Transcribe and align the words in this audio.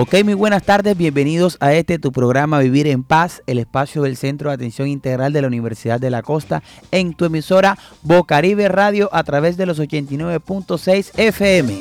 Ok, 0.00 0.14
muy 0.22 0.34
buenas 0.34 0.62
tardes, 0.62 0.96
bienvenidos 0.96 1.56
a 1.58 1.74
este 1.74 1.98
tu 1.98 2.12
programa 2.12 2.60
Vivir 2.60 2.86
en 2.86 3.02
Paz, 3.02 3.42
el 3.48 3.58
espacio 3.58 4.02
del 4.02 4.16
Centro 4.16 4.48
de 4.48 4.54
Atención 4.54 4.86
Integral 4.86 5.32
de 5.32 5.42
la 5.42 5.48
Universidad 5.48 5.98
de 5.98 6.08
la 6.08 6.22
Costa, 6.22 6.62
en 6.92 7.14
tu 7.14 7.24
emisora 7.24 7.76
Bocaribe 8.02 8.68
Radio 8.68 9.10
a 9.12 9.24
través 9.24 9.56
de 9.56 9.66
los 9.66 9.80
89.6 9.80 11.10
FM. 11.16 11.80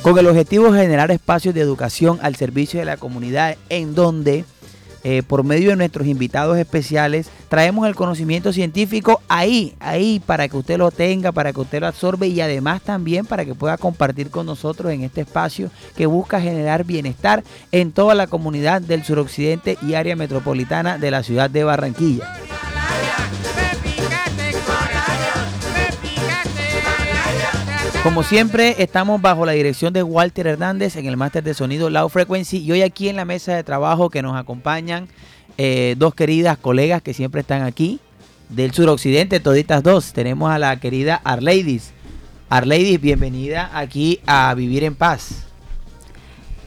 Con 0.00 0.18
el 0.18 0.26
objetivo 0.26 0.72
de 0.72 0.80
generar 0.80 1.10
espacios 1.10 1.54
de 1.54 1.60
educación 1.60 2.18
al 2.22 2.34
servicio 2.36 2.80
de 2.80 2.86
la 2.86 2.96
comunidad 2.96 3.58
en 3.68 3.94
donde 3.94 4.46
eh, 5.04 5.22
por 5.22 5.44
medio 5.44 5.70
de 5.70 5.76
nuestros 5.76 6.06
invitados 6.06 6.58
especiales, 6.58 7.28
traemos 7.48 7.86
el 7.86 7.94
conocimiento 7.94 8.52
científico 8.52 9.20
ahí, 9.28 9.74
ahí, 9.80 10.20
para 10.24 10.48
que 10.48 10.56
usted 10.56 10.78
lo 10.78 10.90
tenga, 10.90 11.32
para 11.32 11.52
que 11.52 11.60
usted 11.60 11.80
lo 11.80 11.88
absorbe 11.88 12.28
y 12.28 12.40
además 12.40 12.82
también 12.82 13.26
para 13.26 13.44
que 13.44 13.54
pueda 13.54 13.76
compartir 13.76 14.30
con 14.30 14.46
nosotros 14.46 14.92
en 14.92 15.02
este 15.02 15.22
espacio 15.22 15.70
que 15.96 16.06
busca 16.06 16.40
generar 16.40 16.84
bienestar 16.84 17.42
en 17.72 17.92
toda 17.92 18.14
la 18.14 18.26
comunidad 18.26 18.80
del 18.80 19.04
suroccidente 19.04 19.78
y 19.82 19.94
área 19.94 20.16
metropolitana 20.16 20.98
de 20.98 21.10
la 21.10 21.22
ciudad 21.22 21.50
de 21.50 21.64
Barranquilla. 21.64 22.32
Como 28.02 28.24
siempre, 28.24 28.82
estamos 28.82 29.22
bajo 29.22 29.46
la 29.46 29.52
dirección 29.52 29.92
de 29.92 30.02
Walter 30.02 30.48
Hernández 30.48 30.96
en 30.96 31.06
el 31.06 31.16
máster 31.16 31.44
de 31.44 31.54
sonido 31.54 31.88
Low 31.88 32.08
Frequency 32.08 32.58
y 32.58 32.72
hoy 32.72 32.82
aquí 32.82 33.08
en 33.08 33.14
la 33.14 33.24
mesa 33.24 33.54
de 33.54 33.62
trabajo 33.62 34.10
que 34.10 34.22
nos 34.22 34.36
acompañan 34.36 35.06
eh, 35.56 35.94
dos 35.96 36.12
queridas 36.12 36.58
colegas 36.58 37.00
que 37.00 37.14
siempre 37.14 37.42
están 37.42 37.62
aquí 37.62 38.00
del 38.48 38.72
suroccidente, 38.72 39.38
toditas 39.38 39.84
dos. 39.84 40.12
Tenemos 40.12 40.50
a 40.50 40.58
la 40.58 40.80
querida 40.80 41.20
Arleidis. 41.22 41.92
Arleidis, 42.48 43.00
bienvenida 43.00 43.70
aquí 43.72 44.18
a 44.26 44.52
Vivir 44.54 44.82
en 44.82 44.96
Paz. 44.96 45.44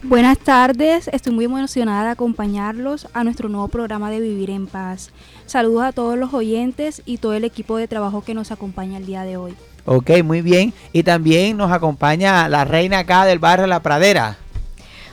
Buenas 0.02 0.38
tardes, 0.38 1.08
estoy 1.08 1.34
muy 1.34 1.44
emocionada 1.44 2.04
de 2.04 2.10
acompañarlos 2.12 3.08
a 3.12 3.24
nuestro 3.24 3.50
nuevo 3.50 3.68
programa 3.68 4.10
de 4.10 4.20
Vivir 4.20 4.48
en 4.48 4.68
Paz. 4.68 5.10
Saludos 5.44 5.84
a 5.84 5.92
todos 5.92 6.16
los 6.18 6.32
oyentes 6.32 7.02
y 7.04 7.18
todo 7.18 7.34
el 7.34 7.44
equipo 7.44 7.76
de 7.76 7.88
trabajo 7.88 8.24
que 8.24 8.32
nos 8.32 8.52
acompaña 8.52 8.96
el 8.96 9.04
día 9.04 9.24
de 9.24 9.36
hoy. 9.36 9.54
Ok, 9.86 10.10
muy 10.24 10.42
bien. 10.42 10.74
Y 10.92 11.04
también 11.04 11.56
nos 11.56 11.72
acompaña 11.72 12.48
la 12.48 12.64
reina 12.64 12.98
acá 12.98 13.24
del 13.24 13.38
barrio 13.38 13.66
La 13.66 13.80
Pradera. 13.80 14.36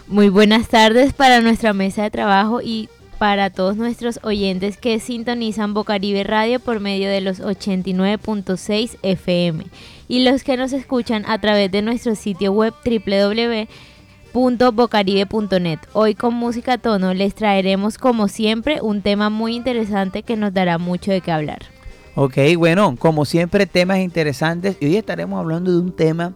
Muy 0.08 0.28
buenas 0.30 0.68
tardes 0.68 1.14
para 1.14 1.40
nuestra 1.42 1.74
mesa 1.74 2.04
de 2.04 2.12
trabajo 2.12 2.62
y 2.62 2.90
para 3.20 3.52
todos 3.52 3.78
nuestros 3.78 4.20
oyentes 4.24 4.76
que 4.76 5.00
sintonizan 5.00 5.74
Bocaribe 5.74 6.26
Radio 6.26 6.60
por 6.60 6.82
medio 6.82 7.10
de 7.10 7.22
los 7.22 7.40
89.6 7.40 8.98
FM 9.02 9.64
y 10.10 10.26
los 10.26 10.44
que 10.44 10.58
nos 10.58 10.74
escuchan 10.74 11.24
a 11.28 11.40
través 11.40 11.72
de 11.72 11.82
nuestro 11.82 12.16
sitio 12.16 12.52
web 12.52 12.74
www.bocaribe.net. 12.84 15.80
Hoy 15.94 16.16
con 16.16 16.34
música 16.34 16.78
tono 16.78 17.14
les 17.14 17.34
traeremos 17.34 17.98
como 17.98 18.28
siempre 18.28 18.82
un 18.82 19.02
tema 19.02 19.30
muy 19.30 19.56
interesante 19.56 20.24
que 20.24 20.36
nos 20.36 20.54
dará 20.54 20.78
mucho 20.78 21.12
de 21.12 21.22
qué 21.22 21.32
hablar. 21.32 21.73
Ok, 22.16 22.38
bueno, 22.58 22.96
como 23.00 23.26
siempre, 23.26 23.66
temas 23.66 23.98
interesantes. 23.98 24.78
Y 24.80 24.86
hoy 24.86 24.98
estaremos 24.98 25.40
hablando 25.40 25.72
de 25.72 25.80
un 25.80 25.96
tema 25.96 26.36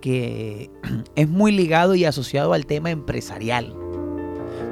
que 0.00 0.70
es 1.14 1.28
muy 1.28 1.52
ligado 1.52 1.94
y 1.94 2.04
asociado 2.04 2.52
al 2.52 2.66
tema 2.66 2.90
empresarial. 2.90 3.76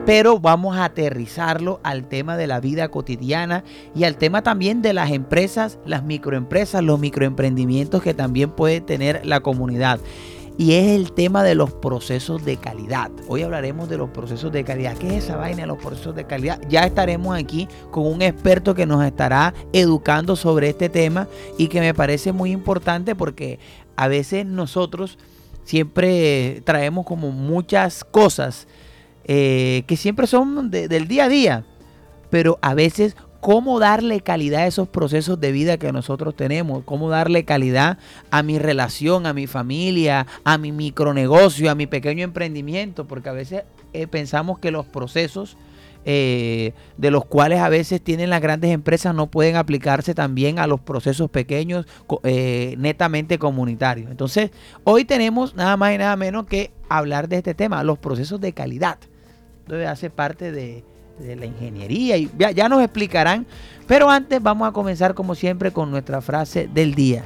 Pero 0.05 0.41
vamos 0.41 0.77
a 0.77 0.85
aterrizarlo 0.85 1.79
al 1.85 2.09
tema 2.09 2.37
de 2.37 2.49
la 2.49 2.59
vida 2.59 2.89
cotidiana 2.89 3.63
y 3.95 4.03
al 4.03 4.17
tema 4.17 4.43
también 4.43 4.83
de 4.83 4.93
las 4.95 5.13
empresas, 5.13 5.79
las 5.87 6.03
microempresas, 6.03 6.83
los 6.83 6.99
microemprendimientos 6.99 8.03
que 8.03 8.13
también 8.13 8.51
puede 8.51 8.81
tener 8.81 9.25
la 9.25 9.41
comunidad 9.41 10.01
y 10.59 10.75
es 10.75 10.91
el 10.93 11.13
tema 11.13 11.43
de 11.43 11.55
los 11.55 11.73
procesos 11.73 12.45
de 12.45 12.57
calidad. 12.57 13.11
Hoy 13.29 13.43
hablaremos 13.43 13.89
de 13.89 13.97
los 13.97 14.11
procesos 14.11 14.53
de 14.53 14.65
calidad. 14.65 14.97
¿Qué 14.97 15.17
es 15.17 15.25
esa 15.25 15.37
vaina 15.37 15.63
de 15.63 15.67
los 15.67 15.79
procesos 15.79 16.15
de 16.15 16.25
calidad? 16.25 16.61
Ya 16.69 16.85
estaremos 16.85 17.37
aquí 17.37 17.69
con 17.91 18.07
un 18.07 18.23
experto 18.23 18.75
que 18.75 18.87
nos 18.87 19.05
estará 19.05 19.55
educando 19.73 20.37
sobre 20.37 20.69
este 20.69 20.89
tema 20.89 21.27
y 21.59 21.69
que 21.69 21.81
me 21.81 21.95
parece 21.95 22.33
muy 22.33 22.51
importante 22.53 23.15
porque 23.15 23.59
a 23.97 24.09
veces 24.09 24.45
nosotros 24.47 25.19
siempre 25.65 26.63
traemos 26.65 27.07
como 27.07 27.31
muchas 27.31 28.05
cosas 28.05 28.67
eh, 29.25 29.85
que 29.87 29.97
siempre 29.97 30.27
son 30.27 30.71
del 30.71 31.09
día 31.09 31.25
a 31.25 31.29
día, 31.29 31.65
pero 32.31 32.59
a 32.61 32.75
veces 32.75 33.17
cómo 33.43 33.81
darle 33.81 34.21
calidad 34.21 34.63
a 34.63 34.67
esos 34.69 34.87
procesos 34.87 35.41
de 35.41 35.51
vida 35.51 35.77
que 35.77 35.91
nosotros 35.91 36.37
tenemos, 36.37 36.85
cómo 36.85 37.11
darle 37.11 37.45
calidad 37.45 37.99
a 38.31 38.45
mi 38.45 38.61
relación, 38.61 39.27
a 39.27 39.33
mi 39.33 39.49
familia, 39.49 40.29
a 40.45 40.59
mi 40.59 40.71
micronegocio, 40.71 41.69
a 41.69 41.75
mi 41.75 41.89
pequeño 41.89 42.23
emprendimiento, 42.23 43.05
porque 43.09 43.31
a 43.31 43.33
veces 43.33 43.65
eh, 43.95 44.07
pensamos 44.07 44.61
que 44.61 44.71
los 44.71 44.87
procesos 44.87 45.57
eh, 46.05 46.73
de 46.97 47.11
los 47.11 47.25
cuales 47.25 47.59
a 47.59 47.69
veces 47.69 48.01
tienen 48.01 48.31
las 48.31 48.41
grandes 48.41 48.71
empresas 48.71 49.13
no 49.13 49.27
pueden 49.27 49.57
aplicarse 49.57 50.15
también 50.15 50.61
a 50.61 50.69
los 50.69 50.79
procesos 50.79 51.29
pequeños 51.29 51.85
eh, 52.23 52.77
netamente 52.79 53.41
comunitarios. 53.41 54.09
Entonces, 54.09 54.53
hoy 54.85 55.05
tenemos 55.05 55.57
nada 55.57 55.77
más 55.77 55.93
y 55.93 55.99
nada 55.99 56.15
menos 56.15 56.47
que 56.47 56.71
hablar 56.89 57.29
de 57.29 57.39
este 57.39 57.55
tema, 57.55 57.83
los 57.83 57.99
procesos 57.99 58.41
de 58.41 58.53
calidad. 58.53 58.99
Entonces, 59.65 59.89
hace 59.89 60.11
parte 60.11 60.53
de, 60.53 60.85
de 61.23 61.37
la 61.37 61.47
ingeniería 61.47 62.17
y 62.17 62.31
ya, 62.39 62.69
nos 62.69 62.83
explicarán. 62.83 63.47
Pero 63.87 64.11
antes 64.11 64.43
vamos 64.43 64.69
a 64.69 64.73
comenzar 64.73 65.15
como 65.15 65.35
siempre 65.35 65.71
con 65.73 65.91
nuestra 65.91 66.21
frase 66.21 66.69
del 66.73 66.95
día. 66.95 67.25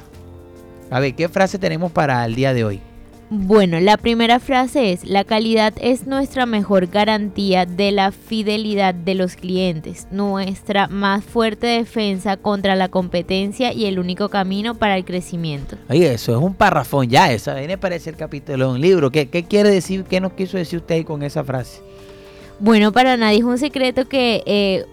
A 0.89 0.99
ver, 0.99 1.15
¿qué 1.15 1.29
frase 1.29 1.59
tenemos 1.59 1.91
para 1.91 2.25
el 2.25 2.35
día 2.35 2.53
de 2.53 2.63
hoy? 2.63 2.81
Bueno, 3.29 3.81
la 3.81 3.97
primera 3.97 4.39
frase 4.39 4.93
es, 4.93 5.03
la 5.03 5.25
calidad 5.25 5.73
es 5.81 6.07
nuestra 6.07 6.45
mejor 6.45 6.87
garantía 6.87 7.65
de 7.65 7.91
la 7.91 8.13
fidelidad 8.13 8.95
de 8.95 9.15
los 9.15 9.35
clientes, 9.35 10.07
nuestra 10.11 10.87
más 10.87 11.25
fuerte 11.25 11.67
defensa 11.67 12.37
contra 12.37 12.77
la 12.77 12.87
competencia 12.87 13.73
y 13.73 13.85
el 13.85 13.99
único 13.99 14.29
camino 14.29 14.75
para 14.75 14.95
el 14.95 15.03
crecimiento. 15.03 15.75
Oye, 15.89 16.13
eso 16.13 16.37
es 16.37 16.41
un 16.41 16.53
parrafón 16.53 17.09
ya, 17.09 17.29
eso 17.33 17.53
viene 17.53 17.77
parece 17.77 18.11
el 18.11 18.15
capítulo 18.15 18.69
de 18.69 18.73
un 18.75 18.79
libro. 18.79 19.11
¿Qué, 19.11 19.27
¿Qué, 19.27 19.43
quiere 19.43 19.71
decir, 19.71 20.05
qué 20.05 20.21
nos 20.21 20.31
quiso 20.31 20.55
decir 20.55 20.79
usted 20.79 21.03
con 21.03 21.21
esa 21.21 21.43
frase? 21.43 21.81
Bueno, 22.59 22.91
para 22.91 23.17
nadie 23.17 23.39
es 23.39 23.43
un 23.43 23.57
secreto 23.59 24.07
que 24.07 24.41
eh, 24.45 24.85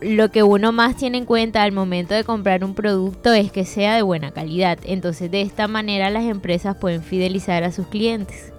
lo 0.00 0.30
que 0.30 0.42
uno 0.42 0.72
más 0.72 0.96
tiene 0.96 1.18
en 1.18 1.24
cuenta 1.24 1.62
al 1.62 1.70
momento 1.70 2.14
de 2.14 2.24
comprar 2.24 2.64
un 2.64 2.74
producto 2.74 3.32
es 3.32 3.52
que 3.52 3.64
sea 3.64 3.94
de 3.94 4.02
buena 4.02 4.32
calidad. 4.32 4.78
Entonces 4.84 5.30
de 5.30 5.42
esta 5.42 5.68
manera 5.68 6.10
las 6.10 6.24
empresas 6.24 6.76
pueden 6.76 7.02
fidelizar 7.02 7.62
a 7.62 7.72
sus 7.72 7.86
clientes. 7.86 8.52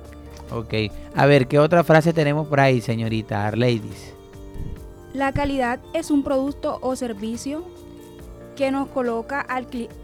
Ok, 0.52 0.74
a 1.16 1.26
ver, 1.26 1.48
¿qué 1.48 1.60
otra 1.60 1.84
frase 1.84 2.14
tenemos 2.14 2.48
por 2.48 2.60
ahí, 2.60 2.80
señorita 2.80 3.48
Arleidis? 3.48 4.14
La 5.14 5.32
calidad 5.32 5.80
es 5.94 6.10
un 6.10 6.24
producto 6.24 6.80
o 6.82 6.96
servicio 6.96 7.66
que 8.56 8.72
nos 8.72 8.88
coloca 8.90 9.42
al 9.42 9.68
cliente 9.68 10.03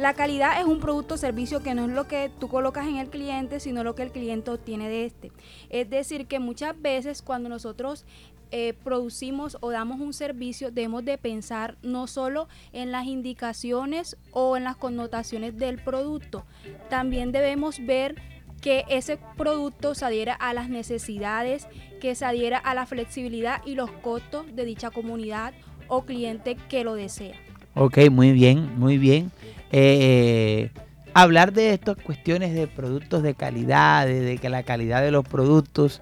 la 0.00 0.14
calidad 0.14 0.58
es 0.58 0.66
un 0.66 0.80
producto 0.80 1.14
o 1.14 1.18
servicio 1.18 1.62
que 1.62 1.74
no 1.74 1.84
es 1.84 1.90
lo 1.90 2.08
que 2.08 2.30
tú 2.40 2.48
colocas 2.48 2.86
en 2.86 2.96
el 2.96 3.10
cliente, 3.10 3.60
sino 3.60 3.84
lo 3.84 3.94
que 3.94 4.02
el 4.02 4.12
cliente 4.12 4.50
obtiene 4.50 4.88
de 4.88 5.04
este. 5.04 5.30
Es 5.68 5.90
decir, 5.90 6.26
que 6.26 6.38
muchas 6.38 6.80
veces 6.80 7.20
cuando 7.20 7.48
nosotros 7.48 8.06
eh, 8.50 8.72
producimos 8.82 9.58
o 9.60 9.70
damos 9.70 10.00
un 10.00 10.12
servicio, 10.12 10.70
debemos 10.70 11.04
de 11.04 11.18
pensar 11.18 11.76
no 11.82 12.06
solo 12.06 12.48
en 12.72 12.90
las 12.92 13.06
indicaciones 13.06 14.16
o 14.32 14.56
en 14.56 14.64
las 14.64 14.76
connotaciones 14.76 15.56
del 15.56 15.78
producto, 15.82 16.44
también 16.88 17.30
debemos 17.30 17.84
ver 17.84 18.16
que 18.62 18.84
ese 18.88 19.18
producto 19.36 19.94
se 19.94 20.04
adhiera 20.04 20.34
a 20.34 20.52
las 20.54 20.68
necesidades, 20.68 21.68
que 22.00 22.14
se 22.14 22.24
adhiera 22.24 22.58
a 22.58 22.74
la 22.74 22.86
flexibilidad 22.86 23.62
y 23.66 23.74
los 23.74 23.90
costos 23.90 24.46
de 24.54 24.64
dicha 24.64 24.90
comunidad 24.90 25.52
o 25.88 26.02
cliente 26.02 26.56
que 26.68 26.84
lo 26.84 26.94
desea. 26.94 27.36
Ok, 27.74 27.98
muy 28.10 28.32
bien, 28.32 28.78
muy 28.78 28.98
bien. 28.98 29.30
Eh, 29.72 30.70
hablar 31.14 31.52
de 31.52 31.72
estas 31.72 31.96
cuestiones 31.96 32.54
de 32.54 32.66
productos 32.66 33.22
de 33.22 33.34
calidad, 33.34 34.06
de, 34.06 34.38
que 34.38 34.48
la 34.48 34.62
calidad 34.62 35.02
de 35.02 35.10
los 35.10 35.24
productos, 35.26 36.00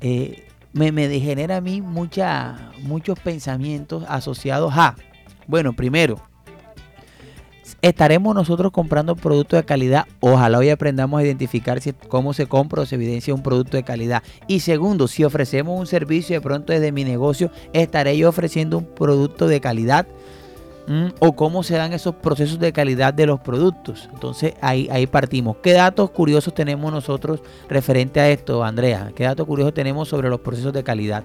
eh, 0.00 0.46
me, 0.72 0.92
me 0.92 1.08
genera 1.20 1.56
a 1.56 1.60
mí 1.60 1.80
mucha, 1.80 2.70
muchos 2.82 3.18
pensamientos 3.18 4.04
asociados 4.08 4.72
a, 4.76 4.94
bueno, 5.46 5.72
primero, 5.72 6.22
estaremos 7.82 8.34
nosotros 8.34 8.72
comprando 8.72 9.16
productos 9.16 9.58
de 9.58 9.64
calidad. 9.64 10.06
Ojalá 10.20 10.58
hoy 10.58 10.70
aprendamos 10.70 11.20
a 11.20 11.24
identificar 11.24 11.80
cómo 12.08 12.32
se 12.32 12.46
compra 12.46 12.82
o 12.82 12.86
se 12.86 12.96
evidencia 12.96 13.34
un 13.34 13.42
producto 13.42 13.76
de 13.76 13.82
calidad. 13.82 14.22
Y 14.46 14.60
segundo, 14.60 15.08
si 15.08 15.24
ofrecemos 15.24 15.78
un 15.78 15.86
servicio 15.86 16.36
de 16.36 16.40
pronto 16.40 16.72
desde 16.72 16.92
mi 16.92 17.04
negocio, 17.04 17.50
estaré 17.72 18.16
yo 18.16 18.28
ofreciendo 18.28 18.78
un 18.78 18.86
producto 18.86 19.48
de 19.48 19.60
calidad 19.60 20.06
o 21.18 21.32
cómo 21.32 21.62
se 21.62 21.76
dan 21.76 21.92
esos 21.92 22.14
procesos 22.16 22.58
de 22.58 22.72
calidad 22.72 23.14
de 23.14 23.26
los 23.26 23.40
productos. 23.40 24.08
Entonces 24.12 24.54
ahí, 24.60 24.88
ahí 24.90 25.06
partimos. 25.06 25.56
¿Qué 25.62 25.72
datos 25.72 26.10
curiosos 26.10 26.54
tenemos 26.54 26.92
nosotros 26.92 27.40
referente 27.68 28.20
a 28.20 28.28
esto, 28.28 28.64
Andrea? 28.64 29.12
¿Qué 29.14 29.24
datos 29.24 29.46
curiosos 29.46 29.74
tenemos 29.74 30.08
sobre 30.08 30.28
los 30.28 30.40
procesos 30.40 30.72
de 30.72 30.82
calidad? 30.82 31.24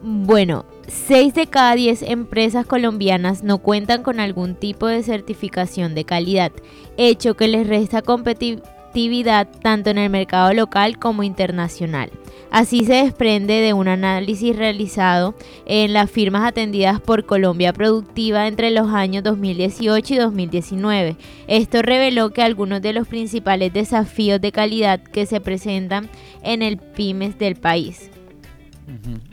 Bueno, 0.00 0.64
6 0.86 1.34
de 1.34 1.46
cada 1.48 1.74
10 1.74 2.02
empresas 2.02 2.64
colombianas 2.64 3.42
no 3.42 3.58
cuentan 3.58 4.04
con 4.04 4.20
algún 4.20 4.54
tipo 4.54 4.86
de 4.86 5.02
certificación 5.02 5.94
de 5.96 6.04
calidad, 6.04 6.52
hecho 6.96 7.34
que 7.34 7.48
les 7.48 7.66
resta 7.66 8.02
competitividad 8.02 9.48
tanto 9.60 9.90
en 9.90 9.98
el 9.98 10.08
mercado 10.08 10.52
local 10.52 10.98
como 11.00 11.24
internacional. 11.24 12.10
Así 12.50 12.84
se 12.86 12.94
desprende 12.94 13.60
de 13.60 13.74
un 13.74 13.88
análisis 13.88 14.56
realizado 14.56 15.34
en 15.66 15.92
las 15.92 16.10
firmas 16.10 16.48
atendidas 16.48 17.00
por 17.00 17.26
Colombia 17.26 17.74
Productiva 17.74 18.46
entre 18.46 18.70
los 18.70 18.88
años 18.88 19.22
2018 19.22 20.14
y 20.14 20.16
2019. 20.16 21.16
Esto 21.46 21.82
reveló 21.82 22.30
que 22.30 22.42
algunos 22.42 22.80
de 22.80 22.94
los 22.94 23.06
principales 23.06 23.72
desafíos 23.72 24.40
de 24.40 24.52
calidad 24.52 25.02
que 25.02 25.26
se 25.26 25.40
presentan 25.40 26.08
en 26.42 26.62
el 26.62 26.78
pymes 26.78 27.38
del 27.38 27.56
país. 27.56 28.10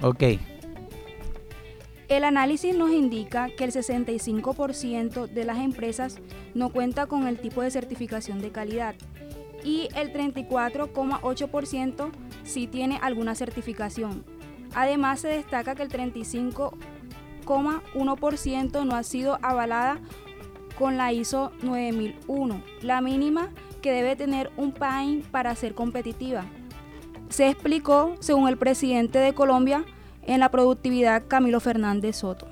Ok. 0.02 0.24
El 2.08 2.24
análisis 2.24 2.76
nos 2.76 2.92
indica 2.92 3.50
que 3.58 3.64
el 3.64 3.72
65% 3.72 5.28
de 5.28 5.46
las 5.46 5.58
empresas 5.58 6.18
no 6.54 6.70
cuenta 6.70 7.08
con 7.08 7.28
el 7.28 7.40
tipo 7.40 7.64
de 7.64 7.72
certificación 7.72 8.42
de 8.42 8.52
calidad 8.52 8.94
y 9.66 9.90
el 9.96 10.14
34,8% 10.14 12.12
sí 12.44 12.68
tiene 12.68 13.00
alguna 13.02 13.34
certificación. 13.34 14.24
Además 14.76 15.22
se 15.22 15.30
destaca 15.30 15.74
que 15.76 15.82
el 15.84 15.90
35,1% 15.90 18.86
no 18.86 18.96
ha 18.96 19.04
sido 19.04 19.40
avalada 19.42 20.00
con 20.78 20.98
la 20.98 21.12
ISO 21.12 21.52
9001, 21.64 22.62
la 22.82 23.02
mínima 23.02 23.50
que 23.82 23.92
debe 23.92 24.16
tener 24.16 24.52
un 24.58 24.72
PAIN 24.72 25.24
para 25.24 25.56
ser 25.56 25.74
competitiva. 25.74 26.46
Se 27.30 27.50
explicó, 27.50 28.14
según 28.20 28.48
el 28.48 28.58
presidente 28.58 29.18
de 29.20 29.34
Colombia, 29.34 29.84
en 30.28 30.40
la 30.40 30.50
productividad 30.50 31.24
Camilo 31.28 31.60
Fernández 31.60 32.18
Soto. 32.18 32.48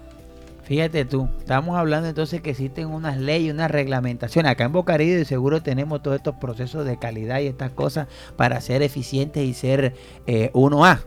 Fíjate 0.63 1.03
tú, 1.03 1.27
estamos 1.39 1.77
hablando 1.77 2.07
entonces 2.07 2.41
que 2.41 2.51
existen 2.51 2.87
unas 2.87 3.17
leyes, 3.17 3.53
unas 3.53 3.69
reglamentaciones. 3.69 4.51
Acá 4.51 4.63
en 4.63 4.71
Bocaribe 4.71 5.17
de 5.17 5.25
seguro 5.25 5.61
tenemos 5.61 6.01
todos 6.01 6.17
estos 6.17 6.35
procesos 6.35 6.85
de 6.85 6.97
calidad 6.97 7.41
y 7.41 7.47
estas 7.47 7.71
cosas 7.71 8.07
para 8.37 8.61
ser 8.61 8.81
eficientes 8.81 9.43
y 9.43 9.53
ser 9.53 9.93
eh, 10.25 10.51
1A. 10.53 11.01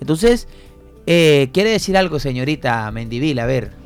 Entonces, 0.00 0.48
eh, 1.06 1.50
¿quiere 1.52 1.70
decir 1.70 1.96
algo, 1.96 2.18
señorita 2.18 2.90
Mendivil? 2.90 3.38
A 3.38 3.46
ver. 3.46 3.79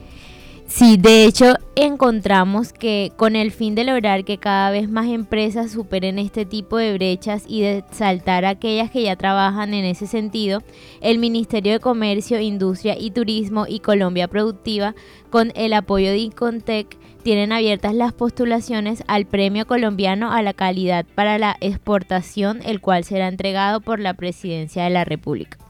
Sí, 0.76 0.96
de 0.96 1.24
hecho 1.24 1.54
encontramos 1.76 2.72
que 2.72 3.12
con 3.16 3.36
el 3.36 3.52
fin 3.52 3.76
de 3.76 3.84
lograr 3.84 4.24
que 4.24 4.38
cada 4.38 4.72
vez 4.72 4.88
más 4.90 5.06
empresas 5.06 5.70
superen 5.70 6.18
este 6.18 6.46
tipo 6.46 6.78
de 6.78 6.92
brechas 6.94 7.44
y 7.46 7.60
de 7.60 7.84
saltar 7.92 8.44
a 8.44 8.48
aquellas 8.48 8.90
que 8.90 9.04
ya 9.04 9.14
trabajan 9.14 9.72
en 9.72 9.84
ese 9.84 10.08
sentido, 10.08 10.64
el 11.00 11.20
Ministerio 11.20 11.74
de 11.74 11.78
Comercio, 11.78 12.40
Industria 12.40 12.96
y 12.98 13.12
Turismo 13.12 13.66
y 13.68 13.78
Colombia 13.78 14.26
Productiva, 14.26 14.96
con 15.30 15.52
el 15.54 15.74
apoyo 15.74 16.10
de 16.10 16.18
Incontec, 16.18 16.96
tienen 17.22 17.52
abiertas 17.52 17.94
las 17.94 18.12
postulaciones 18.12 19.04
al 19.06 19.26
Premio 19.26 19.68
Colombiano 19.68 20.32
a 20.32 20.42
la 20.42 20.54
Calidad 20.54 21.06
para 21.14 21.38
la 21.38 21.56
Exportación, 21.60 22.58
el 22.64 22.80
cual 22.80 23.04
será 23.04 23.28
entregado 23.28 23.80
por 23.80 24.00
la 24.00 24.14
Presidencia 24.14 24.82
de 24.82 24.90
la 24.90 25.04
República. 25.04 25.63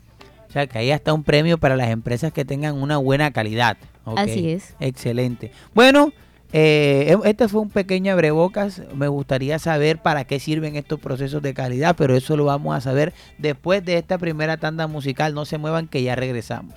O 0.55 0.57
sea, 0.57 0.69
que 0.69 0.79
ahí 0.79 0.93
está 0.93 1.13
un 1.13 1.25
premio 1.25 1.59
para 1.59 1.75
las 1.75 1.91
empresas 1.91 2.33
que 2.33 2.45
tengan 2.45 2.81
una 2.81 2.97
buena 2.97 3.33
calidad. 3.33 3.77
Así 4.05 4.51
es. 4.51 4.77
Excelente. 4.79 5.51
Bueno, 5.75 6.13
eh, 6.53 7.17
este 7.25 7.49
fue 7.49 7.61
un 7.61 7.71
pequeño 7.71 8.13
abrebocas. 8.13 8.81
Me 8.95 9.09
gustaría 9.09 9.59
saber 9.59 10.01
para 10.01 10.27
qué 10.27 10.39
sirven 10.39 10.77
estos 10.77 11.01
procesos 11.01 11.43
de 11.43 11.55
calidad, 11.55 11.97
pero 11.99 12.15
eso 12.15 12.37
lo 12.37 12.45
vamos 12.45 12.77
a 12.77 12.81
saber 12.81 13.13
después 13.37 13.85
de 13.85 13.99
esta 13.99 14.17
primera 14.17 14.57
tanda 14.57 14.87
musical. 14.87 15.35
No 15.35 15.45
se 15.45 15.59
muevan 15.59 15.89
que 15.89 16.05
ya 16.05 16.15
regresamos. 16.15 16.77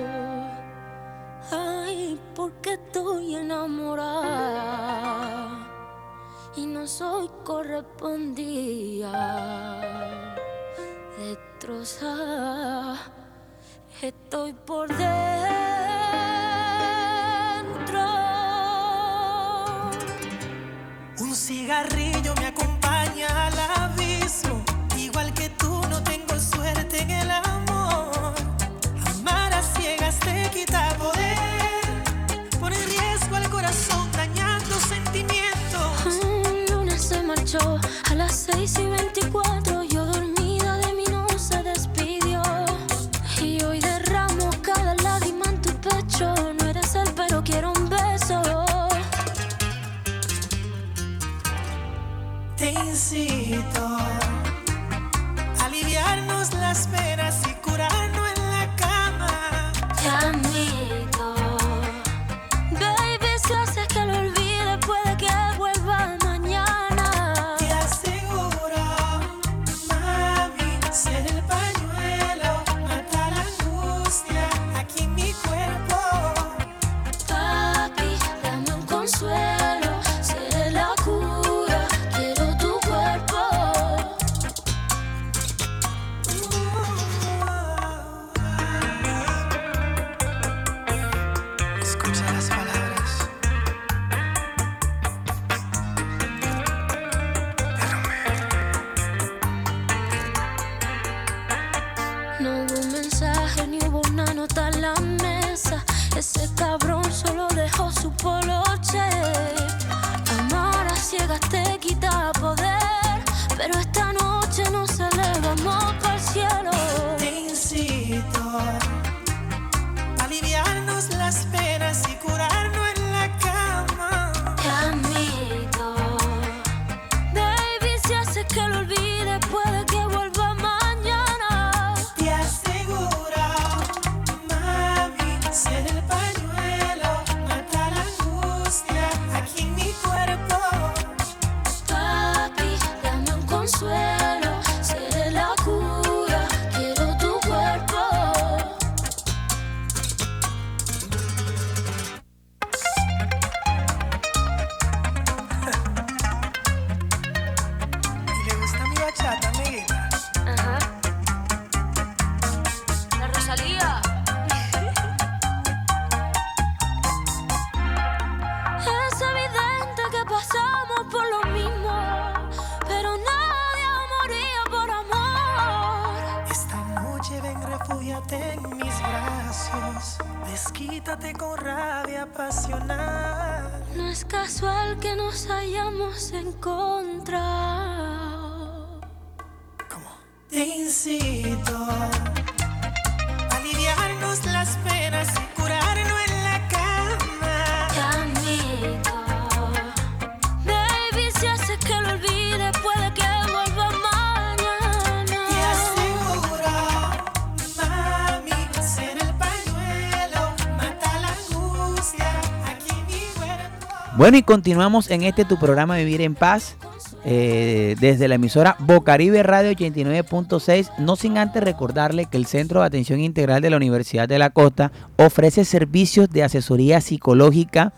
Bueno, 214.21 214.37
y 214.37 214.43
continuamos 214.43 215.09
en 215.09 215.23
este 215.23 215.45
tu 215.45 215.57
programa 215.57 215.97
Vivir 215.97 216.21
en 216.21 216.35
Paz. 216.35 216.77
eh, 217.25 217.95
desde 217.99 218.27
la 218.27 218.35
emisora 218.35 218.75
Bocaribe 218.77 219.41
Radio 219.41 219.71
89.6, 219.71 220.91
no 220.99 221.15
sin 221.15 221.39
antes 221.39 221.63
recordarle 221.63 222.27
que 222.27 222.37
el 222.37 222.45
Centro 222.45 222.81
de 222.81 222.85
Atención 222.85 223.19
Integral 223.19 223.63
de 223.63 223.71
la 223.71 223.77
Universidad 223.77 224.29
de 224.29 224.37
la 224.37 224.51
Costa 224.51 224.91
ofrece 225.17 225.65
servicios 225.65 226.29
de 226.29 226.43
asesoría 226.43 227.01
psicológica 227.01 227.93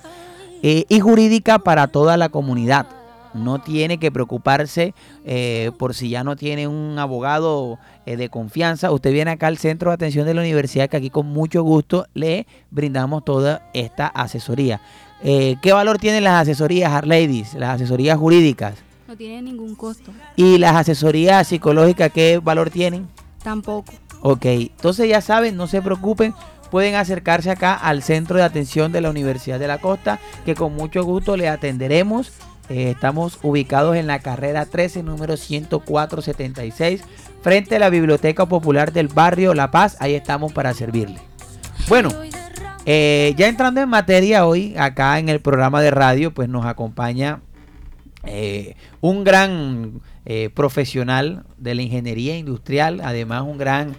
eh, 0.61 0.85
y 0.87 1.01
jurídica 1.01 1.59
para 1.59 1.87
toda 1.87 2.15
la 2.15 2.29
comunidad. 2.29 2.87
No 3.33 3.59
tiene 3.59 3.97
que 3.97 4.09
preocuparse 4.09 4.93
eh, 5.25 5.71
por 5.77 5.93
si 5.93 6.07
ya 6.07 6.23
no 6.23 6.37
tiene 6.37 6.69
un 6.69 6.99
abogado 6.99 7.79
de 8.05 8.29
confianza. 8.29 8.91
Usted 8.91 9.11
viene 9.11 9.31
acá 9.31 9.47
al 9.47 9.57
Centro 9.57 9.89
de 9.89 9.95
Atención 9.95 10.25
de 10.25 10.35
la 10.35 10.41
Universidad 10.41 10.89
que 10.89 10.97
aquí 10.97 11.09
con 11.09 11.25
mucho 11.25 11.63
gusto 11.63 12.05
le 12.13 12.47
brindamos 12.71 13.25
toda 13.25 13.69
esta 13.73 14.07
asesoría. 14.07 14.79
Eh, 15.23 15.55
¿Qué 15.61 15.71
valor 15.71 15.99
tienen 15.99 16.25
las 16.25 16.41
asesorías, 16.41 17.05
ladies? 17.05 17.53
Las 17.53 17.75
asesorías 17.75 18.17
jurídicas. 18.17 18.75
No 19.07 19.15
tiene 19.15 19.41
ningún 19.41 19.75
costo. 19.75 20.11
¿Y 20.35 20.57
las 20.57 20.75
asesorías 20.75 21.47
psicológicas 21.47 22.11
qué 22.11 22.39
valor 22.43 22.69
tienen? 22.69 23.07
Tampoco. 23.41 23.93
Ok, 24.21 24.45
entonces 24.45 25.09
ya 25.09 25.21
saben, 25.21 25.55
no 25.55 25.67
se 25.67 25.81
preocupen, 25.81 26.33
pueden 26.71 26.95
acercarse 26.95 27.51
acá 27.51 27.73
al 27.73 28.03
centro 28.03 28.37
de 28.37 28.43
atención 28.43 28.91
de 28.91 29.01
la 29.01 29.09
Universidad 29.09 29.59
de 29.59 29.67
la 29.67 29.79
Costa, 29.79 30.19
que 30.45 30.55
con 30.55 30.73
mucho 30.73 31.03
gusto 31.03 31.37
le 31.37 31.47
atenderemos. 31.47 32.31
Eh, 32.69 32.91
estamos 32.91 33.39
ubicados 33.43 33.95
en 33.97 34.07
la 34.07 34.19
carrera 34.19 34.65
13, 34.65 35.03
número 35.03 35.35
10476, 35.35 37.01
frente 37.41 37.75
a 37.75 37.79
la 37.79 37.89
Biblioteca 37.89 38.45
Popular 38.45 38.93
del 38.93 39.09
Barrio 39.09 39.53
La 39.53 39.71
Paz. 39.71 39.97
Ahí 39.99 40.15
estamos 40.15 40.53
para 40.53 40.73
servirle. 40.73 41.19
Bueno, 41.89 42.09
eh, 42.85 43.33
ya 43.37 43.47
entrando 43.47 43.81
en 43.81 43.89
materia 43.89 44.45
hoy, 44.45 44.75
acá 44.77 45.19
en 45.19 45.29
el 45.29 45.39
programa 45.39 45.81
de 45.81 45.91
radio, 45.91 46.33
pues 46.33 46.49
nos 46.49 46.65
acompaña 46.65 47.41
eh, 48.23 48.75
un 49.01 49.23
gran 49.23 50.01
eh, 50.25 50.49
profesional 50.53 51.45
de 51.57 51.75
la 51.75 51.81
ingeniería 51.81 52.37
industrial, 52.37 53.01
además 53.03 53.43
un 53.43 53.57
gran 53.57 53.95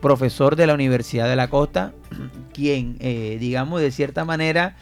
profesor 0.00 0.56
de 0.56 0.66
la 0.66 0.74
Universidad 0.74 1.28
de 1.28 1.36
la 1.36 1.48
Costa, 1.48 1.92
quien, 2.52 2.98
digamos, 3.38 3.80
de 3.80 3.92
cierta 3.92 4.24
manera 4.24 4.74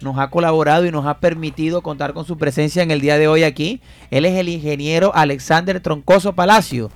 nos 0.00 0.18
ha 0.18 0.30
colaborado 0.30 0.86
y 0.86 0.92
nos 0.92 1.06
ha 1.06 1.18
permitido 1.18 1.82
contar 1.82 2.12
con 2.12 2.24
su 2.24 2.38
presencia 2.38 2.82
en 2.82 2.92
el 2.92 3.00
día 3.00 3.18
de 3.18 3.26
hoy 3.26 3.42
aquí. 3.42 3.80
Él 4.10 4.24
es 4.24 4.36
el 4.36 4.48
ingeniero 4.48 5.12
Alexander 5.14 5.80
Troncoso 5.80 6.34
Palacio. 6.34 6.90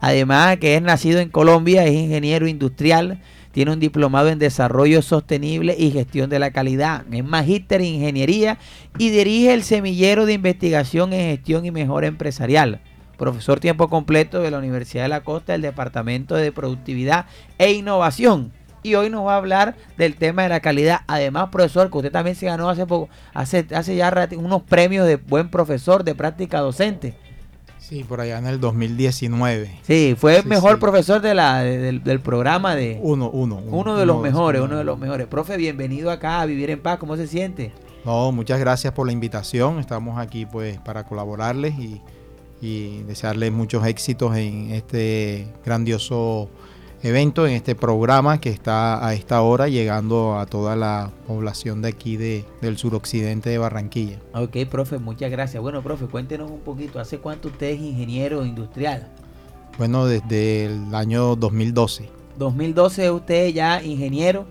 Además 0.00 0.56
que 0.56 0.76
es 0.76 0.82
nacido 0.82 1.20
en 1.20 1.28
Colombia, 1.28 1.84
es 1.84 1.92
ingeniero 1.92 2.48
industrial, 2.48 3.20
tiene 3.52 3.72
un 3.72 3.80
diplomado 3.80 4.28
en 4.28 4.38
desarrollo 4.38 5.02
sostenible 5.02 5.74
y 5.78 5.90
gestión 5.90 6.30
de 6.30 6.38
la 6.38 6.50
calidad. 6.50 7.04
Es 7.12 7.24
magíster 7.24 7.80
en 7.80 7.94
ingeniería 7.94 8.58
y 8.98 9.10
dirige 9.10 9.52
el 9.52 9.62
semillero 9.62 10.26
de 10.26 10.34
investigación 10.34 11.12
en 11.12 11.30
gestión 11.30 11.64
y 11.64 11.70
mejora 11.70 12.06
empresarial. 12.06 12.80
Profesor 13.16 13.60
tiempo 13.60 13.88
completo 13.88 14.40
de 14.40 14.50
la 14.50 14.58
Universidad 14.58 15.02
de 15.02 15.08
la 15.10 15.22
Costa 15.22 15.52
del 15.52 15.62
Departamento 15.62 16.36
de 16.36 16.52
Productividad 16.52 17.26
e 17.58 17.72
Innovación. 17.72 18.52
Y 18.82 18.94
hoy 18.94 19.10
nos 19.10 19.26
va 19.26 19.34
a 19.34 19.38
hablar 19.38 19.76
del 19.98 20.16
tema 20.16 20.44
de 20.44 20.48
la 20.48 20.60
calidad. 20.60 21.00
Además, 21.06 21.50
profesor, 21.50 21.90
que 21.90 21.98
usted 21.98 22.12
también 22.12 22.34
se 22.34 22.46
ganó 22.46 22.70
hace 22.70 22.86
poco, 22.86 23.10
hace, 23.34 23.66
hace 23.74 23.94
ya 23.94 24.28
unos 24.38 24.62
premios 24.62 25.06
de 25.06 25.16
buen 25.16 25.50
profesor 25.50 26.02
de 26.02 26.14
práctica 26.14 26.60
docente. 26.60 27.14
Sí, 27.90 28.04
por 28.04 28.20
allá 28.20 28.38
en 28.38 28.46
el 28.46 28.60
2019. 28.60 29.80
Sí, 29.82 30.14
fue 30.16 30.36
el 30.36 30.42
Sí, 30.44 30.48
mejor 30.48 30.74
sí. 30.74 30.80
profesor 30.80 31.20
de 31.20 31.34
la, 31.34 31.58
de- 31.62 31.76
del, 31.78 32.04
del 32.04 32.20
programa 32.20 32.76
de 32.76 33.00
Uno, 33.02 33.28
uno. 33.30 33.56
uno 33.68 33.96
de 33.96 34.06
los 34.06 34.22
mejores, 34.22 34.62
uno 34.62 34.76
de 34.78 34.84
los 34.84 34.96
mejores. 34.96 35.26
Profe, 35.26 35.56
bienvenido 35.56 36.12
acá 36.12 36.40
a 36.40 36.46
Vivir 36.46 36.70
en 36.70 36.80
Paz. 36.80 36.98
¿Cómo 36.98 37.16
se 37.16 37.26
siente? 37.26 37.72
No, 38.04 38.30
muchas 38.30 38.60
gracias 38.60 38.92
por 38.92 39.06
la 39.06 39.12
invitación. 39.12 39.80
Estamos 39.80 40.18
aquí 40.18 40.46
pues 40.46 40.78
para 40.78 41.02
colaborarles 41.04 41.74
y, 41.80 42.00
y 42.62 43.02
desearles 43.02 43.50
muchos 43.50 43.84
éxitos 43.84 44.36
en 44.36 44.70
este 44.70 45.48
grandioso 45.66 46.48
evento, 47.02 47.46
en 47.46 47.54
este 47.54 47.74
programa 47.74 48.40
que 48.40 48.50
está 48.50 49.06
a 49.06 49.14
esta 49.14 49.40
hora 49.42 49.68
llegando 49.68 50.38
a 50.38 50.46
toda 50.46 50.76
la 50.76 51.10
población 51.26 51.82
de 51.82 51.88
aquí 51.88 52.16
de, 52.16 52.44
del 52.60 52.76
suroccidente 52.78 53.50
de 53.50 53.58
Barranquilla. 53.58 54.18
Ok, 54.34 54.56
profe, 54.70 54.98
muchas 54.98 55.30
gracias. 55.30 55.62
Bueno, 55.62 55.82
profe, 55.82 56.06
cuéntenos 56.06 56.50
un 56.50 56.60
poquito. 56.60 57.00
¿Hace 57.00 57.18
cuánto 57.18 57.48
usted 57.48 57.68
es 57.70 57.80
ingeniero 57.80 58.44
industrial? 58.44 59.08
Bueno, 59.78 60.04
desde 60.06 60.66
el 60.66 60.94
año 60.94 61.36
2012. 61.36 62.08
2012 62.38 63.04
es 63.04 63.10
usted 63.10 63.48
ya 63.48 63.82
ingeniero 63.82 64.46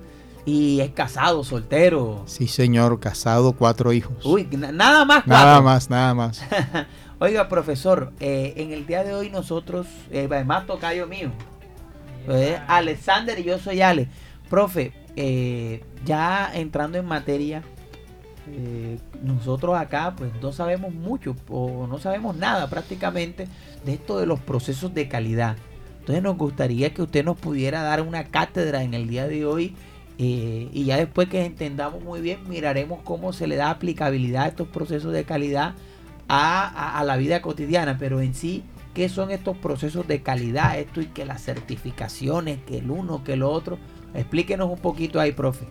y 0.46 0.80
es 0.80 0.92
casado, 0.92 1.44
soltero. 1.44 2.24
Sí, 2.26 2.48
señor, 2.48 3.00
casado, 3.00 3.54
cuatro 3.54 3.94
hijos. 3.94 4.26
Uy, 4.26 4.48
na- 4.52 4.72
nada 4.72 5.06
más. 5.06 5.28
nada 5.28 5.62
más, 5.62 5.90
nada 5.90 6.14
más. 6.16 6.42
Oiga, 7.20 7.50
profesor, 7.50 8.14
eh, 8.20 8.54
en 8.58 8.72
el 8.72 8.86
día 8.88 9.04
de 9.04 9.14
hoy 9.14 9.30
nosotros, 9.30 9.86
eh, 10.10 10.28
además 10.32 10.66
tocayo 10.66 11.06
mío, 11.06 11.32
eh, 12.30 12.60
Alexander 12.68 13.38
y 13.40 13.44
yo 13.44 13.58
soy 13.60 13.82
Ale. 13.82 14.08
Profe, 14.50 14.94
eh, 15.16 15.84
ya 16.06 16.52
entrando 16.54 16.98
en 16.98 17.06
materia, 17.06 17.64
eh, 18.52 18.98
nosotros 19.22 19.78
acá 19.78 20.16
pues 20.18 20.32
no 20.42 20.52
sabemos 20.52 20.94
mucho 20.94 21.36
o 21.50 21.88
no 21.88 22.00
sabemos 22.00 22.36
nada 22.36 22.70
prácticamente 22.70 23.48
de 23.86 23.94
esto 23.94 24.20
de 24.20 24.26
los 24.26 24.40
procesos 24.40 24.94
de 24.94 25.08
calidad. 25.08 25.58
Entonces 26.00 26.24
nos 26.24 26.38
gustaría 26.38 26.94
que 26.94 27.04
usted 27.04 27.24
nos 27.24 27.38
pudiera 27.38 27.84
dar 27.84 28.02
una 28.02 28.26
cátedra 28.26 28.84
en 28.84 28.94
el 28.94 29.08
día 29.08 29.28
de 29.28 29.46
hoy 29.46 29.76
y 30.18 30.84
ya 30.84 30.98
después 30.98 31.30
que 31.30 31.46
entendamos 31.46 32.04
muy 32.04 32.20
bien 32.20 32.40
miraremos 32.50 33.00
cómo 33.04 33.32
se 33.32 33.48
le 33.48 33.56
da 33.56 33.70
aplicabilidad 33.70 34.44
a 34.44 34.48
estos 34.48 34.68
procesos 34.68 35.14
de 35.14 35.24
calidad 35.24 35.76
a 36.28 37.04
la 37.06 37.16
vida 37.16 37.42
cotidiana, 37.42 37.98
pero 37.98 38.20
en 38.20 38.34
sí, 38.34 38.64
¿qué 38.94 39.10
son 39.10 39.32
estos 39.32 39.58
procesos 39.58 40.08
de 40.08 40.22
calidad? 40.22 40.80
Esto 40.80 41.02
y 41.02 41.06
que 41.08 41.26
las 41.26 41.42
certificaciones, 41.44 42.60
que 42.66 42.80
el 42.80 42.92
uno, 42.92 43.24
que 43.24 43.34
el 43.34 43.44
otro. 43.44 43.78
Explíquenos 44.14 44.70
un 44.70 44.80
poquito 44.80 45.20
ahí, 45.20 45.32
profe. 45.32 45.66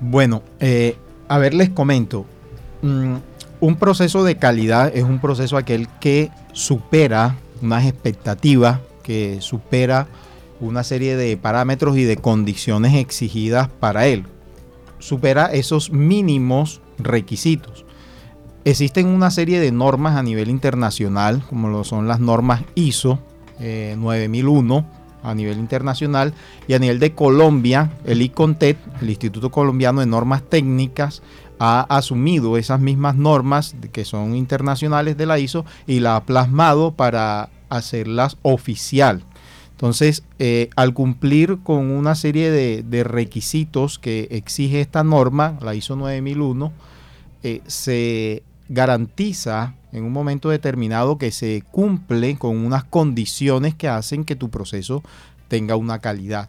Bueno, 0.00 0.42
eh, 0.60 0.96
a 1.28 1.38
ver, 1.38 1.54
les 1.54 1.70
comento. 1.70 2.24
Mm, 2.82 3.16
un 3.60 3.76
proceso 3.76 4.24
de 4.24 4.36
calidad 4.36 4.90
es 4.94 5.04
un 5.04 5.20
proceso 5.20 5.56
aquel 5.56 5.88
que 6.00 6.30
supera 6.52 7.36
unas 7.60 7.84
expectativas, 7.84 8.80
que 9.02 9.38
supera 9.40 10.06
una 10.60 10.84
serie 10.84 11.16
de 11.16 11.36
parámetros 11.36 11.96
y 11.98 12.04
de 12.04 12.16
condiciones 12.16 12.94
exigidas 12.94 13.68
para 13.68 14.06
él. 14.06 14.24
Supera 14.98 15.46
esos 15.46 15.90
mínimos 15.90 16.80
requisitos. 16.98 17.84
Existen 18.64 19.06
una 19.06 19.30
serie 19.30 19.58
de 19.58 19.72
normas 19.72 20.16
a 20.16 20.22
nivel 20.22 20.50
internacional, 20.50 21.42
como 21.48 21.68
lo 21.70 21.82
son 21.82 22.06
las 22.06 22.20
normas 22.20 22.62
ISO 22.74 23.18
eh, 23.58 23.94
9001 23.98 24.86
a 25.22 25.34
nivel 25.34 25.58
internacional 25.58 26.34
y 26.68 26.74
a 26.74 26.78
nivel 26.78 26.98
de 26.98 27.14
Colombia, 27.14 27.90
el 28.04 28.20
ICONTET, 28.20 28.76
el 29.00 29.08
Instituto 29.08 29.50
Colombiano 29.50 30.00
de 30.00 30.06
Normas 30.06 30.42
Técnicas, 30.42 31.22
ha 31.58 31.80
asumido 31.82 32.58
esas 32.58 32.80
mismas 32.80 33.16
normas 33.16 33.76
que 33.92 34.04
son 34.04 34.34
internacionales 34.34 35.16
de 35.16 35.26
la 35.26 35.38
ISO 35.38 35.64
y 35.86 36.00
la 36.00 36.16
ha 36.16 36.24
plasmado 36.24 36.92
para 36.92 37.48
hacerlas 37.70 38.36
oficial. 38.42 39.24
Entonces, 39.72 40.22
eh, 40.38 40.68
al 40.76 40.92
cumplir 40.92 41.58
con 41.62 41.90
una 41.90 42.14
serie 42.14 42.50
de, 42.50 42.82
de 42.82 43.04
requisitos 43.04 43.98
que 43.98 44.28
exige 44.30 44.82
esta 44.82 45.02
norma, 45.02 45.58
la 45.62 45.74
ISO 45.74 45.96
9001, 45.96 46.72
eh, 47.42 47.62
se 47.66 48.42
garantiza 48.70 49.74
en 49.92 50.04
un 50.04 50.12
momento 50.12 50.48
determinado 50.48 51.18
que 51.18 51.32
se 51.32 51.62
cumple 51.72 52.36
con 52.38 52.56
unas 52.56 52.84
condiciones 52.84 53.74
que 53.74 53.88
hacen 53.88 54.24
que 54.24 54.36
tu 54.36 54.48
proceso 54.48 55.02
tenga 55.48 55.76
una 55.76 55.98
calidad. 55.98 56.48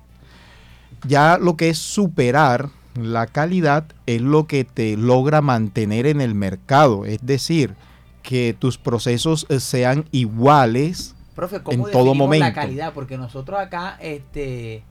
Ya 1.07 1.39
lo 1.39 1.57
que 1.57 1.69
es 1.69 1.79
superar 1.79 2.69
la 2.95 3.25
calidad 3.25 3.85
es 4.05 4.21
lo 4.21 4.45
que 4.45 4.63
te 4.63 4.95
logra 4.97 5.41
mantener 5.41 6.05
en 6.05 6.21
el 6.21 6.35
mercado, 6.35 7.05
es 7.05 7.25
decir, 7.25 7.73
que 8.21 8.55
tus 8.57 8.77
procesos 8.77 9.47
eh, 9.49 9.59
sean 9.59 10.05
iguales 10.11 11.15
Profe, 11.35 11.63
¿cómo 11.63 11.87
en 11.87 11.91
todo 11.91 12.13
momento. 12.13 12.45
la 12.45 12.53
calidad? 12.53 12.93
Porque 12.93 13.17
nosotros 13.17 13.59
acá, 13.59 13.97
este, 13.99 14.83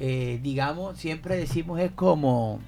eh, 0.00 0.40
digamos, 0.42 0.96
siempre 0.96 1.36
decimos 1.36 1.80
es 1.80 1.90
como, 1.90 2.60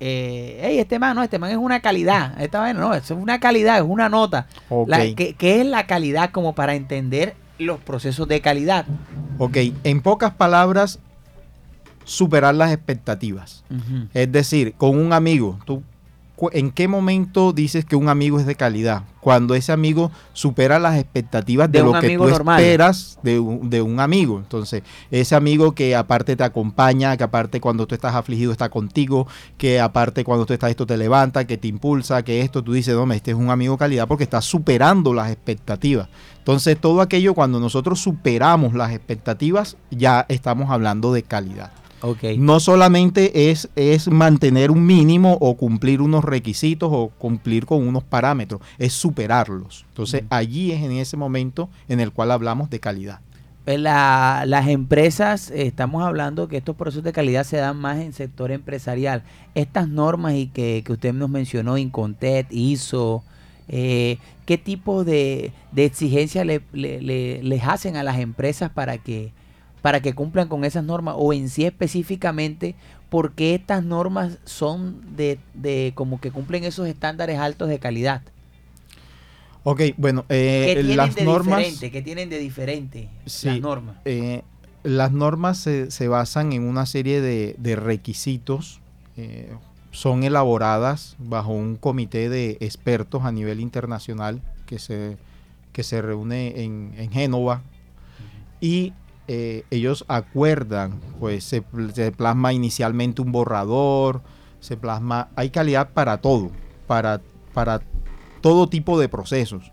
eh, 0.00 0.60
hey, 0.62 0.78
este 0.78 0.98
man, 0.98 1.16
no, 1.16 1.22
este 1.22 1.38
man 1.38 1.50
es 1.50 1.56
una 1.56 1.80
calidad. 1.80 2.40
Esta 2.40 2.60
vaina, 2.60 2.80
no, 2.80 2.94
es 2.94 3.10
una 3.10 3.40
calidad, 3.40 3.76
es 3.78 3.84
una 3.86 4.08
nota. 4.08 4.46
Ok. 4.68 4.88
La- 4.88 4.98
¿qué, 5.14 5.34
qué 5.34 5.60
es 5.60 5.66
la 5.66 5.86
calidad 5.86 6.30
como 6.30 6.54
para 6.54 6.74
entender 6.74 7.34
los 7.58 7.80
procesos 7.80 8.28
de 8.28 8.40
calidad? 8.40 8.86
Ok, 9.38 9.56
en 9.84 10.00
pocas 10.00 10.32
palabras, 10.32 10.98
superar 12.04 12.54
las 12.54 12.72
expectativas. 12.72 13.64
Es 14.14 14.30
decir, 14.32 14.74
con 14.76 14.96
un 14.98 15.12
amigo, 15.12 15.58
tú, 15.64 15.82
¿en 16.52 16.70
qué 16.70 16.88
momento 16.88 17.52
dices 17.52 17.84
que 17.84 17.96
un 17.96 18.08
amigo 18.08 18.38
es 18.38 18.46
de 18.46 18.54
calidad? 18.54 19.02
Cuando 19.20 19.54
ese 19.54 19.72
amigo 19.72 20.10
supera 20.32 20.78
las 20.78 20.96
expectativas 20.96 21.70
de, 21.70 21.82
lo 21.82 21.92
que 22.00 22.16
tú 22.16 22.28
normal. 22.28 22.60
esperas 22.60 23.18
de 23.22 23.40
un, 23.40 23.68
de 23.68 23.82
un 23.82 24.00
amigo. 24.00 24.38
Entonces, 24.38 24.82
ese 25.10 25.34
amigo 25.34 25.72
que 25.74 25.96
aparte 25.96 26.36
te 26.36 26.44
acompaña, 26.44 27.16
que 27.16 27.24
aparte 27.24 27.60
cuando 27.60 27.86
tú 27.86 27.94
estás 27.94 28.14
afligido 28.14 28.52
está 28.52 28.68
contigo, 28.68 29.26
que 29.56 29.80
aparte 29.80 30.24
cuando 30.24 30.46
tú 30.46 30.52
estás 30.52 30.70
esto 30.70 30.86
te 30.86 30.96
levanta, 30.96 31.46
que 31.46 31.58
te 31.58 31.68
impulsa, 31.68 32.22
que 32.22 32.40
esto 32.40 32.62
tú 32.62 32.72
dices, 32.72 32.94
no, 32.94 33.12
este 33.12 33.32
es 33.32 33.36
un 33.36 33.50
amigo 33.50 33.74
de 33.74 33.78
calidad 33.78 34.06
porque 34.06 34.24
está 34.24 34.40
superando 34.40 35.12
las 35.12 35.30
expectativas. 35.30 36.08
Entonces, 36.38 36.78
todo 36.80 37.00
aquello 37.00 37.34
cuando 37.34 37.60
nosotros 37.60 38.00
superamos 38.00 38.74
las 38.74 38.92
expectativas, 38.92 39.76
ya 39.90 40.24
estamos 40.28 40.70
hablando 40.70 41.12
de 41.12 41.22
calidad. 41.22 41.72
Ok. 42.00 42.22
No 42.38 42.60
solamente 42.60 43.50
es, 43.50 43.68
es 43.74 44.08
mantener 44.08 44.70
un 44.70 44.86
mínimo 44.86 45.36
o 45.40 45.56
cumplir 45.56 46.00
unos 46.00 46.24
requisitos 46.24 46.88
o 46.92 47.08
cumplir 47.18 47.66
con 47.66 47.86
unos 47.86 48.04
parámetros, 48.04 48.60
es 48.78 48.92
superarlos. 48.92 49.84
Entonces 49.88 50.22
allí 50.30 50.72
es 50.72 50.82
en 50.82 50.92
ese 50.92 51.16
momento 51.16 51.68
en 51.88 52.00
el 52.00 52.12
cual 52.12 52.30
hablamos 52.30 52.70
de 52.70 52.80
calidad. 52.80 53.20
Pues 53.64 53.78
la- 53.80 54.44
las 54.46 54.68
empresas, 54.68 55.50
estamos 55.50 56.02
hablando 56.02 56.48
que 56.48 56.56
estos 56.56 56.74
procesos 56.76 57.04
de 57.04 57.12
calidad 57.12 57.44
se 57.44 57.58
dan 57.58 57.76
más 57.76 57.98
en 57.98 58.12
sector 58.14 58.50
empresarial. 58.50 59.24
Estas 59.54 59.88
normas 59.88 60.34
y 60.34 60.46
que, 60.46 60.82
que 60.86 60.92
usted 60.92 61.12
nos 61.12 61.28
mencionó, 61.28 61.76
Incontet, 61.76 62.46
ISO, 62.50 63.22
eh, 63.68 64.16
¿qué 64.46 64.56
tipo 64.56 65.04
de, 65.04 65.52
de 65.72 65.84
exigencias 65.84 66.46
le- 66.46 66.62
le- 66.72 67.02
le- 67.02 67.42
les 67.42 67.62
hacen 67.64 67.96
a 67.96 68.02
las 68.02 68.18
empresas 68.20 68.70
para 68.70 68.96
que, 68.96 69.32
para 69.82 70.00
que 70.00 70.14
cumplan 70.14 70.48
con 70.48 70.64
esas 70.64 70.84
normas? 70.84 71.14
O 71.18 71.32
en 71.32 71.48
sí 71.48 71.64
específicamente, 71.64 72.74
¿por 73.10 73.32
qué 73.32 73.54
estas 73.54 73.84
normas 73.84 74.38
son 74.44 75.16
de, 75.16 75.38
de 75.54 75.92
como 75.94 76.20
que 76.20 76.30
cumplen 76.30 76.64
esos 76.64 76.86
estándares 76.88 77.38
altos 77.38 77.68
de 77.68 77.78
calidad? 77.78 78.22
Ok, 79.64 79.82
bueno, 79.96 80.24
eh, 80.28 80.64
¿Qué 80.68 80.74
tienen 80.76 80.96
las 80.96 81.14
de 81.14 81.24
normas... 81.24 81.58
diferente? 81.58 81.90
¿Qué 81.90 82.02
tienen 82.02 82.30
de 82.30 82.38
diferente 82.38 83.08
Sí. 83.26 83.48
las 83.48 83.60
normas? 83.60 83.96
eh, 84.04 84.42
las 84.84 85.12
normas 85.12 85.58
se, 85.58 85.90
se 85.90 86.08
basan 86.08 86.52
en 86.52 86.62
una 86.62 86.86
serie 86.86 87.20
de, 87.20 87.56
de 87.58 87.76
requisitos, 87.76 88.80
eh, 89.16 89.52
son 89.90 90.22
elaboradas 90.22 91.16
bajo 91.18 91.50
un 91.52 91.76
comité 91.76 92.28
de 92.28 92.56
expertos 92.60 93.24
a 93.24 93.32
nivel 93.32 93.60
internacional 93.60 94.40
que 94.66 94.78
se, 94.78 95.16
que 95.72 95.82
se 95.82 96.00
reúne 96.00 96.62
en, 96.62 96.94
en 96.96 97.10
Génova 97.10 97.62
y 98.60 98.92
eh, 99.28 99.64
ellos 99.70 100.04
acuerdan, 100.08 101.00
pues 101.20 101.44
se, 101.44 101.62
pl- 101.62 101.92
se 101.92 102.10
plasma 102.12 102.52
inicialmente 102.52 103.22
un 103.22 103.30
borrador, 103.30 104.22
se 104.60 104.76
plasma, 104.76 105.28
hay 105.36 105.50
calidad 105.50 105.90
para 105.90 106.18
todo, 106.18 106.50
para, 106.86 107.20
para 107.54 107.80
todo 108.40 108.68
tipo 108.68 108.98
de 108.98 109.08
procesos. 109.08 109.70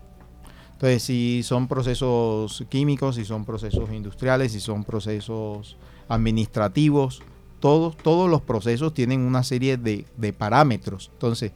Entonces, 0.74 1.02
si 1.02 1.42
son 1.42 1.68
procesos 1.68 2.64
químicos, 2.68 3.16
si 3.16 3.24
son 3.24 3.44
procesos 3.46 3.90
industriales, 3.90 4.52
si 4.52 4.60
son 4.60 4.84
procesos 4.84 5.76
administrativos, 6.08 7.22
todos, 7.60 7.96
todos 7.96 8.28
los 8.28 8.42
procesos 8.42 8.92
tienen 8.92 9.22
una 9.22 9.42
serie 9.42 9.78
de, 9.78 10.04
de 10.18 10.32
parámetros. 10.34 11.10
Entonces, 11.14 11.52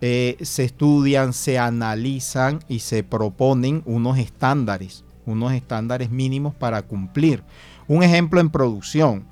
eh, 0.00 0.36
se 0.40 0.64
estudian, 0.64 1.32
se 1.32 1.58
analizan 1.58 2.60
y 2.68 2.78
se 2.78 3.02
proponen 3.02 3.82
unos 3.84 4.18
estándares, 4.18 5.04
unos 5.26 5.52
estándares 5.52 6.10
mínimos 6.10 6.54
para 6.54 6.82
cumplir. 6.82 7.42
Un 7.88 8.02
ejemplo 8.02 8.40
en 8.40 8.50
producción, 8.50 9.24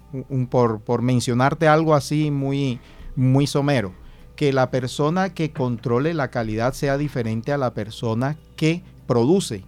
por, 0.50 0.80
por 0.80 1.02
mencionarte 1.02 1.68
algo 1.68 1.94
así 1.94 2.30
muy, 2.30 2.80
muy 3.16 3.46
somero, 3.46 3.92
que 4.36 4.52
la 4.52 4.70
persona 4.70 5.34
que 5.34 5.52
controle 5.52 6.14
la 6.14 6.28
calidad 6.30 6.72
sea 6.72 6.98
diferente 6.98 7.52
a 7.52 7.58
la 7.58 7.74
persona 7.74 8.36
que 8.56 8.82
produce. 9.06 9.64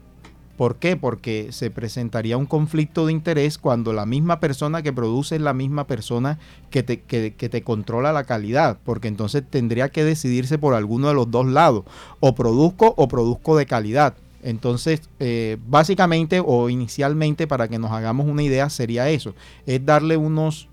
¿Por 0.56 0.76
qué? 0.76 0.96
Porque 0.96 1.48
se 1.50 1.70
presentaría 1.70 2.36
un 2.36 2.46
conflicto 2.46 3.06
de 3.06 3.12
interés 3.12 3.58
cuando 3.58 3.92
la 3.92 4.06
misma 4.06 4.38
persona 4.38 4.82
que 4.82 4.92
produce 4.92 5.36
es 5.36 5.40
la 5.40 5.54
misma 5.54 5.86
persona 5.86 6.38
que 6.70 6.82
te, 6.82 7.00
que, 7.00 7.34
que 7.34 7.48
te 7.48 7.62
controla 7.62 8.12
la 8.12 8.24
calidad, 8.24 8.78
porque 8.84 9.08
entonces 9.08 9.42
tendría 9.48 9.88
que 9.88 10.04
decidirse 10.04 10.58
por 10.58 10.74
alguno 10.74 11.08
de 11.08 11.14
los 11.14 11.30
dos 11.30 11.46
lados, 11.46 11.84
o 12.20 12.34
produzco 12.34 12.94
o 12.96 13.08
produzco 13.08 13.56
de 13.56 13.66
calidad. 13.66 14.14
Entonces, 14.42 15.02
eh, 15.20 15.56
básicamente 15.68 16.42
o 16.44 16.68
inicialmente, 16.68 17.46
para 17.46 17.68
que 17.68 17.78
nos 17.78 17.92
hagamos 17.92 18.26
una 18.26 18.42
idea, 18.42 18.68
sería 18.70 19.08
eso, 19.08 19.34
es 19.66 19.84
darle 19.86 20.16
unos, 20.16 20.68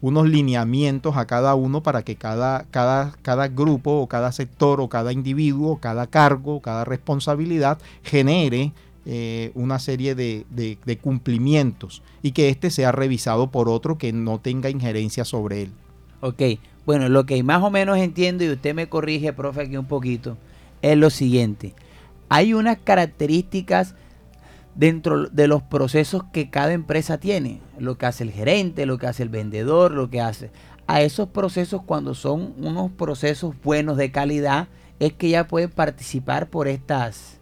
unos 0.00 0.28
lineamientos 0.28 1.16
a 1.16 1.26
cada 1.26 1.54
uno 1.54 1.82
para 1.82 2.02
que 2.02 2.16
cada, 2.16 2.64
cada, 2.70 3.12
cada 3.22 3.48
grupo 3.48 3.92
o 3.92 4.06
cada 4.08 4.30
sector 4.32 4.80
o 4.80 4.88
cada 4.88 5.12
individuo, 5.12 5.78
cada 5.80 6.06
cargo, 6.06 6.60
cada 6.60 6.84
responsabilidad 6.84 7.78
genere 8.02 8.72
eh, 9.06 9.50
una 9.54 9.78
serie 9.78 10.14
de, 10.14 10.44
de- 10.50 10.78
de 10.84 10.98
cumplimientos 10.98 12.02
y 12.22 12.32
que 12.32 12.48
éste 12.48 12.70
sea 12.70 12.92
revisado 12.92 13.50
por 13.50 13.68
otro 13.68 13.98
que 13.98 14.12
no 14.12 14.38
tenga 14.38 14.70
injerencia 14.70 15.24
sobre 15.24 15.62
él. 15.62 15.70
Ok, 16.20 16.42
bueno, 16.86 17.08
lo 17.08 17.24
que 17.26 17.42
más 17.42 17.62
o 17.62 17.70
menos 17.70 17.98
entiendo, 17.98 18.44
y 18.44 18.50
usted 18.50 18.74
me 18.74 18.88
corrige, 18.88 19.32
profe, 19.32 19.62
aquí 19.62 19.76
un 19.76 19.86
poquito, 19.86 20.36
es 20.82 20.96
lo 20.96 21.10
siguiente. 21.10 21.74
Hay 22.34 22.52
unas 22.52 22.78
características 22.82 23.94
dentro 24.74 25.28
de 25.28 25.46
los 25.46 25.62
procesos 25.62 26.24
que 26.32 26.50
cada 26.50 26.72
empresa 26.72 27.18
tiene. 27.18 27.60
Lo 27.78 27.96
que 27.96 28.06
hace 28.06 28.24
el 28.24 28.32
gerente, 28.32 28.86
lo 28.86 28.98
que 28.98 29.06
hace 29.06 29.22
el 29.22 29.28
vendedor, 29.28 29.92
lo 29.92 30.10
que 30.10 30.20
hace. 30.20 30.50
A 30.88 31.00
esos 31.00 31.28
procesos, 31.28 31.82
cuando 31.86 32.12
son 32.16 32.54
unos 32.58 32.90
procesos 32.90 33.54
buenos 33.62 33.96
de 33.96 34.10
calidad, 34.10 34.66
es 34.98 35.12
que 35.12 35.28
ya 35.28 35.46
pueden 35.46 35.70
participar 35.70 36.48
por 36.50 36.66
estas 36.66 37.38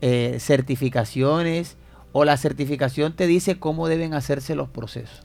eh, 0.00 0.38
certificaciones 0.40 1.76
o 2.10 2.24
la 2.24 2.36
certificación 2.36 3.14
te 3.14 3.28
dice 3.28 3.60
cómo 3.60 3.86
deben 3.86 4.12
hacerse 4.12 4.56
los 4.56 4.68
procesos. 4.68 5.24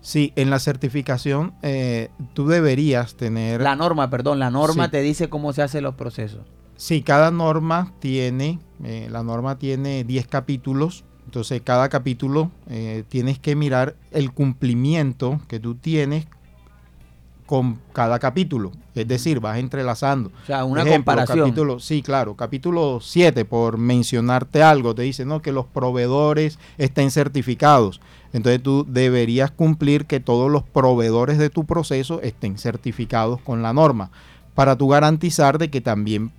Sí, 0.00 0.32
en 0.34 0.50
la 0.50 0.58
certificación 0.58 1.54
eh, 1.62 2.08
tú 2.34 2.48
deberías 2.48 3.14
tener... 3.14 3.60
La 3.60 3.76
norma, 3.76 4.10
perdón, 4.10 4.40
la 4.40 4.50
norma 4.50 4.86
Sí. 4.86 4.90
te 4.90 5.00
dice 5.00 5.28
cómo 5.28 5.52
se 5.52 5.62
hacen 5.62 5.84
los 5.84 5.94
procesos. 5.94 6.40
Sí, 6.76 7.02
cada 7.02 7.30
norma 7.30 7.92
tiene, 8.00 8.58
eh, 8.82 9.08
la 9.10 9.22
norma 9.22 9.58
tiene 9.58 10.04
10 10.04 10.26
capítulos, 10.26 11.04
entonces 11.26 11.62
cada 11.62 11.88
capítulo 11.88 12.50
eh, 12.68 13.04
tienes 13.08 13.38
que 13.38 13.56
mirar 13.56 13.96
el 14.10 14.32
cumplimiento 14.32 15.40
que 15.48 15.60
tú 15.60 15.74
tienes 15.76 16.26
con 17.46 17.78
cada 17.92 18.18
capítulo, 18.18 18.72
es 18.94 19.06
decir, 19.06 19.38
vas 19.38 19.58
entrelazando. 19.58 20.30
O 20.42 20.46
sea, 20.46 20.64
una 20.64 20.80
Ejemplo, 20.80 20.96
comparación. 20.96 21.38
Capítulo, 21.40 21.80
sí, 21.80 22.00
claro, 22.00 22.34
capítulo 22.34 22.98
7, 23.00 23.44
por 23.44 23.76
mencionarte 23.76 24.62
algo, 24.62 24.94
te 24.94 25.02
dice, 25.02 25.24
no, 25.24 25.42
que 25.42 25.52
los 25.52 25.66
proveedores 25.66 26.58
estén 26.78 27.10
certificados. 27.10 28.00
Entonces 28.32 28.62
tú 28.62 28.86
deberías 28.88 29.50
cumplir 29.50 30.06
que 30.06 30.18
todos 30.18 30.50
los 30.50 30.62
proveedores 30.62 31.36
de 31.36 31.50
tu 31.50 31.66
proceso 31.66 32.22
estén 32.22 32.56
certificados 32.56 33.40
con 33.42 33.60
la 33.60 33.74
norma, 33.74 34.10
para 34.54 34.76
tú 34.76 34.88
garantizar 34.88 35.58
de 35.58 35.68
que 35.70 35.80
también 35.82 36.32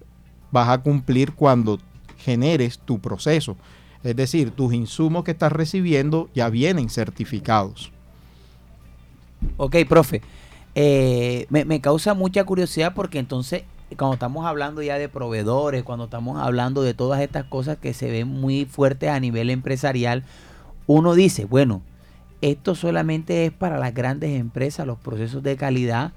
vas 0.53 0.69
a 0.69 0.77
cumplir 0.77 1.33
cuando 1.33 1.79
generes 2.19 2.79
tu 2.79 2.99
proceso. 2.99 3.57
Es 4.03 4.15
decir, 4.15 4.51
tus 4.51 4.73
insumos 4.73 5.23
que 5.23 5.31
estás 5.31 5.51
recibiendo 5.51 6.29
ya 6.35 6.49
vienen 6.49 6.89
certificados. 6.89 7.91
Ok, 9.57 9.77
profe. 9.89 10.21
Eh, 10.75 11.47
me, 11.49 11.81
causa 11.81 12.13
mucha 12.13 12.43
curiosidad 12.43 12.93
porque 12.93 13.17
entonces, 13.17 13.63
cuando 13.97 14.13
estamos 14.13 14.45
hablando 14.45 14.83
ya 14.83 14.97
de 14.97 15.09
proveedores, 15.09 15.83
cuando 15.83 16.05
estamos 16.05 16.39
hablando 16.39 16.83
de 16.83 16.93
todas 16.93 17.19
estas 17.21 17.45
cosas 17.45 17.77
que 17.77 17.93
se 17.93 18.11
ven 18.11 18.27
muy 18.27 18.65
fuertes 18.65 19.09
a 19.09 19.19
nivel 19.19 19.49
empresarial, 19.49 20.23
uno 20.85 21.15
dice, 21.15 21.45
bueno, 21.45 21.81
esto 22.41 22.75
solamente 22.75 23.45
es 23.45 23.51
para 23.51 23.79
las 23.79 23.93
grandes 23.93 24.39
empresas, 24.39 24.85
los 24.85 24.99
procesos 24.99 25.41
de 25.41 25.57
calidad, 25.57 26.11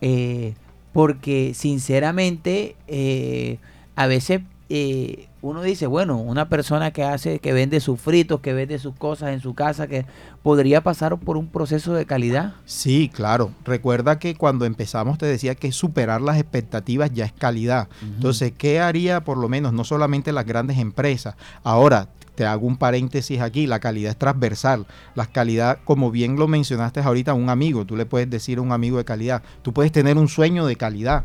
eh, 0.00 0.54
porque 0.98 1.52
sinceramente 1.54 2.74
eh, 2.88 3.58
a 3.94 4.08
veces 4.08 4.40
eh, 4.68 5.28
uno 5.42 5.62
dice, 5.62 5.86
bueno, 5.86 6.16
una 6.18 6.48
persona 6.48 6.90
que 6.90 7.04
hace, 7.04 7.38
que 7.38 7.52
vende 7.52 7.78
sus 7.78 8.00
fritos, 8.00 8.40
que 8.40 8.52
vende 8.52 8.80
sus 8.80 8.96
cosas 8.96 9.28
en 9.28 9.38
su 9.38 9.54
casa, 9.54 9.86
que 9.86 10.06
podría 10.42 10.82
pasar 10.82 11.16
por 11.16 11.36
un 11.36 11.46
proceso 11.46 11.94
de 11.94 12.04
calidad. 12.04 12.54
Sí, 12.64 13.12
claro. 13.14 13.52
Recuerda 13.64 14.18
que 14.18 14.34
cuando 14.34 14.64
empezamos 14.64 15.18
te 15.18 15.26
decía 15.26 15.54
que 15.54 15.70
superar 15.70 16.20
las 16.20 16.36
expectativas 16.36 17.12
ya 17.14 17.26
es 17.26 17.32
calidad. 17.32 17.86
Entonces, 18.02 18.52
¿qué 18.58 18.80
haría 18.80 19.20
por 19.22 19.38
lo 19.38 19.48
menos 19.48 19.72
no 19.72 19.84
solamente 19.84 20.32
las 20.32 20.46
grandes 20.46 20.78
empresas? 20.78 21.36
Ahora, 21.62 22.08
te 22.38 22.46
hago 22.46 22.68
un 22.68 22.76
paréntesis 22.76 23.40
aquí, 23.40 23.66
la 23.66 23.80
calidad 23.80 24.12
es 24.12 24.16
transversal. 24.16 24.86
La 25.16 25.26
calidad, 25.26 25.80
como 25.84 26.12
bien 26.12 26.36
lo 26.36 26.46
mencionaste 26.46 27.00
ahorita, 27.00 27.34
un 27.34 27.50
amigo, 27.50 27.84
tú 27.84 27.96
le 27.96 28.06
puedes 28.06 28.30
decir 28.30 28.58
a 28.58 28.60
un 28.60 28.70
amigo 28.70 28.96
de 28.96 29.04
calidad, 29.04 29.42
tú 29.62 29.72
puedes 29.72 29.90
tener 29.90 30.16
un 30.16 30.28
sueño 30.28 30.64
de 30.64 30.76
calidad, 30.76 31.24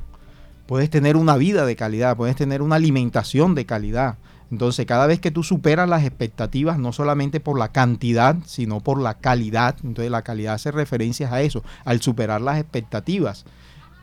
puedes 0.65 0.89
tener 0.89 1.15
una 1.15 1.38
vida 1.38 1.67
de 1.67 1.76
calidad, 1.76 2.17
puedes 2.17 2.36
tener 2.36 2.63
una 2.63 2.78
alimentación 2.78 3.54
de 3.54 3.67
calidad. 3.67 4.17
Entonces, 4.49 4.88
cada 4.88 5.06
vez 5.06 5.19
que 5.19 5.30
tú 5.30 5.43
superas 5.43 5.88
las 5.88 6.04
expectativas, 6.04 6.80
no 6.80 6.93
solamente 6.93 7.39
por 7.39 7.60
la 7.60 7.71
cantidad, 7.71 8.38
sino 8.47 8.80
por 8.80 8.99
la 8.99 9.13
calidad, 9.19 9.76
entonces 9.84 10.10
la 10.10 10.23
calidad 10.23 10.56
hace 10.56 10.71
referencias 10.71 11.32
a 11.32 11.43
eso, 11.43 11.63
al 11.86 12.02
superar 12.02 12.41
las 12.41 12.58
expectativas. 12.60 13.45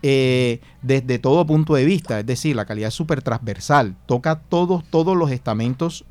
eh, 0.02 0.60
desde 0.82 1.18
todo 1.18 1.44
punto 1.44 1.74
de 1.74 1.84
vista, 1.84 2.20
es 2.20 2.26
decir, 2.26 2.56
la 2.56 2.64
calidad 2.64 2.88
es 2.88 2.94
súper 2.94 3.20
transversal, 3.20 3.96
toca 4.06 4.36
todos, 4.36 4.84
todos 4.84 5.16
los 5.16 5.30
estamentos 5.30 6.04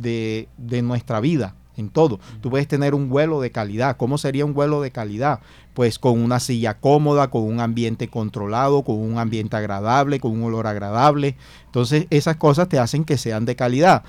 de, 0.00 0.48
de 0.56 0.82
nuestra 0.82 1.20
vida, 1.20 1.54
en 1.76 1.88
todo. 1.88 2.20
Tú 2.40 2.50
puedes 2.50 2.68
tener 2.68 2.94
un 2.94 3.08
vuelo 3.08 3.40
de 3.40 3.50
calidad. 3.50 3.96
¿Cómo 3.96 4.18
sería 4.18 4.44
un 4.44 4.54
vuelo 4.54 4.80
de 4.82 4.90
calidad? 4.90 5.40
Pues 5.74 5.98
con 5.98 6.20
una 6.20 6.40
silla 6.40 6.74
cómoda, 6.78 7.30
con 7.30 7.42
un 7.42 7.60
ambiente 7.60 8.08
controlado, 8.08 8.82
con 8.82 8.96
un 8.96 9.18
ambiente 9.18 9.56
agradable, 9.56 10.20
con 10.20 10.32
un 10.32 10.42
olor 10.44 10.66
agradable. 10.66 11.36
Entonces 11.66 12.06
esas 12.10 12.36
cosas 12.36 12.68
te 12.68 12.78
hacen 12.78 13.04
que 13.04 13.16
sean 13.16 13.44
de 13.44 13.56
calidad. 13.56 14.02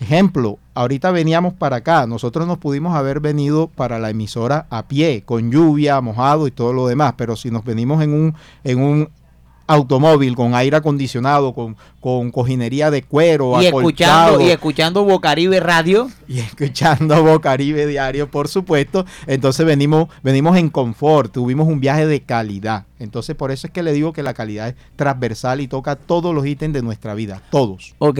Ejemplo, 0.00 0.58
ahorita 0.74 1.10
veníamos 1.10 1.54
para 1.54 1.76
acá, 1.76 2.06
nosotros 2.06 2.46
nos 2.46 2.58
pudimos 2.58 2.94
haber 2.94 3.18
venido 3.18 3.66
para 3.66 3.98
la 3.98 4.10
emisora 4.10 4.66
a 4.70 4.86
pie, 4.86 5.24
con 5.24 5.50
lluvia, 5.50 6.00
mojado 6.00 6.46
y 6.46 6.52
todo 6.52 6.72
lo 6.72 6.86
demás, 6.86 7.14
pero 7.16 7.34
si 7.34 7.50
nos 7.50 7.64
venimos 7.64 8.00
en 8.00 8.12
un, 8.12 8.34
en 8.62 8.80
un 8.80 9.08
automóvil 9.68 10.34
con 10.34 10.54
aire 10.56 10.76
acondicionado, 10.78 11.52
con, 11.52 11.76
con 12.00 12.32
cojinería 12.32 12.90
de 12.90 13.02
cuero, 13.02 13.62
Y 13.62 13.66
escuchando, 13.66 14.40
y 14.40 14.50
escuchando 14.50 15.04
Bocaribe 15.04 15.60
Radio. 15.60 16.10
y 16.26 16.40
escuchando 16.40 17.22
Bocaribe 17.22 17.86
Diario, 17.86 18.28
por 18.30 18.48
supuesto. 18.48 19.06
Entonces 19.26 19.64
venimos, 19.64 20.08
venimos 20.22 20.56
en 20.56 20.70
confort, 20.70 21.32
tuvimos 21.32 21.68
un 21.68 21.78
viaje 21.78 22.06
de 22.06 22.22
calidad. 22.22 22.86
Entonces 22.98 23.36
por 23.36 23.52
eso 23.52 23.68
es 23.68 23.72
que 23.72 23.82
le 23.84 23.92
digo 23.92 24.12
que 24.12 24.22
la 24.24 24.34
calidad 24.34 24.68
es 24.68 24.74
transversal 24.96 25.60
y 25.60 25.68
toca 25.68 25.94
todos 25.96 26.34
los 26.34 26.44
ítems 26.46 26.74
de 26.74 26.82
nuestra 26.82 27.14
vida, 27.14 27.42
todos. 27.50 27.94
Ok. 27.98 28.18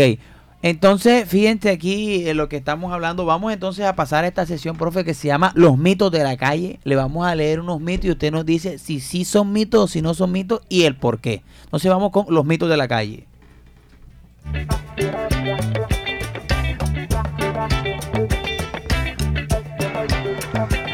Entonces, 0.61 1.29
fíjense 1.29 1.71
aquí 1.71 2.29
en 2.29 2.37
lo 2.37 2.49
que 2.49 2.57
estamos 2.57 2.93
hablando. 2.93 3.25
Vamos 3.25 3.53
entonces 3.53 3.85
a 3.87 3.95
pasar 3.95 4.25
a 4.25 4.29
esta 4.29 4.45
sesión, 4.45 4.77
profe, 4.77 5.05
que 5.05 5.15
se 5.15 5.29
llama 5.29 5.53
Los 5.55 5.79
mitos 5.79 6.11
de 6.11 6.25
la 6.25 6.37
calle. 6.37 6.81
Le 6.83 6.97
vamos 6.97 7.27
a 7.27 7.35
leer 7.35 7.61
unos 7.61 7.81
mitos 7.81 8.07
y 8.07 8.11
usted 8.11 8.33
nos 8.33 8.45
dice 8.45 8.79
si 8.79 8.99
sí 8.99 9.25
son 9.25 9.53
mitos 9.53 9.85
o 9.85 9.87
si 9.87 10.03
no 10.03 10.15
son 10.15 10.33
mitos 10.33 10.63
y 10.69 10.83
el 10.83 10.97
por 10.97 11.21
qué. 11.21 11.43
Entonces 11.65 11.91
vamos 11.91 12.11
con 12.11 12.27
los 12.29 12.45
mitos 12.45 12.69
de 12.69 12.77
la 12.77 12.89
calle. 12.89 13.27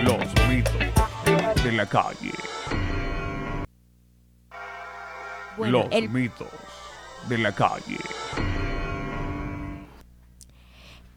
Los 0.02 0.48
mitos 0.48 1.64
de 1.64 1.72
la 1.72 1.86
calle. 1.86 2.32
Bueno, 5.56 5.78
Los 5.78 5.86
el, 5.92 6.10
mitos 6.10 6.48
de 7.28 7.38
la 7.38 7.52
calle. 7.52 7.96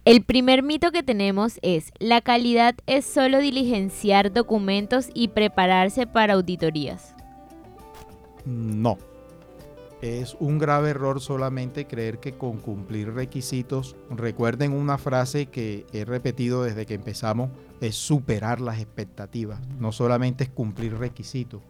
El 0.08 0.24
primer 0.24 0.64
mito 0.64 0.92
que 0.92 1.04
tenemos 1.04 1.60
es, 1.62 1.92
la 2.00 2.22
calidad 2.22 2.76
es 2.86 3.06
solo 3.06 3.40
diligenciar 3.40 4.32
documentos 4.32 5.10
y 5.14 5.28
prepararse 5.28 6.08
para 6.08 6.36
auditorías. 6.36 7.14
No. 8.46 8.98
Es 10.02 10.38
un 10.40 10.60
grave 10.60 10.92
error 10.92 11.20
solamente 11.20 11.88
creer 11.88 12.20
que 12.20 12.38
con 12.38 12.60
cumplir 12.60 13.14
requisitos, 13.14 13.98
recuerden 14.10 14.72
una 14.72 14.98
frase 14.98 15.48
que 15.48 15.86
he 15.92 16.06
repetido 16.06 16.64
desde 16.64 16.86
que 16.86 16.94
empezamos, 16.94 17.50
es 17.82 17.96
superar 17.96 18.62
las 18.62 18.80
expectativas, 18.80 19.60
no 19.78 19.92
solamente 19.92 20.46
es 20.46 20.50
cumplir 20.50 20.98
requisitos. 20.98 21.62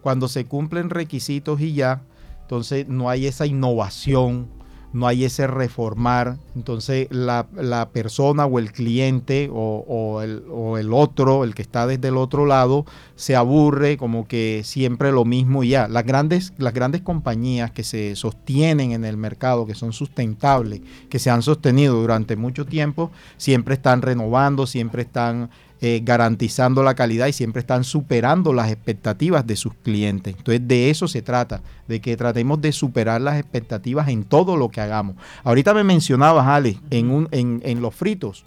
Cuando 0.00 0.28
se 0.28 0.44
cumplen 0.44 0.90
requisitos 0.90 1.60
y 1.60 1.72
ya, 1.72 2.02
entonces 2.42 2.86
no 2.86 3.08
hay 3.10 3.26
esa 3.26 3.46
innovación, 3.46 4.48
no 4.94 5.08
hay 5.08 5.24
ese 5.24 5.48
reformar, 5.48 6.36
entonces 6.54 7.08
la, 7.10 7.48
la 7.54 7.88
persona 7.88 8.46
o 8.46 8.60
el 8.60 8.70
cliente 8.70 9.50
o, 9.52 10.22
el, 10.22 10.44
o 10.48 10.78
el 10.78 10.92
otro, 10.92 11.42
el 11.42 11.54
que 11.54 11.62
está 11.62 11.86
desde 11.88 12.08
el 12.08 12.16
otro 12.16 12.46
lado, 12.46 12.86
se 13.16 13.34
aburre 13.34 13.96
como 13.96 14.28
que 14.28 14.62
siempre 14.64 15.10
lo 15.10 15.24
mismo 15.24 15.64
y 15.64 15.70
ya. 15.70 15.88
Las 15.88 16.06
grandes, 16.06 16.52
las 16.58 16.72
grandes 16.72 17.02
compañías 17.02 17.72
que 17.72 17.82
se 17.82 18.14
sostienen 18.14 18.92
en 18.92 19.04
el 19.04 19.16
mercado, 19.16 19.66
que 19.66 19.74
son 19.74 19.92
sustentables, 19.92 20.80
que 21.10 21.18
se 21.18 21.28
han 21.28 21.42
sostenido 21.42 22.00
durante 22.00 22.36
mucho 22.36 22.64
tiempo, 22.64 23.10
siempre 23.36 23.74
están 23.74 24.00
renovando, 24.00 24.64
siempre 24.64 25.02
están 25.02 25.50
eh, 25.86 26.00
garantizando 26.02 26.82
la 26.82 26.94
calidad 26.94 27.26
y 27.26 27.34
siempre 27.34 27.60
están 27.60 27.84
superando 27.84 28.54
las 28.54 28.70
expectativas 28.70 29.46
de 29.46 29.54
sus 29.54 29.74
clientes. 29.74 30.34
Entonces 30.34 30.66
de 30.66 30.88
eso 30.88 31.08
se 31.08 31.20
trata, 31.20 31.60
de 31.86 32.00
que 32.00 32.16
tratemos 32.16 32.58
de 32.62 32.72
superar 32.72 33.20
las 33.20 33.38
expectativas 33.38 34.08
en 34.08 34.24
todo 34.24 34.56
lo 34.56 34.70
que 34.70 34.80
hagamos. 34.80 35.16
Ahorita 35.42 35.74
me 35.74 35.84
mencionabas, 35.84 36.46
Ale, 36.46 36.78
en, 36.90 37.10
un, 37.10 37.28
en, 37.32 37.60
en 37.66 37.82
los 37.82 37.94
fritos. 37.94 38.44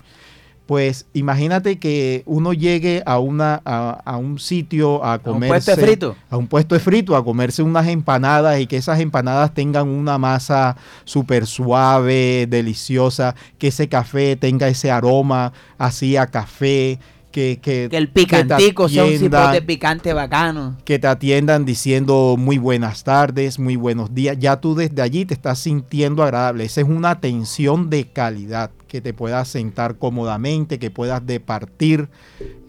Pues 0.66 1.06
imagínate 1.14 1.78
que 1.78 2.24
uno 2.26 2.54
llegue 2.54 3.04
a, 3.06 3.20
una, 3.20 3.62
a, 3.64 4.02
a 4.04 4.18
un 4.18 4.40
sitio 4.40 5.04
a 5.04 5.14
¿A 5.14 5.18
un 5.18 5.24
comer 5.24 5.50
puesto 5.50 5.76
de 5.76 5.82
frito? 5.82 6.16
a 6.32 6.38
un 6.38 6.48
puesto 6.48 6.74
de 6.74 6.82
frito, 6.82 7.16
a 7.16 7.24
comerse 7.24 7.62
unas 7.62 7.88
empanadas 7.88 8.60
y 8.60 8.66
que 8.66 8.78
esas 8.78 9.00
empanadas 9.00 9.54
tengan 9.54 9.88
una 9.88 10.18
masa 10.18 10.76
súper 11.06 11.46
suave, 11.46 12.48
deliciosa, 12.50 13.36
que 13.60 13.68
ese 13.68 13.88
café 13.88 14.36
tenga 14.36 14.68
ese 14.68 14.90
aroma 14.90 15.54
así 15.78 16.18
a 16.18 16.26
café, 16.26 17.00
que, 17.38 17.60
que, 17.62 17.88
Que 17.92 17.98
el 17.98 18.10
picantico 18.10 18.90
sea 18.90 19.06
un 19.06 19.12
cipote 19.16 19.62
picante 19.62 20.12
bacano. 20.12 20.76
que 20.84 20.98
te 20.98 21.06
atiendan 21.06 21.66
diciendo 21.66 22.36
muy 22.36 22.58
buenas 22.58 23.04
tardes, 23.04 23.60
muy 23.60 23.76
buenos 23.76 24.16
días. 24.16 24.38
Ya 24.40 24.60
tú 24.60 24.74
desde 24.74 25.04
allí 25.04 25.24
te 25.24 25.36
estás 25.36 25.60
sintiendo 25.60 26.24
agradable. 26.24 26.64
Esa 26.64 26.82
es 26.82 26.88
una 26.88 27.12
atención 27.12 27.92
de 27.92 28.06
calidad, 28.08 28.72
que 28.88 29.02
te 29.02 29.14
puedas 29.14 29.50
sentar 29.50 29.98
cómodamente, 29.98 30.80
que 30.80 30.90
puedas 30.90 31.24
departir 31.28 32.10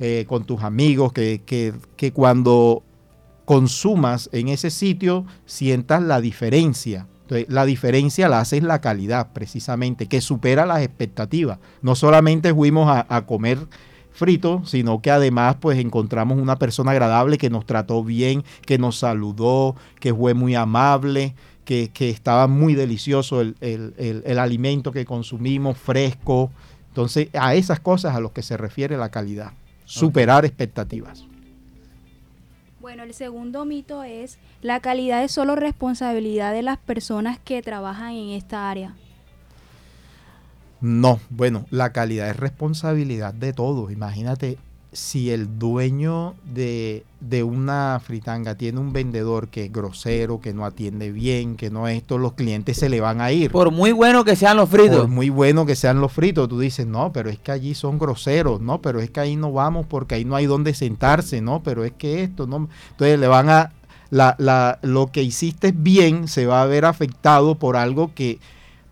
eh, 0.00 0.26
con 0.28 0.44
tus 0.44 0.62
amigos, 0.62 1.14
que, 1.14 1.40
que- 1.46 1.72
que 1.96 2.12
cuando 2.12 2.82
consumas 3.46 4.28
en 4.32 4.48
ese 4.48 4.68
sitio 4.70 5.24
sientas 5.46 6.02
la 6.02 6.20
diferencia. 6.20 7.06
Entonces, 7.22 7.46
la 7.48 7.64
diferencia 7.64 8.28
la 8.28 8.40
hace 8.40 8.60
la 8.60 8.82
calidad, 8.82 9.28
precisamente, 9.32 10.06
que 10.08 10.20
supera 10.20 10.66
las 10.66 10.82
expectativas. 10.82 11.58
No 11.80 11.94
solamente 11.94 12.52
fuimos 12.54 12.88
a, 12.90 13.06
a 13.08 13.24
comer 13.24 13.58
frito, 14.18 14.62
sino 14.66 15.00
que 15.00 15.10
además 15.12 15.56
pues 15.60 15.78
encontramos 15.78 16.38
una 16.38 16.58
persona 16.58 16.90
agradable 16.90 17.38
que 17.38 17.50
nos 17.50 17.64
trató 17.64 18.02
bien, 18.02 18.42
que 18.66 18.76
nos 18.76 18.98
saludó, 18.98 19.76
que 20.00 20.12
fue 20.12 20.34
muy 20.34 20.54
amable, 20.56 21.34
que, 21.64 21.90
que 21.94 22.10
estaba 22.10 22.48
muy 22.48 22.74
delicioso 22.74 23.40
el, 23.40 23.54
el- 23.60 23.94
el- 24.26 24.38
alimento 24.38 24.90
que 24.90 25.04
consumimos, 25.04 25.78
fresco. 25.78 26.50
Entonces, 26.88 27.28
a 27.34 27.54
esas 27.54 27.78
cosas 27.78 28.16
a 28.16 28.20
los 28.20 28.32
que 28.32 28.42
se 28.42 28.56
refiere 28.56 28.96
la 28.96 29.10
calidad, 29.10 29.52
superar 29.84 30.44
expectativas. 30.44 31.24
Bueno, 32.80 33.02
el 33.02 33.12
segundo 33.14 33.64
mito 33.64 34.02
es 34.02 34.38
la 34.62 34.80
calidad 34.80 35.22
es 35.22 35.30
solo 35.32 35.56
responsabilidad 35.56 36.52
de 36.52 36.62
las 36.62 36.78
personas 36.78 37.38
que 37.38 37.60
trabajan 37.62 38.12
en 38.12 38.30
esta 38.30 38.70
área. 38.70 38.94
No, 40.80 41.20
bueno, 41.30 41.66
la 41.70 41.92
calidad 41.92 42.28
es 42.30 42.36
responsabilidad 42.36 43.34
de 43.34 43.52
todos. 43.52 43.90
Imagínate 43.90 44.58
si 44.92 45.30
el 45.30 45.58
dueño 45.58 46.34
de, 46.44 47.04
de 47.20 47.42
una 47.42 48.00
fritanga 48.02 48.54
tiene 48.54 48.80
un 48.80 48.92
vendedor 48.92 49.48
que 49.48 49.66
es 49.66 49.72
grosero, 49.72 50.40
que 50.40 50.54
no 50.54 50.64
atiende 50.64 51.12
bien, 51.12 51.56
que 51.56 51.70
no 51.70 51.88
esto, 51.88 52.16
los 52.16 52.32
clientes 52.32 52.78
se 52.78 52.88
le 52.88 53.00
van 53.00 53.20
a 53.20 53.30
ir. 53.30 53.50
Por 53.50 53.70
muy 53.70 53.92
bueno 53.92 54.24
que 54.24 54.34
sean 54.34 54.56
los 54.56 54.68
fritos. 54.68 55.00
Por 55.00 55.08
muy 55.08 55.28
bueno 55.28 55.66
que 55.66 55.76
sean 55.76 56.00
los 56.00 56.12
fritos, 56.12 56.48
tú 56.48 56.58
dices, 56.58 56.86
no, 56.86 57.12
pero 57.12 57.28
es 57.28 57.38
que 57.38 57.52
allí 57.52 57.74
son 57.74 57.98
groseros, 57.98 58.60
no, 58.60 58.80
pero 58.80 59.00
es 59.00 59.10
que 59.10 59.20
ahí 59.20 59.36
no 59.36 59.52
vamos 59.52 59.86
porque 59.86 60.14
ahí 60.14 60.24
no 60.24 60.36
hay 60.36 60.46
donde 60.46 60.72
sentarse, 60.74 61.42
no, 61.42 61.62
pero 61.62 61.84
es 61.84 61.92
que 61.92 62.22
esto, 62.22 62.46
no. 62.46 62.68
Entonces 62.92 63.18
le 63.18 63.26
van 63.26 63.50
a, 63.50 63.72
la, 64.10 64.36
la, 64.38 64.78
lo 64.82 65.08
que 65.12 65.22
hiciste 65.22 65.72
bien 65.72 66.28
se 66.28 66.46
va 66.46 66.62
a 66.62 66.66
ver 66.66 66.86
afectado 66.86 67.56
por 67.56 67.76
algo 67.76 68.12
que 68.14 68.38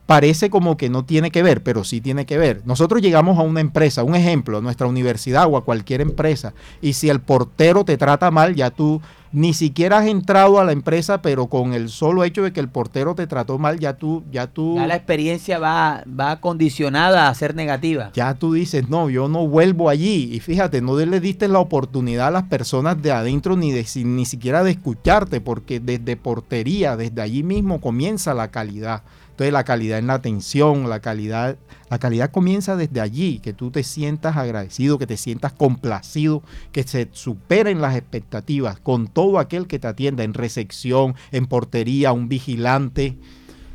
parece 0.06 0.50
como 0.50 0.76
que 0.76 0.88
no 0.88 1.04
tiene 1.04 1.30
que 1.30 1.42
ver, 1.42 1.62
pero 1.62 1.84
sí 1.84 2.00
tiene 2.00 2.26
que 2.26 2.38
ver. 2.38 2.62
Nosotros 2.64 3.02
llegamos 3.02 3.38
a 3.38 3.42
una 3.42 3.60
empresa, 3.60 4.04
un 4.04 4.14
ejemplo, 4.14 4.58
a 4.58 4.60
nuestra 4.60 4.86
universidad 4.86 5.46
o 5.50 5.56
a 5.56 5.64
cualquier 5.64 6.00
empresa, 6.00 6.54
y 6.80 6.92
si 6.94 7.08
el 7.10 7.20
portero 7.20 7.84
te 7.84 7.96
trata 7.96 8.30
mal, 8.30 8.54
ya 8.54 8.70
tú 8.70 9.00
ni 9.32 9.52
siquiera 9.52 9.98
has 9.98 10.06
entrado 10.06 10.60
a 10.60 10.64
la 10.64 10.72
empresa, 10.72 11.20
pero 11.20 11.48
con 11.48 11.74
el 11.74 11.90
solo 11.90 12.24
hecho 12.24 12.42
de 12.42 12.52
que 12.52 12.60
el 12.60 12.68
portero 12.68 13.14
te 13.14 13.26
trató 13.26 13.58
mal, 13.58 13.78
ya 13.78 13.94
tú, 13.94 14.24
ya 14.30 14.46
tú, 14.46 14.76
Ya 14.76 14.86
la 14.86 14.96
experiencia 14.96 15.58
va, 15.58 16.04
va 16.08 16.40
condicionada 16.40 17.28
a 17.28 17.34
ser 17.34 17.54
negativa. 17.54 18.12
ya 18.14 18.32
tú 18.34 18.54
dices, 18.54 18.88
no, 18.88 19.10
yo 19.10 19.28
no 19.28 19.46
vuelvo 19.46 19.90
allí. 19.90 20.30
Y 20.32 20.40
fíjate, 20.40 20.80
no 20.80 20.96
le 20.96 21.20
diste 21.20 21.48
la 21.48 21.58
oportunidad 21.58 22.28
a 22.28 22.30
las 22.30 22.44
personas 22.44 23.02
de 23.02 23.12
adentro 23.12 23.56
ni, 23.56 23.72
de, 23.72 23.84
ni 24.04 24.24
siquiera 24.24 24.64
de 24.64 24.70
escucharte, 24.70 25.42
porque 25.42 25.80
desde 25.80 26.16
portería, 26.16 26.96
desde 26.96 27.20
allí 27.20 27.42
mismo 27.42 27.80
comienza 27.80 28.32
la 28.32 28.50
calidad. 28.50 29.02
Entonces 29.36 29.52
la 29.52 29.64
calidad 29.64 29.98
en 29.98 30.06
la 30.06 30.14
atención, 30.14 30.88
la 30.88 31.00
calidad, 31.00 31.58
la 31.90 31.98
calidad 31.98 32.30
comienza 32.30 32.74
desde 32.74 33.02
allí, 33.02 33.38
que 33.38 33.52
tú 33.52 33.70
te 33.70 33.82
sientas 33.82 34.38
agradecido, 34.38 34.96
que 34.96 35.06
te 35.06 35.18
sientas 35.18 35.52
complacido, 35.52 36.42
que 36.72 36.84
se 36.84 37.10
superen 37.12 37.82
las 37.82 37.96
expectativas 37.96 38.80
con 38.80 39.08
todo 39.08 39.38
aquel 39.38 39.66
que 39.66 39.78
te 39.78 39.88
atienda 39.88 40.24
en 40.24 40.32
recepción, 40.32 41.16
en 41.32 41.44
portería, 41.44 42.12
un 42.12 42.30
vigilante, 42.30 43.08
en 43.08 43.18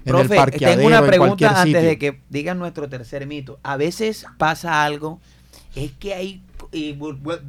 Profe, 0.03 0.23
el 0.23 0.29
parqueadero, 0.29 0.77
tengo 0.79 0.87
una 0.87 0.97
en 0.97 1.05
pregunta 1.05 1.49
antes 1.49 1.65
sitio. 1.65 1.81
de 1.81 1.97
que 1.99 2.19
digan 2.29 2.57
nuestro 2.57 2.89
tercer 2.89 3.27
mito. 3.27 3.59
A 3.61 3.77
veces 3.77 4.25
pasa 4.39 4.83
algo, 4.83 5.19
es 5.75 5.91
que 5.91 6.15
hay, 6.15 6.41
y 6.71 6.97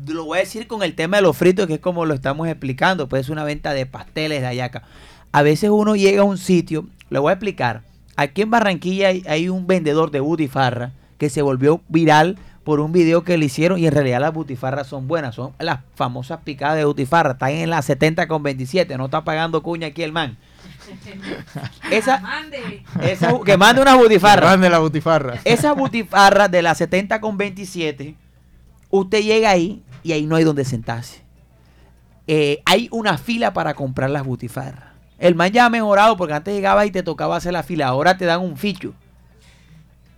lo 0.08 0.26
voy 0.26 0.36
a 0.36 0.40
decir 0.42 0.66
con 0.66 0.82
el 0.82 0.94
tema 0.94 1.16
de 1.16 1.22
los 1.22 1.34
fritos, 1.34 1.66
que 1.66 1.74
es 1.76 1.80
como 1.80 2.04
lo 2.04 2.12
estamos 2.12 2.46
explicando, 2.46 3.08
pues 3.08 3.22
es 3.22 3.28
una 3.30 3.44
venta 3.44 3.72
de 3.72 3.86
pasteles 3.86 4.42
de 4.42 4.48
ayaca. 4.48 4.82
A 5.32 5.40
veces 5.40 5.70
uno 5.70 5.96
llega 5.96 6.20
a 6.20 6.26
un 6.26 6.36
sitio, 6.36 6.86
le 7.08 7.18
voy 7.18 7.30
a 7.30 7.32
explicar. 7.32 7.90
Aquí 8.16 8.42
en 8.42 8.50
Barranquilla 8.50 9.08
hay, 9.08 9.22
hay 9.26 9.48
un 9.48 9.66
vendedor 9.66 10.10
de 10.10 10.20
butifarra 10.20 10.92
que 11.18 11.30
se 11.30 11.42
volvió 11.42 11.80
viral 11.88 12.38
por 12.64 12.80
un 12.80 12.92
video 12.92 13.24
que 13.24 13.36
le 13.36 13.46
hicieron 13.46 13.78
y 13.78 13.86
en 13.86 13.92
realidad 13.92 14.20
las 14.20 14.32
butifarras 14.32 14.86
son 14.86 15.08
buenas, 15.08 15.34
son 15.34 15.52
las 15.58 15.80
famosas 15.94 16.40
picadas 16.44 16.76
de 16.76 16.84
butifarra, 16.84 17.32
están 17.32 17.50
en 17.50 17.70
las 17.70 17.84
70 17.86 18.28
con 18.28 18.42
27, 18.42 18.96
no 18.96 19.06
está 19.06 19.24
pagando 19.24 19.62
cuña 19.62 19.88
aquí 19.88 20.02
el 20.02 20.12
man. 20.12 20.36
Esa, 21.90 22.22
esa, 23.02 23.32
que 23.44 23.56
mande 23.56 23.80
una 23.80 23.94
butifarra. 23.94 24.48
Grande 24.48 24.68
la 24.68 24.78
butifarra. 24.78 25.40
Esa 25.44 25.72
butifarra 25.72 26.48
de 26.48 26.60
las 26.60 26.78
70 26.78 27.20
con 27.20 27.36
27, 27.36 28.14
usted 28.90 29.22
llega 29.22 29.50
ahí 29.50 29.82
y 30.02 30.12
ahí 30.12 30.26
no 30.26 30.36
hay 30.36 30.44
donde 30.44 30.64
sentarse. 30.64 31.22
Eh, 32.26 32.62
hay 32.64 32.88
una 32.90 33.16
fila 33.16 33.52
para 33.52 33.74
comprar 33.74 34.10
las 34.10 34.24
butifarras. 34.24 34.91
El 35.22 35.36
man 35.36 35.52
ya 35.52 35.66
ha 35.66 35.70
mejorado 35.70 36.16
porque 36.16 36.34
antes 36.34 36.52
llegaba 36.52 36.84
y 36.84 36.90
te 36.90 37.04
tocaba 37.04 37.36
hacer 37.36 37.52
la 37.52 37.62
fila. 37.62 37.86
Ahora 37.86 38.18
te 38.18 38.24
dan 38.24 38.40
un 38.40 38.56
ficho. 38.56 38.92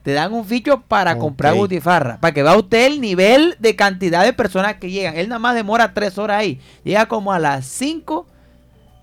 Te 0.03 0.14
dan 0.14 0.33
un 0.33 0.47
ficho 0.47 0.81
para 0.81 1.19
comprar 1.19 1.55
butifarra. 1.55 2.19
Para 2.19 2.33
que 2.33 2.43
vea 2.43 2.57
usted 2.57 2.87
el 2.87 3.03
nivel 3.03 3.55
de 3.59 3.77
cantidad 3.77 4.25
de 4.25 4.33
personas 4.33 4.77
que 4.77 4.90
llegan. 4.90 5.14
Él 5.19 5.29
nada 5.29 5.38
más 5.38 5.55
demora 5.55 5.93
tres 5.93 6.17
horas 6.17 6.38
ahí. 6.38 6.59
Llega 6.85 7.05
como 7.05 7.35
a 7.35 7.38
las 7.38 7.67
5 7.67 8.27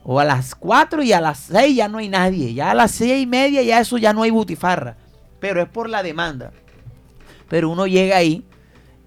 o 0.04 0.20
a 0.20 0.26
las 0.26 0.56
4 0.56 1.04
y 1.04 1.14
a 1.14 1.22
las 1.22 1.38
6 1.38 1.76
ya 1.76 1.88
no 1.88 2.00
hay 2.00 2.10
nadie. 2.10 2.56
Ya 2.56 2.72
a 2.72 2.74
las 2.74 2.90
6 2.94 3.22
y 3.22 3.28
media 3.28 3.62
ya 3.62 3.80
eso 3.80 4.00
ya 4.00 4.12
no 4.12 4.24
hay 4.24 4.32
butifarra. 4.32 4.98
Pero 5.40 5.62
es 5.62 5.70
por 5.70 5.88
la 5.88 6.02
demanda. 6.02 6.52
Pero 7.48 7.70
uno 7.70 7.86
llega 7.86 8.18
ahí 8.18 8.44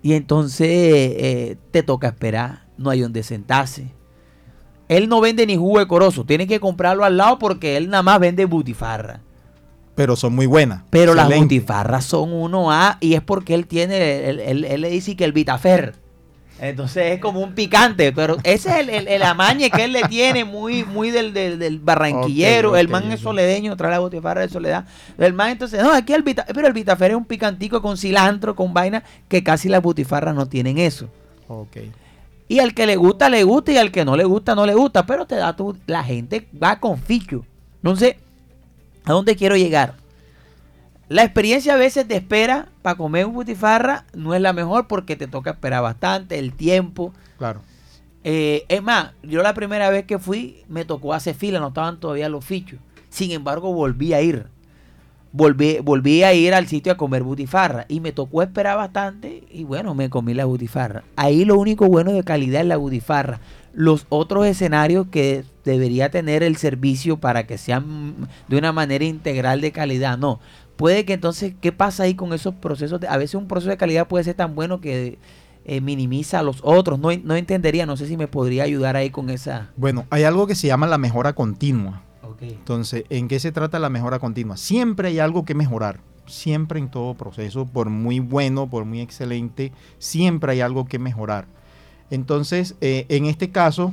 y 0.01 0.13
entonces 0.13 0.69
eh, 0.71 1.57
te 1.73 1.83
toca 1.83 2.07
esperar. 2.07 2.63
No 2.79 2.91
hay 2.91 3.01
donde 3.01 3.25
sentarse. 3.25 3.91
Él 4.89 5.09
no 5.09 5.21
vende 5.21 5.47
ni 5.47 5.57
jugo 5.57 5.79
de 5.79 5.87
corozo. 5.89 6.25
Tiene 6.25 6.47
que 6.47 6.61
comprarlo 6.61 7.05
al 7.05 7.17
lado 7.17 7.39
porque 7.39 7.77
él 7.77 7.89
nada 7.91 8.03
más 8.03 8.21
vende 8.21 8.45
butifarra. 8.45 9.21
Pero 9.95 10.17
son 10.17 10.35
muy 10.35 10.47
buenas. 10.47 10.83
Pero 10.91 11.15
las 11.15 11.29
butifarras 11.43 12.05
son 12.05 12.31
1A 12.33 12.97
y 13.01 13.15
es 13.15 13.21
porque 13.23 13.55
él 13.55 13.67
tiene, 13.67 14.29
él, 14.29 14.41
él- 14.41 14.65
él 14.65 14.81
le 14.81 14.91
dice 14.91 15.17
que 15.17 15.25
el 15.25 15.33
Vitafer. 15.33 15.95
Entonces 16.61 17.13
es 17.15 17.21
como 17.21 17.41
un 17.41 17.55
picante, 17.55 18.13
pero 18.13 18.37
ese 18.45 18.71
es 18.71 18.77
el, 18.77 18.89
el- 18.91 19.09
el 19.09 19.23
amañe 19.23 19.71
que 19.71 19.85
él 19.85 19.93
le 19.93 20.03
tiene 20.05 20.45
muy, 20.45 20.85
muy 20.85 21.11
del, 21.11 21.33
del, 21.35 21.59
del 21.59 21.79
barranquillero. 21.81 22.77
El 22.77 22.89
man 22.89 23.03
es 23.13 23.21
soledeño, 23.21 23.77
trae 23.77 23.91
la 23.91 23.99
butifarra 23.99 24.41
de 24.43 24.49
soledad. 24.49 24.85
El 25.19 25.33
man 25.33 25.51
entonces, 25.51 25.83
no, 25.83 25.93
aquí 25.93 26.13
el 26.13 26.23
Vita, 26.23 26.45
pero 26.55 26.67
el 26.67 26.73
Vitafer 26.73 27.11
es 27.13 27.17
un 27.17 27.25
picantico 27.25 27.83
con 27.83 27.97
cilantro, 27.97 28.55
con 28.55 28.73
vaina, 28.73 29.03
que 29.29 29.43
casi 29.43 29.69
las 29.69 29.83
butifarras 29.83 30.35
no 30.35 30.47
tienen 30.47 30.79
eso. 30.79 31.09
Ok. 31.49 31.77
Y 32.47 32.59
al 32.59 32.75
que 32.75 32.87
le 32.87 32.97
gusta, 32.97 33.29
le 33.29 33.43
gusta, 33.45 33.73
y 33.73 33.77
al 33.79 33.91
que 33.91 34.05
no 34.05 34.17
le 34.17 34.25
gusta, 34.25 34.55
no 34.55 34.67
le 34.67 34.75
gusta. 34.75 35.07
Pero 35.07 35.27
te 35.27 35.37
da 35.37 35.57
tu, 35.57 35.77
la 35.87 36.05
gente 36.05 36.49
va 36.61 36.79
con 36.79 36.99
ficho. 36.99 37.45
Entonces, 37.77 38.17
¿a 39.05 39.13
dónde 39.13 39.37
quiero 39.37 39.57
llegar? 39.57 39.95
La 41.09 41.23
experiencia 41.23 41.75
a 41.75 41.77
veces 41.77 42.09
te 42.09 42.17
espera 42.17 42.69
para 42.83 42.97
comer 42.97 43.27
un 43.27 43.35
butifarra, 43.35 44.05
no 44.15 44.35
es 44.35 44.41
la 44.41 44.53
mejor 44.53 44.87
porque 44.87 45.17
te 45.17 45.27
toca 45.27 45.51
esperar 45.51 45.83
bastante, 45.83 46.39
el 46.39 46.55
tiempo. 46.55 47.13
Claro. 47.39 47.61
Eh, 48.25 48.65
es 48.69 48.83
más, 48.83 49.13
yo 49.23 49.43
la 49.43 49.53
primera 49.53 49.91
vez 49.91 50.07
que 50.07 50.19
fui 50.19 50.65
me 50.69 50.87
tocó 50.87 51.13
hacer 51.13 51.35
fila, 51.35 51.61
no 51.61 51.69
estaban 51.69 52.01
todavía 52.01 52.31
los 52.31 52.45
fichos. 52.45 52.81
Sin 53.11 53.31
embargo, 53.33 53.73
volví 53.73 54.15
a 54.15 54.23
ir. 54.23 54.47
Volví, 55.37 55.79
volví 55.83 56.23
a 56.23 56.33
ir 56.33 56.55
al 56.55 56.69
sitio 56.69 56.93
a 56.93 56.97
comer 56.97 57.25
butifarra 57.25 57.87
y 57.89 57.99
me 57.99 58.13
tocó 58.13 58.41
esperar 58.43 58.77
bastante 58.77 59.43
y 59.51 59.65
bueno, 59.65 59.93
me 59.93 60.09
comí 60.09 60.33
la 60.33 60.45
butifarra. 60.45 61.03
Ahí 61.17 61.45
lo 61.45 61.59
único 61.59 61.87
bueno 61.89 62.13
de 62.13 62.23
calidad 62.23 62.61
es 62.61 62.69
la 62.69 62.77
butifarra. 62.77 63.41
Los 63.73 64.07
otros 64.11 64.47
escenarios 64.47 65.09
que 65.11 65.43
debería 65.65 66.09
tener 66.09 66.45
el 66.45 66.57
servicio 66.57 67.17
para 67.17 67.49
que 67.49 67.59
sean 67.59 68.15
de 68.47 68.57
una 68.59 68.71
manera 68.71 69.05
integral 69.05 69.61
de 69.61 69.73
calidad, 69.73 70.17
no. 70.19 70.39
Puede 70.77 71.05
que 71.05 71.15
entonces, 71.15 71.53
¿qué 71.61 71.73
pasa 71.73 72.05
ahí 72.05 72.15
con 72.15 72.33
esos 72.33 72.55
procesos? 72.55 73.01
de- 73.01 73.09
a 73.09 73.17
veces 73.17 73.35
un 73.35 73.49
proceso 73.49 73.71
de 73.71 73.77
calidad 73.77 74.07
puede 74.07 74.23
ser 74.23 74.35
tan 74.35 74.55
bueno 74.55 74.81
que 74.81 75.19
eh, 75.65 75.81
minimiza 75.81 76.39
a 76.39 76.43
los 76.45 76.61
otros. 76.63 77.01
No, 77.01 77.09
no 77.25 77.35
entendería, 77.35 77.87
no 77.87 77.97
sé 77.97 78.07
si 78.07 78.17
me 78.17 78.29
podría 78.29 78.63
ayudar 78.63 78.95
ahí 78.95 79.11
con 79.11 79.31
esa. 79.31 79.71
Bueno, 79.77 80.05
hay 80.11 80.23
algo 80.23 80.47
que 80.47 80.55
se 80.55 80.69
llama 80.69 80.87
la 80.87 80.99
mejora 80.99 81.33
continua. 81.33 82.04
Entonces, 82.41 83.05
¿en 83.11 83.29
qué 83.29 83.39
se 83.39 83.53
trata 83.53 83.79
la 83.79 83.91
mejora 83.91 84.19
continua? 84.19 84.57
Siempre 84.57 85.09
hay 85.09 85.19
algo 85.19 85.45
que 85.45 85.55
mejorar. 85.55 86.01
Siempre 86.27 86.79
en 86.79 86.91
todo 86.91 87.15
proceso, 87.15 87.67
por 87.67 87.91
muy 87.91 88.19
bueno, 88.19 88.69
por 88.69 88.87
muy 88.87 89.01
excelente, 89.01 89.73
siempre 89.99 90.53
hay 90.53 90.61
algo 90.63 90.87
que 90.87 90.99
mejorar. 90.99 91.47
Entonces, 92.11 92.77
eh, 92.81 93.05
en 93.11 93.27
este 93.27 93.51
caso, 93.51 93.93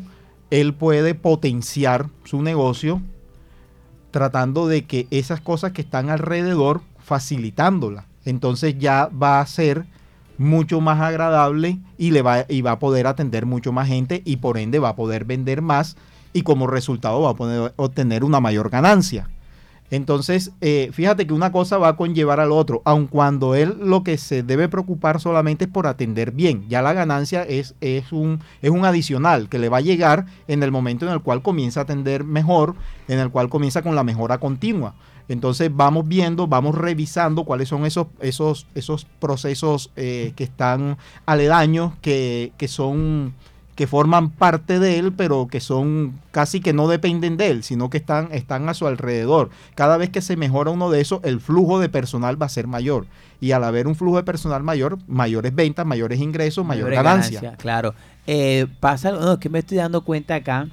él 0.50 0.74
puede 0.74 1.14
potenciar 1.14 2.08
su 2.24 2.42
negocio 2.42 3.02
tratando 4.12 4.68
de 4.68 4.86
que 4.86 5.08
esas 5.10 5.42
cosas 5.42 5.72
que 5.72 5.82
están 5.82 6.10
alrededor, 6.10 6.82
facilitándolas. 7.00 8.06
Entonces 8.26 8.78
ya 8.78 9.08
va 9.08 9.40
a 9.40 9.46
ser 9.48 9.86
mucho 10.38 10.82
más 10.82 11.00
agradable 11.00 11.80
y, 11.98 12.12
le 12.12 12.22
va, 12.22 12.46
y 12.48 12.62
va 12.62 12.72
a 12.72 12.80
poder 12.80 13.08
atender 13.08 13.46
mucho 13.46 13.72
más 13.72 13.88
gente 13.88 14.22
y 14.26 14.38
por 14.38 14.58
ende 14.58 14.80
va 14.80 14.90
a 14.90 14.96
poder 14.96 15.26
vender 15.26 15.62
más 15.62 15.98
y 16.34 16.44
como 16.44 16.68
resultado 16.68 17.22
va 17.22 17.32
a 17.32 17.36
poder 17.36 17.74
obtener 17.78 18.24
una 18.24 18.40
mayor 18.40 18.70
ganancia. 18.70 19.28
Entonces, 19.92 20.52
eh, 20.62 20.90
fíjate 20.94 21.28
que 21.28 21.34
una 21.34 21.52
cosa 21.52 21.78
va 21.78 21.90
a 21.90 21.98
conllevar 21.98 22.40
al 22.40 22.54
otro, 22.54 22.82
aun 22.86 23.08
cuando 23.08 23.56
él 23.56 23.76
lo 23.78 24.04
que 24.04 24.18
se 24.18 24.42
debe 24.42 24.70
preocupar 24.70 25.20
solamente 25.20 25.66
es 25.66 25.70
por 25.70 25.86
atender 25.86 26.32
bien. 26.32 26.66
Ya 26.70 26.82
la 26.82 26.94
ganancia 26.94 27.44
es, 27.44 27.76
es, 27.82 28.14
un, 28.14 28.40
es 28.62 28.70
un 28.70 28.86
adicional 28.86 29.50
que 29.50 29.60
le 29.60 29.68
va 29.68 29.80
a 29.80 29.82
llegar 29.82 30.28
en 30.48 30.64
el 30.64 30.72
momento 30.72 31.06
en 31.06 31.12
el 31.12 31.22
cual 31.22 31.42
comienza 31.42 31.82
a 31.82 31.84
atender 31.84 32.24
mejor, 32.24 32.76
en 33.10 33.20
el 33.20 33.32
cual 33.32 33.50
comienza 33.50 33.82
con 33.82 33.94
la 33.94 34.06
mejora 34.06 34.38
continua. 34.38 34.96
Entonces 35.28 35.70
vamos 35.74 36.08
viendo, 36.08 36.48
vamos 36.48 36.76
revisando 36.76 37.44
cuáles 37.44 37.68
son 37.68 37.86
esos, 37.86 38.08
esos, 38.22 38.68
esos 38.76 39.06
procesos 39.20 39.92
eh, 39.98 40.32
que 40.38 40.46
están 40.46 40.98
aledaños, 41.26 41.94
que, 42.02 42.54
que 42.58 42.70
son 42.70 43.34
que 43.76 43.88
forman 43.88 44.30
parte 44.30 44.80
de 44.80 45.00
él, 45.00 45.14
pero 45.14 45.48
que 45.48 45.60
son 45.60 46.20
casi 46.32 46.60
que 46.60 46.74
no 46.74 46.88
dependen 46.88 47.38
de 47.38 47.50
él, 47.50 47.64
sino 47.64 47.90
que 47.90 47.98
están, 47.98 48.30
están 48.32 48.68
a 48.70 48.74
su 48.74 48.88
alrededor. 48.88 49.50
Cada 49.76 49.98
vez 49.98 50.10
que 50.10 50.22
se 50.22 50.36
mejora 50.36 50.72
uno 50.72 50.90
de 50.90 51.02
esos, 51.02 51.22
el 51.24 51.40
flujo 51.40 51.80
de 51.80 51.90
personal 51.90 52.42
va 52.42 52.48
a 52.48 52.50
ser 52.50 52.68
mayor. 52.68 53.08
Y 53.40 53.54
al 53.54 53.64
haber 53.64 53.88
un 53.88 53.96
flujo 53.96 54.18
de 54.18 54.24
personal 54.24 54.62
mayor, 54.62 55.00
mayores 55.08 55.56
ventas, 55.56 55.86
mayores 55.86 56.20
ingresos, 56.20 56.66
mayor 56.66 56.92
ganancia. 56.92 57.56
claro. 57.58 57.96
Eh, 58.28 58.68
pasa, 58.80 59.12
no, 59.12 59.34
es 59.34 59.40
que 59.40 59.50
me 59.50 59.60
estoy 59.60 59.78
dando 59.78 60.02
cuenta 60.02 60.36
acá 60.36 60.68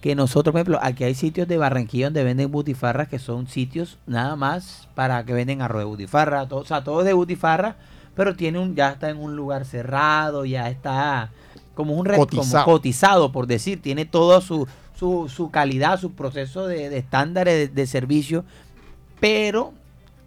que 0.00 0.14
nosotros, 0.14 0.52
por 0.52 0.60
ejemplo, 0.60 0.78
aquí 0.82 1.04
hay 1.04 1.14
sitios 1.14 1.48
de 1.48 1.56
Barranquilla 1.56 2.06
donde 2.06 2.24
venden 2.24 2.50
butifarras 2.50 3.08
que 3.08 3.18
son 3.18 3.46
sitios 3.46 3.98
nada 4.06 4.36
más 4.36 4.88
para 4.94 5.24
que 5.24 5.32
venden 5.32 5.62
arroz 5.62 5.80
de 5.80 5.84
butifarra, 5.86 6.46
todo, 6.46 6.60
o 6.60 6.64
sea, 6.64 6.84
todo 6.84 7.00
es 7.00 7.06
de 7.06 7.12
butifarra, 7.12 7.76
pero 8.14 8.34
tiene 8.34 8.58
un, 8.58 8.74
ya 8.74 8.90
está 8.90 9.10
en 9.10 9.18
un 9.18 9.36
lugar 9.36 9.64
cerrado, 9.64 10.44
ya 10.44 10.68
está 10.68 11.30
como 11.80 11.94
un 11.94 12.04
re- 12.04 12.14
como 12.16 12.26
Cotizado. 12.26 12.64
cotizado, 12.66 13.32
por 13.32 13.46
decir, 13.46 13.80
tiene 13.80 14.04
toda 14.04 14.40
su, 14.40 14.66
su, 14.98 15.28
su 15.34 15.50
calidad, 15.50 15.98
su 15.98 16.12
proceso 16.12 16.66
de, 16.66 16.90
de 16.90 16.98
estándares 16.98 17.54
de, 17.54 17.68
de 17.68 17.86
servicio, 17.86 18.44
pero 19.18 19.72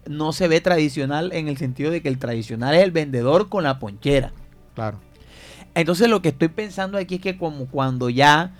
no 0.06 0.32
se 0.32 0.48
ve 0.48 0.60
tradicional 0.60 1.32
en 1.32 1.48
el 1.48 1.56
sentido 1.56 1.90
de 1.90 2.02
que 2.02 2.08
el 2.08 2.18
tradicional 2.18 2.74
es 2.74 2.82
el 2.82 2.90
vendedor 2.90 3.48
con 3.48 3.64
la 3.64 3.78
ponchera. 3.78 4.32
Claro. 4.74 4.98
Entonces 5.74 6.08
lo 6.08 6.22
que 6.22 6.28
estoy 6.30 6.48
pensando 6.48 6.98
aquí 6.98 7.16
es 7.16 7.20
que 7.20 7.36
como 7.38 7.66
cuando 7.66 8.10
ya 8.10 8.52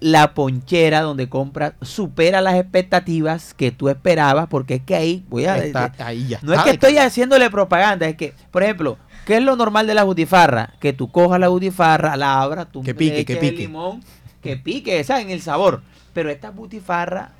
la 0.00 0.34
ponchera 0.34 1.00
donde 1.00 1.28
compras 1.28 1.74
supera 1.80 2.40
las 2.40 2.56
expectativas 2.56 3.54
que 3.54 3.70
tú 3.70 3.88
esperabas, 3.88 4.48
porque 4.48 4.74
es 4.74 4.82
que 4.82 4.94
ahí 4.94 5.24
voy 5.28 5.46
a 5.46 5.56
Está 5.56 5.92
ahí 5.98 6.28
ya 6.28 6.38
no 6.42 6.52
es 6.52 6.60
que 6.62 6.70
estoy 6.70 6.98
haciéndole 6.98 7.48
propaganda, 7.50 8.06
es 8.06 8.16
que, 8.16 8.34
por 8.50 8.62
ejemplo, 8.62 8.98
¿qué 9.24 9.36
es 9.38 9.42
lo 9.42 9.56
normal 9.56 9.86
de 9.86 9.94
la 9.94 10.04
butifarra? 10.04 10.74
Que 10.80 10.92
tú 10.92 11.10
cojas 11.10 11.40
la 11.40 11.48
butifarra, 11.48 12.16
la 12.16 12.40
abras, 12.40 12.68
tú 12.70 12.82
Que 12.82 12.88
le 12.88 12.94
pique, 12.94 13.24
que 13.24 13.32
eches 13.32 13.42
el 13.44 13.50
pique. 13.50 13.62
limón, 13.62 14.02
que 14.42 14.56
pique, 14.56 15.02
¿sabes? 15.04 15.24
En 15.24 15.30
el 15.30 15.40
sabor. 15.40 15.82
Pero 16.12 16.30
estas 16.30 16.54
butifarras 16.54 17.30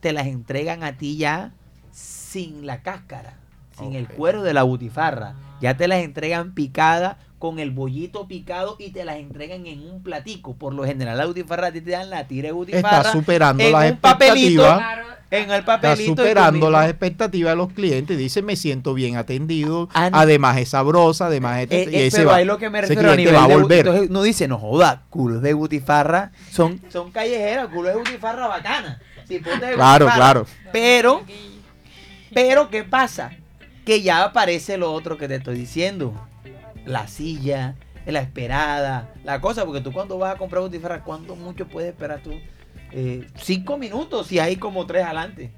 te 0.00 0.12
las 0.12 0.26
entregan 0.26 0.82
a 0.84 0.96
ti 0.96 1.16
ya 1.16 1.52
sin 1.92 2.66
la 2.66 2.82
cáscara, 2.82 3.34
sin 3.78 3.94
el 3.94 4.08
cuero 4.08 4.42
de 4.42 4.54
la 4.54 4.62
butifarra. 4.62 5.34
Ya 5.60 5.76
te 5.76 5.88
las 5.88 6.00
entregan 6.00 6.52
picadas 6.54 7.16
con 7.38 7.58
el 7.58 7.70
bollito 7.70 8.26
picado 8.26 8.76
y 8.78 8.90
te 8.90 9.04
las 9.04 9.16
entregan 9.16 9.66
en 9.66 9.88
un 9.88 10.02
platico. 10.02 10.54
Por 10.54 10.72
lo 10.74 10.84
general, 10.84 11.18
la 11.18 11.26
butifarra 11.26 11.68
a 11.68 11.72
ti 11.72 11.80
te 11.80 11.90
dan 11.92 12.08
la 12.10 12.26
tira 12.26 12.48
de 12.48 12.52
butifarra 12.52 12.98
Está 12.98 13.12
superando 13.12 13.62
en 13.62 13.72
las 13.72 13.90
un 13.92 13.96
papelito 13.98 14.62
expectativas. 14.64 15.06
en 15.30 15.50
el 15.50 15.60
Está 15.60 15.64
papelito. 15.80 16.14
tú 16.14 16.22
superando 16.22 16.70
las 16.70 16.88
expectativas 16.88 17.52
de 17.52 17.56
los 17.56 17.72
clientes. 17.72 18.16
Dice, 18.18 18.40
me 18.42 18.56
siento 18.56 18.94
bien 18.94 19.16
atendido. 19.16 19.88
Ah, 19.94 20.08
no. 20.10 20.18
Además 20.18 20.56
es 20.58 20.70
sabrosa, 20.70 21.26
además 21.26 21.60
es... 21.62 21.70
Eh, 21.70 21.88
y 21.90 21.96
eh, 21.96 22.06
ese 22.06 22.18
pero 22.18 22.30
va- 22.30 22.36
ahí 22.36 22.44
lo 22.46 22.56
que 22.58 22.70
me 22.70 22.78
ese 22.80 22.88
refiero 22.88 23.12
a 23.12 23.16
nivel 23.16 23.34
va 23.34 23.44
a 23.44 23.48
de 23.48 23.54
volver. 23.56 23.78
Entonces 23.86 24.10
no 24.10 24.22
dice, 24.22 24.48
no 24.48 24.58
joda, 24.58 25.02
culos 25.10 25.42
de 25.42 25.52
butifarra 25.54 26.32
son, 26.50 26.80
son 26.90 27.10
callejeras, 27.10 27.68
culos 27.68 27.92
de 27.92 27.98
butifarra 27.98 28.46
bacana. 28.46 28.98
Cipote 29.28 29.64
de 29.66 29.72
Claro, 29.74 30.06
butifarra. 30.06 30.14
claro. 30.32 30.46
Pero, 30.72 31.22
pero, 32.34 32.70
¿qué 32.70 32.84
pasa? 32.84 33.32
Que 33.86 34.02
ya 34.02 34.24
aparece 34.24 34.76
lo 34.76 34.92
otro 34.92 35.16
que 35.16 35.28
te 35.28 35.36
estoy 35.36 35.56
diciendo. 35.56 36.12
La 36.84 37.08
silla, 37.08 37.76
la 38.04 38.20
esperada, 38.20 39.14
la 39.24 39.40
cosa, 39.40 39.64
porque 39.64 39.80
tú 39.80 39.92
cuando 39.92 40.18
vas 40.18 40.34
a 40.34 40.38
comprar 40.38 40.62
butifarra, 40.62 41.02
¿cuánto 41.02 41.34
mucho 41.36 41.66
puedes 41.66 41.90
esperar 41.90 42.20
tú? 42.22 42.32
Eh, 42.92 43.26
cinco 43.36 43.78
minutos, 43.78 44.26
si 44.26 44.38
hay 44.38 44.56
como 44.56 44.86
tres 44.86 45.04
adelante. 45.04 45.50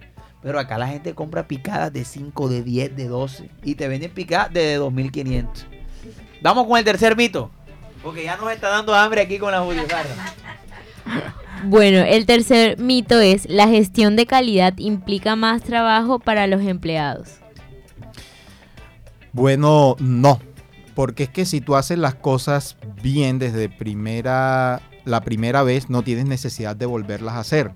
Pero 0.43 0.61
acá 0.61 0.79
la 0.79 0.87
gente 0.87 1.15
compra 1.15 1.49
picadas 1.49 1.93
de 1.93 2.05
5, 2.05 2.49
de 2.49 2.63
10, 2.63 2.97
de 2.97 3.09
12. 3.09 3.51
Y 3.65 3.75
te 3.75 3.89
venden 3.89 4.13
picadas 4.13 4.53
de 4.53 4.77
2500. 4.77 5.67
Vamos 6.41 6.67
con 6.69 6.79
el 6.79 6.85
tercer 6.85 7.17
mito. 7.17 7.51
Porque 8.05 8.23
ya 8.23 8.37
nos 8.37 8.53
está 8.53 8.69
dando 8.69 8.95
hambre 8.95 9.23
aquí 9.23 9.39
con 9.39 9.51
las 9.51 9.65
butifarras. 9.65 10.17
Bueno, 11.65 11.99
el 11.99 12.25
tercer 12.25 12.79
mito 12.79 13.19
es 13.19 13.49
la 13.49 13.67
gestión 13.67 14.15
de 14.15 14.27
calidad 14.27 14.75
implica 14.77 15.35
más 15.35 15.63
trabajo 15.63 16.21
para 16.21 16.47
los 16.47 16.63
empleados. 16.63 17.41
Bueno, 19.39 19.95
no. 20.01 20.41
Porque 20.97 21.23
es 21.23 21.29
que 21.29 21.47
si 21.47 21.61
tú 21.61 21.77
haces 21.77 21.97
las 21.97 22.17
cosas 22.17 22.77
bien 23.05 23.39
desde 23.39 23.69
primera, 23.69 24.83
la 25.05 25.21
primera 25.21 25.63
vez, 25.63 25.89
no 25.89 26.03
tienes 26.03 26.27
necesidad 26.27 26.75
de 26.75 26.87
volverlas 26.87 27.35
a 27.35 27.39
hacer. 27.39 27.71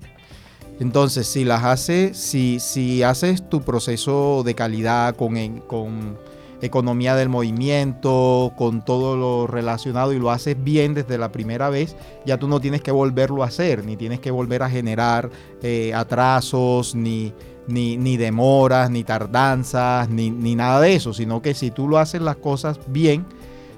Entonces, 0.81 1.29
si 1.29 1.44
las 1.44 1.62
haces, 1.62 2.16
si, 2.16 2.59
si 2.59 3.05
haces 3.05 3.48
tu 3.48 3.62
proceso 3.62 4.42
de 4.44 4.57
calidad 4.57 5.14
con, 5.14 5.61
con 5.68 6.18
economía 6.62 7.14
del 7.14 7.29
movimiento, 7.29 8.53
con 8.57 8.85
todo 8.85 9.16
lo 9.16 9.46
relacionado 9.46 10.12
y 10.12 10.18
lo 10.18 10.33
haces 10.33 10.57
bien 10.64 10.94
desde 10.94 11.16
la 11.16 11.31
primera 11.31 11.70
vez, 11.70 11.94
ya 12.27 12.38
tú 12.38 12.48
no 12.48 12.59
tienes 12.59 12.83
que 12.83 12.90
volverlo 12.90 13.44
a 13.44 13.46
hacer, 13.46 13.85
ni 13.85 13.96
tienes 13.96 14.18
que 14.18 14.33
volver 14.33 14.64
a 14.64 14.68
generar 14.68 15.31
eh, 15.62 15.94
atrasos, 15.94 16.96
ni, 16.96 17.33
ni, 17.66 17.96
ni 17.96 18.16
demoras, 18.16 18.90
ni 18.90 19.05
tardanzas, 19.05 20.09
ni, 20.09 20.31
ni 20.31 20.55
nada 20.55 20.81
de 20.81 20.94
eso, 20.94 21.12
sino 21.12 21.42
que 21.42 21.55
si 21.55 21.70
tú 21.70 21.88
lo 21.88 21.98
haces 21.98 22.20
las 22.20 22.37
cosas 22.37 22.79
bien 22.87 23.25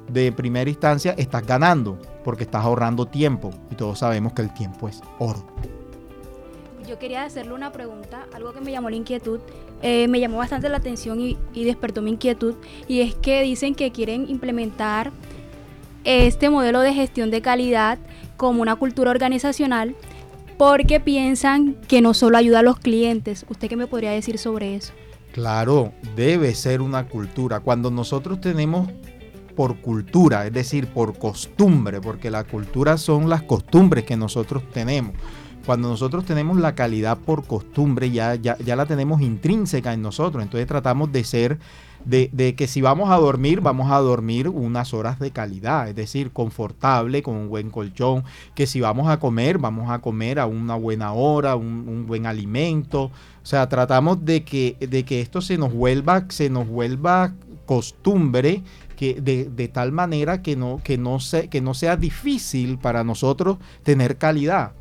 de 0.08 0.32
primera 0.32 0.68
instancia, 0.68 1.14
estás 1.16 1.46
ganando, 1.46 1.98
porque 2.24 2.44
estás 2.44 2.64
ahorrando 2.64 3.06
tiempo, 3.06 3.50
y 3.70 3.74
todos 3.74 3.98
sabemos 3.98 4.32
que 4.32 4.42
el 4.42 4.52
tiempo 4.52 4.88
es 4.88 5.02
oro. 5.18 5.44
Yo 6.86 6.98
quería 6.98 7.24
hacerle 7.24 7.54
una 7.54 7.72
pregunta, 7.72 8.26
algo 8.34 8.52
que 8.52 8.60
me 8.60 8.70
llamó 8.70 8.90
la 8.90 8.96
inquietud, 8.96 9.40
eh, 9.80 10.06
me 10.08 10.20
llamó 10.20 10.38
bastante 10.38 10.68
la 10.68 10.76
atención 10.76 11.20
y, 11.20 11.38
y 11.54 11.64
despertó 11.64 12.02
mi 12.02 12.10
inquietud, 12.10 12.54
y 12.86 13.00
es 13.00 13.14
que 13.14 13.42
dicen 13.42 13.74
que 13.74 13.90
quieren 13.90 14.28
implementar 14.28 15.12
este 16.04 16.50
modelo 16.50 16.80
de 16.80 16.92
gestión 16.92 17.30
de 17.30 17.40
calidad 17.40 17.98
como 18.36 18.60
una 18.60 18.76
cultura 18.76 19.10
organizacional 19.10 19.94
porque 20.56 21.00
piensan 21.00 21.74
que 21.88 22.00
no 22.00 22.14
solo 22.14 22.38
ayuda 22.38 22.60
a 22.60 22.62
los 22.62 22.78
clientes. 22.78 23.44
¿Usted 23.48 23.68
qué 23.68 23.76
me 23.76 23.86
podría 23.86 24.10
decir 24.10 24.38
sobre 24.38 24.76
eso? 24.76 24.92
Claro, 25.32 25.92
debe 26.14 26.54
ser 26.54 26.80
una 26.80 27.08
cultura. 27.08 27.60
Cuando 27.60 27.90
nosotros 27.90 28.40
tenemos 28.40 28.88
por 29.56 29.80
cultura, 29.80 30.46
es 30.46 30.52
decir, 30.52 30.86
por 30.88 31.18
costumbre, 31.18 32.00
porque 32.00 32.30
la 32.30 32.44
cultura 32.44 32.96
son 32.98 33.28
las 33.28 33.42
costumbres 33.42 34.04
que 34.04 34.16
nosotros 34.16 34.62
tenemos. 34.72 35.14
Cuando 35.66 35.88
nosotros 35.88 36.24
tenemos 36.24 36.58
la 36.58 36.74
calidad 36.74 37.18
por 37.18 37.46
costumbre, 37.46 38.10
ya, 38.10 38.34
ya, 38.34 38.58
ya 38.58 38.76
la 38.76 38.86
tenemos 38.86 39.22
intrínseca 39.22 39.92
en 39.92 40.02
nosotros. 40.02 40.42
Entonces 40.42 40.66
tratamos 40.66 41.10
de 41.10 41.24
ser, 41.24 41.58
de, 42.04 42.54
que 42.54 42.66
si 42.66 42.80
vamos 42.80 43.10
a 43.10 43.16
dormir, 43.16 43.60
vamos 43.60 43.90
a 43.90 43.98
dormir 43.98 44.48
unas 44.48 44.92
horas 44.94 45.18
de 45.18 45.30
calidad, 45.30 45.88
es 45.88 45.94
decir, 45.94 46.30
confortable, 46.30 47.22
con 47.22 47.34
un 47.34 47.48
buen 47.48 47.70
colchón. 47.70 48.24
Que 48.54 48.66
si 48.66 48.80
vamos 48.80 49.08
a 49.08 49.18
comer, 49.18 49.58
vamos 49.58 49.90
a 49.90 50.00
comer 50.00 50.38
a 50.38 50.46
una 50.46 50.76
buena 50.76 51.12
hora, 51.12 51.56
un, 51.56 51.88
un 51.88 52.06
buen 52.06 52.26
alimento. 52.26 53.04
O 53.04 53.46
sea, 53.46 53.68
tratamos 53.68 54.24
de 54.24 54.44
que, 54.44 54.76
de 54.80 55.04
que 55.04 55.20
esto 55.20 55.40
se 55.40 55.58
nos 55.58 55.72
vuelva, 55.72 56.26
se 56.28 56.50
nos 56.50 56.68
vuelva 56.68 57.34
costumbre 57.66 58.62
que 58.96 59.20
de, 59.20 59.46
de 59.46 59.68
tal 59.68 59.92
manera 59.92 60.42
que 60.42 60.56
no, 60.56 60.80
que, 60.82 60.98
no 60.98 61.20
se, 61.20 61.48
que 61.48 61.60
no 61.60 61.74
sea 61.74 61.96
difícil 61.96 62.78
para 62.78 63.04
nosotros 63.04 63.58
tener 63.82 64.16
calidad. 64.16 64.72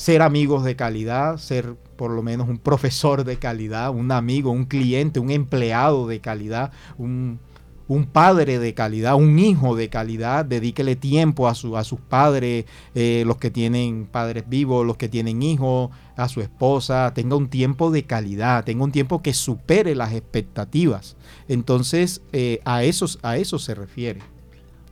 Ser 0.00 0.22
amigos 0.22 0.64
de 0.64 0.76
calidad, 0.76 1.36
ser 1.36 1.74
por 1.96 2.10
lo 2.10 2.22
menos 2.22 2.48
un 2.48 2.56
profesor 2.56 3.22
de 3.24 3.36
calidad, 3.36 3.90
un 3.90 4.10
amigo, 4.12 4.50
un 4.50 4.64
cliente, 4.64 5.20
un 5.20 5.30
empleado 5.30 6.08
de 6.08 6.20
calidad, 6.20 6.72
un, 6.96 7.38
un 7.86 8.06
padre 8.06 8.58
de 8.58 8.72
calidad, 8.72 9.16
un 9.16 9.38
hijo 9.38 9.76
de 9.76 9.90
calidad, 9.90 10.46
dedíquele 10.46 10.96
tiempo 10.96 11.48
a, 11.48 11.54
su, 11.54 11.76
a 11.76 11.84
sus 11.84 12.00
padres, 12.00 12.64
eh, 12.94 13.24
los 13.26 13.36
que 13.36 13.50
tienen 13.50 14.08
padres 14.10 14.44
vivos, 14.48 14.86
los 14.86 14.96
que 14.96 15.10
tienen 15.10 15.42
hijos, 15.42 15.90
a 16.16 16.30
su 16.30 16.40
esposa, 16.40 17.12
tenga 17.12 17.36
un 17.36 17.50
tiempo 17.50 17.90
de 17.90 18.04
calidad, 18.04 18.64
tenga 18.64 18.84
un 18.84 18.92
tiempo 18.92 19.20
que 19.20 19.34
supere 19.34 19.94
las 19.94 20.14
expectativas. 20.14 21.14
Entonces, 21.46 22.22
eh, 22.32 22.62
a, 22.64 22.84
eso, 22.84 23.04
a 23.20 23.36
eso 23.36 23.58
se 23.58 23.74
refiere. 23.74 24.20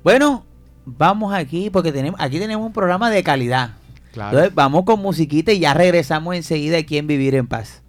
Bueno, 0.05 0.45
vamos 0.85 1.33
aquí 1.33 1.71
porque 1.71 1.93
tenemos 1.93 2.21
aquí 2.21 2.39
tenemos 2.39 2.67
un 2.67 2.75
programa 2.75 3.09
de 3.09 3.23
calidad. 3.23 3.79
Claro. 4.19 4.37
Entonces, 4.37 4.55
vamos 4.57 4.83
con 4.83 5.01
musiquita 5.01 5.53
y 5.53 5.61
ya 5.61 5.75
regresamos 5.75 6.35
enseguida 6.35 6.79
aquí 6.79 6.99
en 6.99 7.07
Vivir 7.07 7.37
en 7.37 7.47
Paz. 7.47 7.83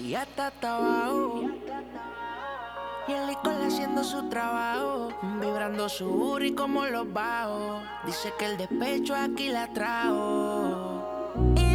Y 0.00 0.10
ya 0.10 0.22
está 0.22 0.46
hasta 0.46 0.76
abajo. 0.76 1.40
Y 3.08 3.12
el 3.12 3.26
licor 3.26 3.54
haciendo 3.66 4.04
su 4.04 4.28
trabajo. 4.28 5.08
Vibrando 5.40 5.88
su 5.88 6.38
y 6.40 6.54
como 6.54 6.86
los 6.86 7.12
bajos. 7.12 7.82
Dice 8.06 8.32
que 8.38 8.44
el 8.44 8.56
despecho 8.56 9.16
aquí 9.16 9.48
la 9.48 9.72
trajo. 9.72 11.65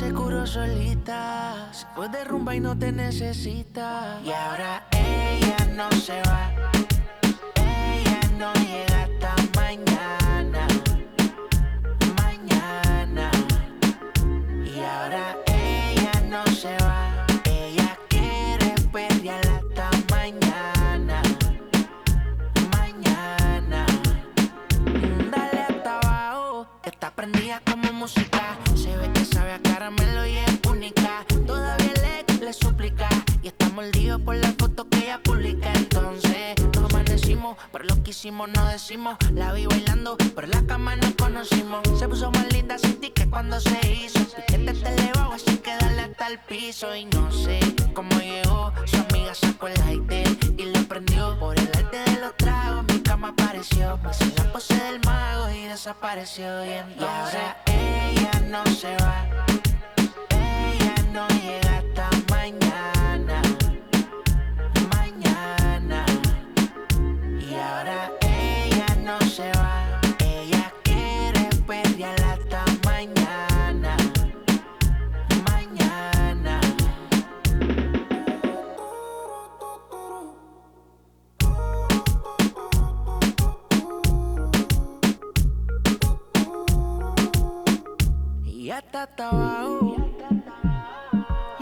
Se 0.00 0.14
curó 0.14 0.46
solita. 0.46 1.68
Se 1.72 1.86
fue 1.94 2.08
de 2.08 2.24
rumba 2.24 2.54
y 2.56 2.60
no 2.60 2.74
te 2.74 2.90
necesita. 2.90 4.18
Y 4.24 4.30
ahora 4.30 4.82
ella 4.92 5.58
no 5.76 5.90
se 5.92 6.22
va. 6.22 6.50
Ella 7.56 8.20
no 8.38 8.50
llega 8.54 8.89
La 38.90 39.52
vi 39.52 39.66
bailando, 39.66 40.16
pero 40.34 40.48
la 40.48 40.66
cama 40.66 40.96
nos 40.96 41.14
conocimos. 41.14 41.80
Se 41.96 42.08
puso 42.08 42.28
más 42.32 42.52
linda 42.52 42.76
sin 42.76 42.98
ti 42.98 43.10
que 43.10 43.30
cuando 43.30 43.60
se 43.60 43.78
hizo. 43.88 44.18
Piquete 44.34 44.74
te 44.74 44.88
elevado, 44.88 45.32
así 45.32 45.58
que 45.58 45.76
dale 45.76 46.02
hasta 46.02 46.26
el 46.26 46.40
piso. 46.40 46.96
Y 46.96 47.04
no 47.04 47.30
sé 47.30 47.60
cómo 47.94 48.10
llegó. 48.18 48.72
Su 48.86 48.96
amiga 48.96 49.32
sacó 49.32 49.68
el 49.68 49.74
lighter 49.74 50.26
y 50.56 50.64
le 50.64 50.80
prendió. 50.80 51.38
Por 51.38 51.56
el 51.56 51.68
arte 51.68 51.98
de 51.98 52.20
los 52.20 52.36
tragos, 52.36 52.84
mi 52.88 52.98
cama 52.98 53.28
apareció. 53.28 53.96
Me 53.98 54.10
hice 54.10 54.32
la 54.36 54.52
pose 54.52 54.74
del 54.74 54.98
mago 55.06 55.48
y 55.50 55.66
desapareció. 55.66 56.64
Y 56.64 56.70
entonces 56.70 57.42
ella 57.66 58.40
no 58.48 58.66
se 58.66 58.96
va. 58.96 59.24
Ella 60.30 60.94
no 61.12 61.28
llega 61.28 61.84
Y 89.20 89.22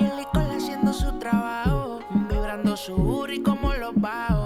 el 0.05 0.17
licor 0.17 0.49
haciendo 0.57 0.93
su 0.93 1.19
trabajo, 1.19 1.99
vibrando 2.31 2.77
su 2.77 2.95
burri 2.95 3.43
como 3.43 3.75
los 3.75 3.97
bajos. 3.97 4.38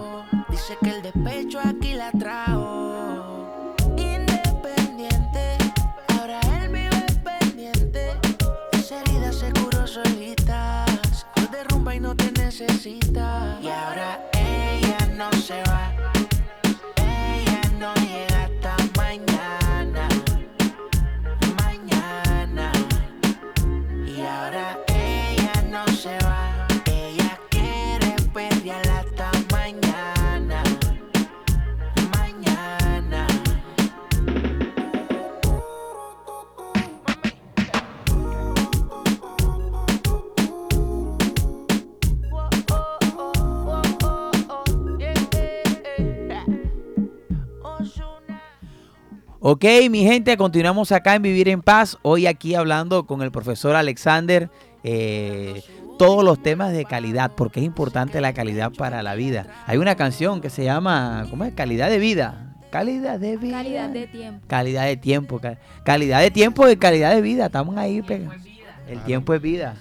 Ok, 49.54 49.66
mi 49.90 50.02
gente, 50.02 50.34
continuamos 50.38 50.92
acá 50.92 51.14
en 51.14 51.20
Vivir 51.20 51.46
en 51.50 51.60
Paz. 51.60 51.98
Hoy 52.00 52.26
aquí 52.26 52.54
hablando 52.54 53.04
con 53.06 53.20
el 53.20 53.30
profesor 53.30 53.76
Alexander. 53.76 54.48
eh, 54.82 55.62
todos 55.98 56.24
los 56.24 56.42
temas 56.42 56.72
de 56.72 56.86
calidad, 56.86 57.32
porque 57.36 57.60
es 57.60 57.66
importante 57.66 58.22
la 58.22 58.32
calidad 58.32 58.72
para 58.72 59.02
la 59.02 59.14
vida. 59.14 59.46
Hay 59.66 59.76
una 59.76 59.94
canción 59.94 60.40
que 60.40 60.48
se 60.48 60.64
llama, 60.64 61.26
¿cómo 61.28 61.44
es? 61.44 61.52
Calidad 61.52 61.90
de 61.90 61.98
vida. 61.98 62.54
Calidad 62.70 63.20
de 63.20 63.36
vida. 63.36 63.58
Calidad 63.58 63.90
de 63.90 64.06
tiempo. 64.06 64.40
Calidad 64.48 64.86
de 64.86 64.96
tiempo. 64.96 65.38
ca- 65.38 65.58
Calidad 65.84 66.20
de 66.22 66.30
tiempo 66.30 66.66
y 66.70 66.76
calidad 66.76 67.14
de 67.14 67.20
vida. 67.20 67.44
Estamos 67.46 67.76
ahí 67.76 68.00
pegados. 68.00 68.40
El 68.88 69.00
tiempo 69.04 69.34
es 69.34 69.42
vida. 69.42 69.74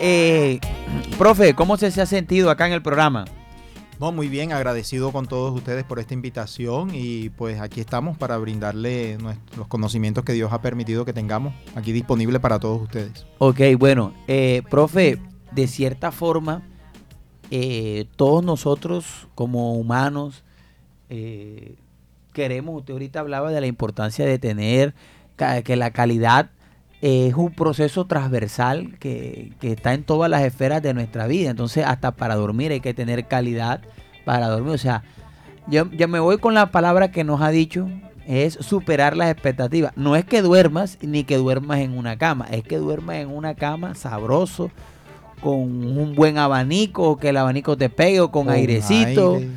Eh, 0.00 0.58
profe, 1.16 1.54
¿cómo 1.54 1.76
se, 1.76 1.92
se 1.92 2.00
ha 2.02 2.06
sentido 2.06 2.50
acá 2.50 2.66
en 2.66 2.72
el 2.72 2.82
programa? 2.82 3.24
No, 4.00 4.12
muy 4.12 4.28
bien, 4.28 4.52
agradecido 4.52 5.10
con 5.10 5.26
todos 5.26 5.52
ustedes 5.52 5.82
por 5.82 5.98
esta 5.98 6.14
invitación 6.14 6.90
y 6.92 7.30
pues 7.30 7.60
aquí 7.60 7.80
estamos 7.80 8.16
para 8.16 8.38
brindarle 8.38 9.18
nuestros, 9.18 9.58
los 9.58 9.66
conocimientos 9.66 10.24
que 10.24 10.34
Dios 10.34 10.52
ha 10.52 10.62
permitido 10.62 11.04
que 11.04 11.12
tengamos 11.12 11.52
aquí 11.74 11.90
disponible 11.90 12.38
para 12.38 12.60
todos 12.60 12.82
ustedes. 12.82 13.26
Ok, 13.38 13.60
bueno, 13.76 14.14
eh, 14.28 14.62
profe, 14.70 15.18
de 15.50 15.66
cierta 15.66 16.12
forma, 16.12 16.62
eh, 17.50 18.06
todos 18.14 18.44
nosotros 18.44 19.26
como 19.34 19.74
humanos 19.74 20.44
eh, 21.08 21.74
queremos, 22.32 22.76
usted 22.76 22.92
ahorita 22.92 23.18
hablaba 23.18 23.50
de 23.50 23.60
la 23.60 23.66
importancia 23.66 24.24
de 24.24 24.38
tener 24.38 24.94
que 25.64 25.76
la 25.76 25.90
calidad 25.90 26.50
es 27.00 27.34
un 27.34 27.52
proceso 27.52 28.06
transversal 28.06 28.96
que, 28.98 29.52
que 29.60 29.72
está 29.72 29.94
en 29.94 30.02
todas 30.02 30.30
las 30.30 30.42
esferas 30.42 30.82
de 30.82 30.94
nuestra 30.94 31.26
vida. 31.26 31.50
Entonces, 31.50 31.84
hasta 31.86 32.12
para 32.12 32.34
dormir 32.34 32.72
hay 32.72 32.80
que 32.80 32.94
tener 32.94 33.26
calidad 33.26 33.80
para 34.24 34.48
dormir. 34.48 34.74
O 34.74 34.78
sea, 34.78 35.02
yo, 35.68 35.90
yo 35.92 36.08
me 36.08 36.18
voy 36.18 36.38
con 36.38 36.54
la 36.54 36.70
palabra 36.70 37.10
que 37.10 37.24
nos 37.24 37.40
ha 37.40 37.50
dicho, 37.50 37.88
es 38.26 38.54
superar 38.60 39.16
las 39.16 39.30
expectativas. 39.30 39.92
No 39.96 40.16
es 40.16 40.24
que 40.24 40.42
duermas 40.42 40.98
ni 41.00 41.24
que 41.24 41.36
duermas 41.36 41.80
en 41.80 41.96
una 41.96 42.18
cama, 42.18 42.46
es 42.50 42.62
que 42.62 42.76
duermas 42.76 43.16
en 43.16 43.28
una 43.28 43.54
cama 43.54 43.94
sabroso, 43.94 44.70
con 45.40 45.54
un 45.54 46.14
buen 46.14 46.36
abanico, 46.36 47.16
que 47.16 47.28
el 47.28 47.36
abanico 47.36 47.76
te 47.76 47.88
pegue 47.88 48.20
o 48.20 48.30
con, 48.30 48.50
airecito. 48.50 49.36
aire, 49.36 49.50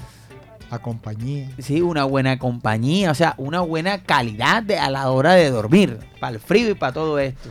la 0.71 0.79
compañía. 0.79 1.49
Sí, 1.59 1.81
una 1.81 2.05
buena 2.05 2.39
compañía, 2.39 3.11
o 3.11 3.15
sea, 3.15 3.35
una 3.37 3.61
buena 3.61 4.03
calidad 4.03 4.63
de- 4.63 4.77
a 4.79 4.89
la 4.89 5.09
hora 5.11 5.33
de 5.33 5.49
dormir, 5.51 5.99
para 6.19 6.33
el 6.35 6.39
frío 6.39 6.69
y 6.71 6.75
para 6.75 6.93
todo 6.93 7.19
esto. 7.19 7.49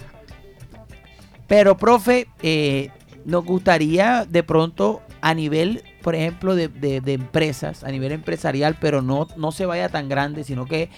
Pero, 1.46 1.76
profe, 1.76 2.28
eh, 2.42 2.90
nos 3.24 3.44
gustaría 3.44 4.24
de 4.24 4.42
pronto 4.42 5.02
a 5.20 5.34
nivel, 5.34 5.82
por 6.02 6.14
ejemplo, 6.14 6.54
de, 6.54 6.68
de- 6.68 7.00
de 7.00 7.12
empresas, 7.12 7.84
a 7.84 7.90
nivel 7.90 8.12
empresarial, 8.12 8.76
pero 8.80 9.02
no, 9.02 9.26
no 9.36 9.52
se 9.52 9.66
vaya 9.66 9.88
tan 9.88 10.08
grande, 10.08 10.44
sino 10.44 10.64
que, 10.66 10.88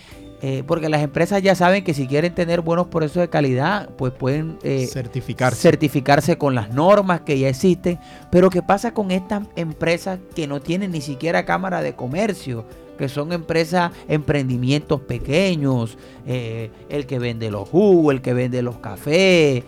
eh, 0.45 0.64
porque 0.66 0.88
las 0.88 1.03
empresas 1.03 1.40
ya 1.40 1.55
saben 1.55 1.84
que 1.84 1.95
si 1.95 2.09
quieren 2.09 2.34
tener 2.34 2.62
buenos 2.62 2.88
procesos 2.88 3.20
de 3.20 3.28
calidad, 3.28 3.88
pues 3.90 4.12
pueden 4.12 4.59
eh, 4.64 4.88
Certificarse. 4.88 5.61
certificarse 5.61 6.36
con 6.36 6.57
las 6.57 6.74
normas 6.74 7.20
que 7.20 7.38
ya 7.38 7.49
existen. 7.49 8.01
Pero 8.32 8.51
¿qué 8.51 8.61
pasa 8.61 8.93
con 8.93 9.12
estas 9.12 9.45
empresas 9.55 10.18
que 10.34 10.49
no 10.49 10.61
tienen 10.61 10.90
ni 10.90 11.01
siquiera 11.01 11.45
cámara 11.45 11.80
de 11.80 11.95
comercio? 11.95 12.64
Que 12.99 13.09
son 13.09 13.32
empresas, 13.32 13.93
emprendimientos 14.09 15.01
pequeños, 15.03 15.97
eh, 16.26 16.72
el 16.88 17.07
que 17.07 17.20
vende 17.20 17.49
los 17.49 17.68
jugos, 17.68 18.12
el 18.12 18.20
que 18.20 18.34
vende 18.34 18.62
los 18.62 18.78
cafés, 18.78 19.62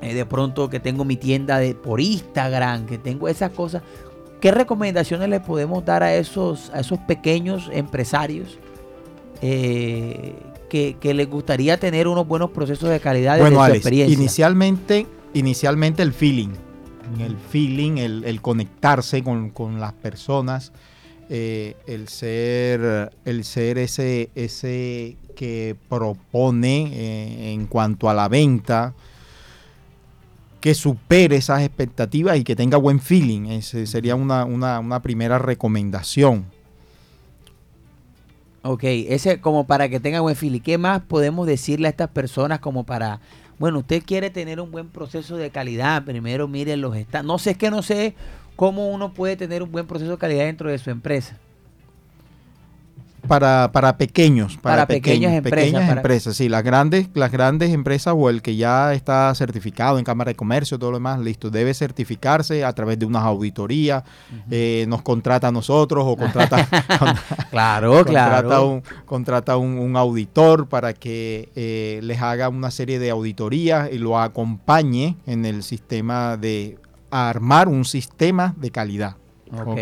eh, 0.00 0.14
de 0.14 0.26
pronto 0.26 0.70
que 0.70 0.78
tengo 0.78 1.04
mi 1.04 1.16
tienda 1.16 1.58
de, 1.58 1.74
por 1.74 2.00
Instagram, 2.00 2.86
que 2.86 2.98
tengo 2.98 3.28
esas 3.28 3.50
cosas. 3.50 3.82
¿Qué 4.40 4.52
recomendaciones 4.52 5.28
le 5.28 5.40
podemos 5.40 5.84
dar 5.84 6.04
a 6.04 6.14
esos, 6.14 6.70
a 6.72 6.78
esos 6.80 7.00
pequeños 7.00 7.68
empresarios 7.72 8.60
eh, 9.42 10.34
que, 10.68 10.96
que 11.00 11.14
les 11.14 11.28
gustaría 11.28 11.78
tener 11.78 12.08
unos 12.08 12.26
buenos 12.26 12.50
procesos 12.50 12.90
de 12.90 13.00
calidad 13.00 13.34
desde 13.34 13.42
Bueno, 13.44 13.56
su 13.58 13.62
Alex, 13.62 13.76
experiencia? 13.78 14.14
inicialmente, 14.14 15.06
inicialmente 15.34 16.02
el 16.02 16.12
feeling, 16.12 16.50
el 17.20 17.36
feeling, 17.36 17.98
el, 17.98 18.24
el 18.24 18.40
conectarse 18.42 19.22
con, 19.22 19.50
con 19.50 19.80
las 19.80 19.92
personas, 19.92 20.72
eh, 21.28 21.76
el 21.86 22.08
ser, 22.08 23.12
el 23.24 23.44
ser 23.44 23.78
ese, 23.78 24.30
ese 24.34 25.16
que 25.36 25.76
propone 25.88 26.90
eh, 26.92 27.52
en 27.52 27.66
cuanto 27.66 28.08
a 28.10 28.14
la 28.14 28.28
venta, 28.28 28.94
que 30.60 30.74
supere 30.74 31.36
esas 31.36 31.62
expectativas 31.62 32.36
y 32.38 32.42
que 32.44 32.56
tenga 32.56 32.76
buen 32.76 32.98
feeling. 32.98 33.46
Ese 33.46 33.86
sería 33.86 34.16
una, 34.16 34.44
una- 34.44 34.80
una 34.80 35.00
primera 35.00 35.38
recomendación. 35.38 36.46
Ok, 38.68 38.82
ese 38.84 39.40
como 39.40 39.66
para 39.66 39.88
que 39.88 40.00
tenga 40.00 40.20
buen 40.20 40.34
feeling. 40.34 40.60
¿Qué 40.60 40.76
más 40.76 41.00
podemos 41.00 41.46
decirle 41.46 41.86
a 41.86 41.90
estas 41.90 42.08
personas 42.08 42.58
como 42.58 42.84
para, 42.84 43.20
bueno, 43.58 43.78
usted 43.78 44.02
quiere 44.04 44.28
tener 44.30 44.60
un 44.60 44.72
buen 44.72 44.88
proceso 44.88 45.36
de 45.36 45.50
calidad, 45.50 46.04
primero 46.04 46.48
miren 46.48 46.80
los 46.80 46.96
estados. 46.96 47.26
No 47.26 47.38
sé, 47.38 47.52
es 47.52 47.58
que 47.58 47.70
no 47.70 47.82
sé 47.82 48.14
cómo 48.56 48.88
uno 48.88 49.14
puede 49.14 49.36
tener 49.36 49.62
un 49.62 49.70
buen 49.70 49.86
proceso 49.86 50.12
de 50.12 50.18
calidad 50.18 50.46
dentro 50.46 50.68
de 50.68 50.78
su 50.78 50.90
empresa. 50.90 51.38
Para, 53.26 53.70
para 53.72 53.96
pequeños, 53.96 54.56
para, 54.56 54.76
Para 54.76 54.86
pequeñas 54.86 55.32
pequeños, 55.32 55.32
empresas, 55.34 55.64
pequeñas 55.64 55.88
para- 55.88 56.00
empresas, 56.00 56.36
sí, 56.36 56.48
las 56.48 56.62
grandes, 56.62 57.08
las 57.14 57.30
grandes 57.32 57.70
empresas 57.72 58.14
o 58.16 58.30
el 58.30 58.42
que 58.42 58.56
ya 58.56 58.94
está 58.94 59.34
certificado 59.34 59.98
en 59.98 60.04
Cámara 60.04 60.30
de 60.30 60.34
Comercio, 60.36 60.78
todo 60.78 60.90
lo 60.92 60.96
demás, 60.98 61.20
listo, 61.20 61.50
debe 61.50 61.74
certificarse 61.74 62.64
a 62.64 62.72
través 62.72 62.98
de 62.98 63.06
unas 63.06 63.22
auditorías, 63.24 64.04
eh, 64.50 64.84
nos 64.88 65.02
contrata 65.02 65.48
a 65.48 65.52
nosotros 65.52 66.04
o 66.06 66.16
contrata, 66.16 66.66
con- 66.98 67.14
Claro, 67.50 67.92
contrata, 68.04 68.42
claro. 68.42 68.66
un, 68.68 68.82
contrata 69.06 69.56
un, 69.56 69.78
un 69.78 69.96
auditor 69.96 70.68
para 70.68 70.92
que 70.92 71.50
eh, 71.56 72.00
les 72.02 72.20
haga 72.20 72.48
una 72.48 72.70
serie 72.70 72.98
de 72.98 73.10
auditorías 73.10 73.90
y 73.92 73.98
lo 73.98 74.18
acompañe 74.20 75.16
en 75.26 75.44
el 75.46 75.62
sistema 75.62 76.36
de 76.36 76.78
armar 77.10 77.68
un 77.68 77.84
sistema 77.84 78.54
de 78.58 78.70
calidad. 78.70 79.16
Ok. 79.52 79.68
¿ok? 79.68 79.78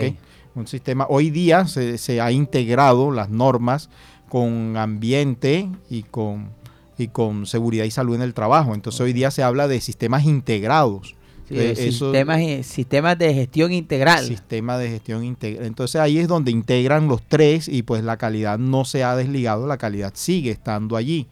Un 0.55 0.67
sistema, 0.67 1.07
hoy 1.09 1.31
día 1.31 1.67
se, 1.67 1.99
se 1.99 2.21
ha 2.21 2.31
integrado 2.31 3.11
las 3.11 3.29
normas 3.29 3.91
con 4.29 4.77
ambiente 4.77 5.69
y 5.91 6.05
con, 6.05 6.51
y 6.97 7.09
con 7.09 7.47
seguridad 7.47 7.85
y 7.85 7.91
salud 7.91 8.15
en 8.15 8.23
el 8.23 8.35
trabajo. 8.35 8.75
Entonces 8.75 9.01
hoy 9.01 9.13
día 9.13 9.31
se 9.31 9.43
habla 9.43 9.69
de 9.69 9.81
sistemas 9.81 10.25
integrados. 10.25 11.15
Sí, 11.49 11.59
Eh, 11.59 11.75
de 11.75 11.93
sistemas, 11.93 12.41
sistemas 12.67 13.19
de 13.19 13.35
gestión 13.35 13.73
integral. 13.73 14.25
Sistema 14.25 14.79
de 14.79 14.89
gestión 14.89 15.25
integral. 15.25 15.67
Entonces 15.67 16.01
ahí 16.01 16.19
es 16.19 16.29
donde 16.29 16.51
integran 16.51 17.07
los 17.07 17.21
tres 17.23 17.69
y 17.69 17.83
pues 17.83 18.03
la 18.03 18.17
calidad 18.17 18.59
no 18.59 18.85
se 18.85 19.05
ha 19.05 19.15
desligado, 19.15 19.67
la 19.67 19.77
calidad 19.77 20.13
sigue 20.15 20.51
estando 20.51 20.97
allí. 20.97 21.27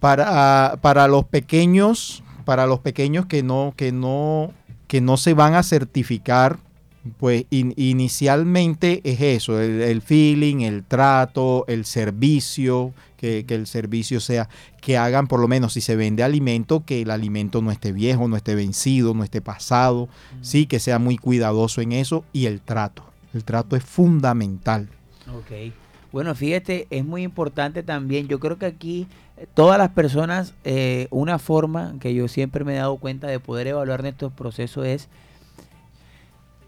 Para, 0.00 0.78
para 0.80 1.06
los 1.06 1.24
pequeños, 1.26 2.24
para 2.44 2.66
los 2.66 2.80
pequeños 2.80 3.26
que 3.26 3.44
no, 3.44 3.74
que 3.76 3.92
no, 3.92 4.52
que 4.88 5.00
no 5.00 5.16
se 5.16 5.34
van 5.34 5.54
a 5.54 5.62
certificar, 5.62 6.58
pues 7.18 7.46
in- 7.50 7.74
inicialmente 7.76 9.00
es 9.04 9.20
eso, 9.20 9.60
el, 9.60 9.82
el 9.82 10.02
feeling, 10.02 10.60
el 10.60 10.84
trato, 10.84 11.64
el 11.66 11.84
servicio, 11.84 12.92
que, 13.16 13.44
que 13.46 13.54
el 13.54 13.66
servicio 13.66 14.20
sea, 14.20 14.48
que 14.80 14.96
hagan 14.96 15.26
por 15.26 15.40
lo 15.40 15.48
menos 15.48 15.72
si 15.72 15.80
se 15.80 15.96
vende 15.96 16.22
alimento, 16.22 16.84
que 16.84 17.02
el 17.02 17.10
alimento 17.10 17.62
no 17.62 17.70
esté 17.70 17.92
viejo, 17.92 18.28
no 18.28 18.36
esté 18.36 18.54
vencido, 18.54 19.14
no 19.14 19.24
esté 19.24 19.40
pasado, 19.40 20.08
sí, 20.40 20.66
que 20.66 20.78
sea 20.80 20.98
muy 20.98 21.16
cuidadoso 21.18 21.80
en 21.80 21.92
eso 21.92 22.24
y 22.32 22.46
el 22.46 22.60
trato. 22.60 23.04
El 23.34 23.44
trato 23.44 23.76
es 23.76 23.84
fundamental. 23.84 24.88
Ok. 25.28 25.72
Bueno, 26.12 26.34
fíjate, 26.34 26.86
es 26.90 27.04
muy 27.04 27.22
importante 27.22 27.82
también. 27.82 28.28
Yo 28.28 28.38
creo 28.38 28.58
que 28.58 28.66
aquí 28.66 29.06
eh, 29.38 29.46
todas 29.54 29.78
las 29.78 29.88
personas, 29.90 30.52
eh, 30.64 31.06
una 31.10 31.38
forma 31.38 31.94
que 32.00 32.12
yo 32.12 32.28
siempre 32.28 32.64
me 32.64 32.74
he 32.74 32.76
dado 32.76 32.96
cuenta 32.98 33.28
de 33.28 33.40
poder 33.40 33.68
evaluar 33.68 34.02
nuestros 34.02 34.32
procesos 34.32 34.84
es 34.84 35.08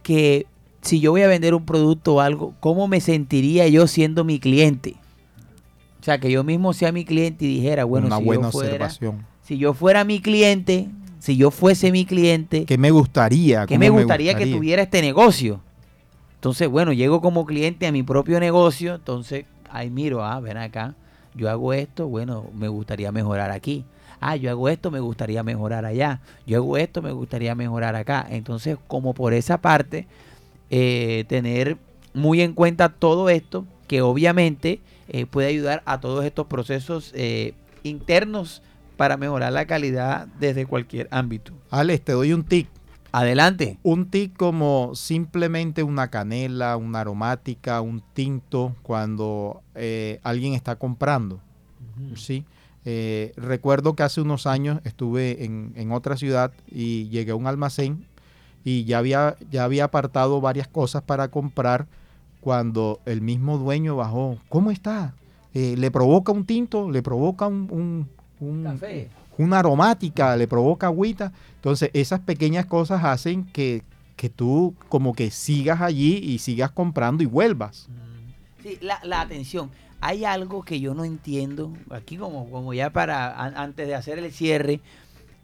que 0.05 0.47
si 0.83 1.01
yo 1.01 1.11
voy 1.11 1.23
a 1.23 1.27
vender 1.27 1.55
un 1.55 1.65
producto 1.65 2.15
o 2.17 2.21
algo, 2.21 2.55
¿cómo 2.61 2.87
me 2.87 3.01
sentiría 3.01 3.67
yo 3.67 3.89
siendo 3.89 4.23
mi 4.23 4.39
cliente? 4.39 4.95
O 6.01 6.05
sea, 6.05 6.19
que 6.21 6.31
yo 6.31 6.45
mismo 6.45 6.73
sea 6.75 6.93
mi 6.93 7.05
cliente 7.05 7.47
y 7.47 7.57
dijera, 7.57 7.85
bueno, 7.85 8.07
Una 8.07 8.19
si, 8.19 8.25
buena 8.25 8.49
yo 8.49 8.53
fuera, 8.53 8.69
observación. 8.71 9.27
si 9.43 9.57
yo 9.59 9.73
fuera 9.73 10.05
mi 10.05 10.21
cliente, 10.21 10.89
si 11.19 11.37
yo 11.37 11.51
fuese 11.51 11.91
mi 11.91 12.05
cliente, 12.05 12.67
¿Qué 12.67 12.77
me 12.77 12.91
gustaría? 12.91 13.65
¿Qué 13.67 13.75
¿Cómo 13.75 13.81
me 13.81 13.89
gustaría, 13.91 14.35
que 14.37 14.47
tuviera 14.47 14.83
este 14.83 15.01
negocio? 15.01 15.61
Entonces, 16.35 16.69
bueno, 16.69 16.93
llego 16.93 17.23
como 17.23 17.47
cliente 17.47 17.87
a 17.87 17.93
mi 17.93 18.03
propio 18.03 18.39
negocio, 18.39 18.95
entonces 18.97 19.47
ahí 19.71 19.89
miro, 19.89 20.23
ah, 20.23 20.39
ven 20.41 20.59
acá, 20.59 20.95
yo 21.35 21.49
hago 21.49 21.73
esto, 21.73 22.07
bueno, 22.07 22.45
me 22.55 22.69
gustaría 22.69 23.11
mejorar 23.11 23.51
aquí. 23.51 23.85
Ah, 24.27 24.37
yo 24.37 24.51
hago 24.51 24.71
esto, 24.71 24.91
me 24.91 25.01
gustaría 25.01 25.43
mejorar 25.43 25.85
allá. 25.85 26.23
Yo 26.47 26.57
hago 26.57 26.79
esto, 26.79 27.03
me 27.03 27.13
gustaría 27.13 27.55
mejorar 27.55 27.95
acá. 27.95 28.27
Entonces, 28.31 28.79
como 28.87 29.13
por 29.13 29.35
esa 29.35 29.59
parte, 29.59 30.07
eh, 30.71 31.27
tener 31.29 31.77
muy 32.15 32.41
en 32.41 32.55
cuenta 32.55 32.89
todo 32.89 33.29
esto, 33.29 33.67
que 33.87 34.01
obviamente 34.01 34.81
eh, 35.09 35.27
puede 35.27 35.49
ayudar 35.49 35.83
a 35.85 36.01
todos 36.01 36.25
estos 36.25 36.47
procesos 36.47 37.13
eh, 37.15 37.53
internos 37.83 38.63
para 38.97 39.19
mejorar 39.19 39.53
la 39.53 39.67
calidad 39.67 40.27
desde 40.41 40.65
cualquier 40.65 41.07
ámbito. 41.11 41.53
Alex, 41.71 42.05
te 42.07 42.13
doy 42.13 42.33
un 42.33 42.45
tic. 42.45 42.67
Adelante. 43.13 43.77
Un 43.83 44.07
tic 44.07 44.35
como 44.39 44.93
simplemente 44.95 45.83
una 45.83 46.09
canela, 46.09 46.79
una 46.79 47.01
aromática, 47.01 47.83
un 47.83 48.03
tinto 48.15 48.75
cuando 48.83 49.61
eh, 49.75 50.19
alguien 50.23 50.55
está 50.55 50.77
comprando. 50.77 51.41
¿sí? 52.17 52.47
Eh, 52.85 53.33
recuerdo 53.37 53.95
que 53.95 54.03
hace 54.03 54.21
unos 54.21 54.47
años 54.47 54.81
estuve 54.85 55.45
en, 55.45 55.73
en 55.77 55.91
otra 55.93 56.17
ciudad 56.17 56.53
y 56.71 57.09
llegué 57.09 57.33
a 57.33 57.37
un 57.37 57.47
almacén 57.47 58.05
y 58.65 58.85
ya 58.85 58.99
había, 58.99 59.37
ya 59.51 59.65
había 59.65 59.85
apartado 59.85 60.41
varias 60.41 60.69
cosas 60.69 61.03
para 61.03 61.29
comprar 61.29 61.87
cuando 62.41 63.01
el 63.07 63.21
mismo 63.23 63.57
dueño 63.59 63.97
bajó. 63.97 64.39
¿Cómo 64.49 64.71
está? 64.71 65.15
Eh, 65.55 65.77
¿Le 65.79 65.91
provoca 65.91 66.33
un 66.33 66.45
tinto? 66.45 66.91
¿Le 66.91 67.03
provoca 67.03 67.47
un, 67.47 67.69
un- 67.71 68.09
un- 68.47 68.65
Café. 68.65 69.09
una 69.39 69.61
aromática? 69.61 70.37
¿Le 70.37 70.47
provoca 70.47 70.89
agüita? 70.89 71.33
Entonces 71.57 71.91
esas 71.95 72.21
pequeñas 72.21 72.67
cosas 72.67 73.03
hacen 73.05 73.45
que, 73.45 73.83
que 74.17 74.29
tú 74.29 74.75
como 74.91 75.15
que 75.15 75.31
sigas 75.31 75.81
allí 75.81 76.17
y 76.19 76.39
sigas 76.39 76.71
comprando 76.71 77.23
y 77.23 77.27
vuelvas. 77.27 77.89
Sí, 78.63 78.79
la, 78.83 78.99
la 79.05 79.21
atención. 79.23 79.71
Hay 80.07 80.27
algo 80.27 80.63
que 80.65 80.81
yo 80.81 80.93
no 80.93 81.05
entiendo, 81.05 81.73
aquí 81.89 82.19
como, 82.19 82.51
como 82.51 82.75
ya 82.75 82.91
para, 82.91 83.33
an- 83.43 83.55
antes 83.57 83.87
de 83.87 83.95
hacer 83.95 84.19
el 84.19 84.31
cierre, 84.33 84.81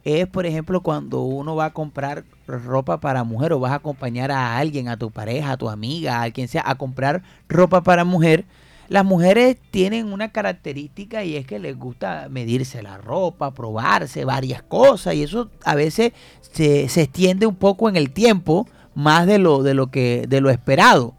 es 0.04 0.26
por 0.26 0.44
ejemplo 0.44 0.82
cuando 0.82 1.22
uno 1.22 1.56
va 1.56 1.64
a 1.66 1.72
comprar 1.72 2.24
ropa 2.46 3.00
para 3.00 3.24
mujer 3.24 3.54
o 3.54 3.58
vas 3.60 3.72
a 3.72 3.76
acompañar 3.76 4.30
a 4.30 4.58
alguien, 4.58 4.88
a 4.88 4.98
tu 4.98 5.10
pareja, 5.10 5.52
a 5.52 5.56
tu 5.56 5.70
amiga, 5.70 6.20
a 6.20 6.30
quien 6.30 6.46
sea, 6.46 6.62
a 6.66 6.74
comprar 6.74 7.22
ropa 7.48 7.82
para 7.82 8.04
mujer. 8.04 8.44
Las 8.90 9.06
mujeres 9.06 9.56
tienen 9.70 10.12
una 10.12 10.30
característica 10.30 11.24
y 11.24 11.36
es 11.36 11.46
que 11.46 11.58
les 11.58 11.78
gusta 11.78 12.26
medirse 12.28 12.82
la 12.82 12.98
ropa, 12.98 13.54
probarse 13.54 14.26
varias 14.26 14.62
cosas 14.62 15.14
y 15.14 15.22
eso 15.22 15.48
a 15.64 15.74
veces 15.74 16.12
se, 16.42 16.86
se 16.90 17.00
extiende 17.02 17.46
un 17.46 17.54
poco 17.56 17.88
en 17.88 17.96
el 17.96 18.10
tiempo 18.10 18.68
más 18.94 19.26
de 19.26 19.38
lo, 19.38 19.62
de 19.62 19.72
lo 19.72 19.90
que 19.90 20.26
de 20.28 20.42
lo 20.42 20.50
esperado 20.50 21.14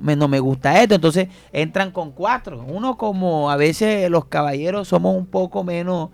me- 0.00 0.16
no 0.16 0.28
me 0.28 0.40
gusta 0.40 0.80
esto. 0.82 0.94
Entonces 0.94 1.28
entran 1.52 1.90
con 1.90 2.12
cuatro. 2.12 2.64
Uno 2.66 2.96
como 2.96 3.50
a 3.50 3.56
veces 3.56 4.10
los 4.10 4.26
caballeros 4.26 4.88
somos 4.88 5.16
un 5.16 5.26
poco 5.26 5.64
menos 5.64 6.10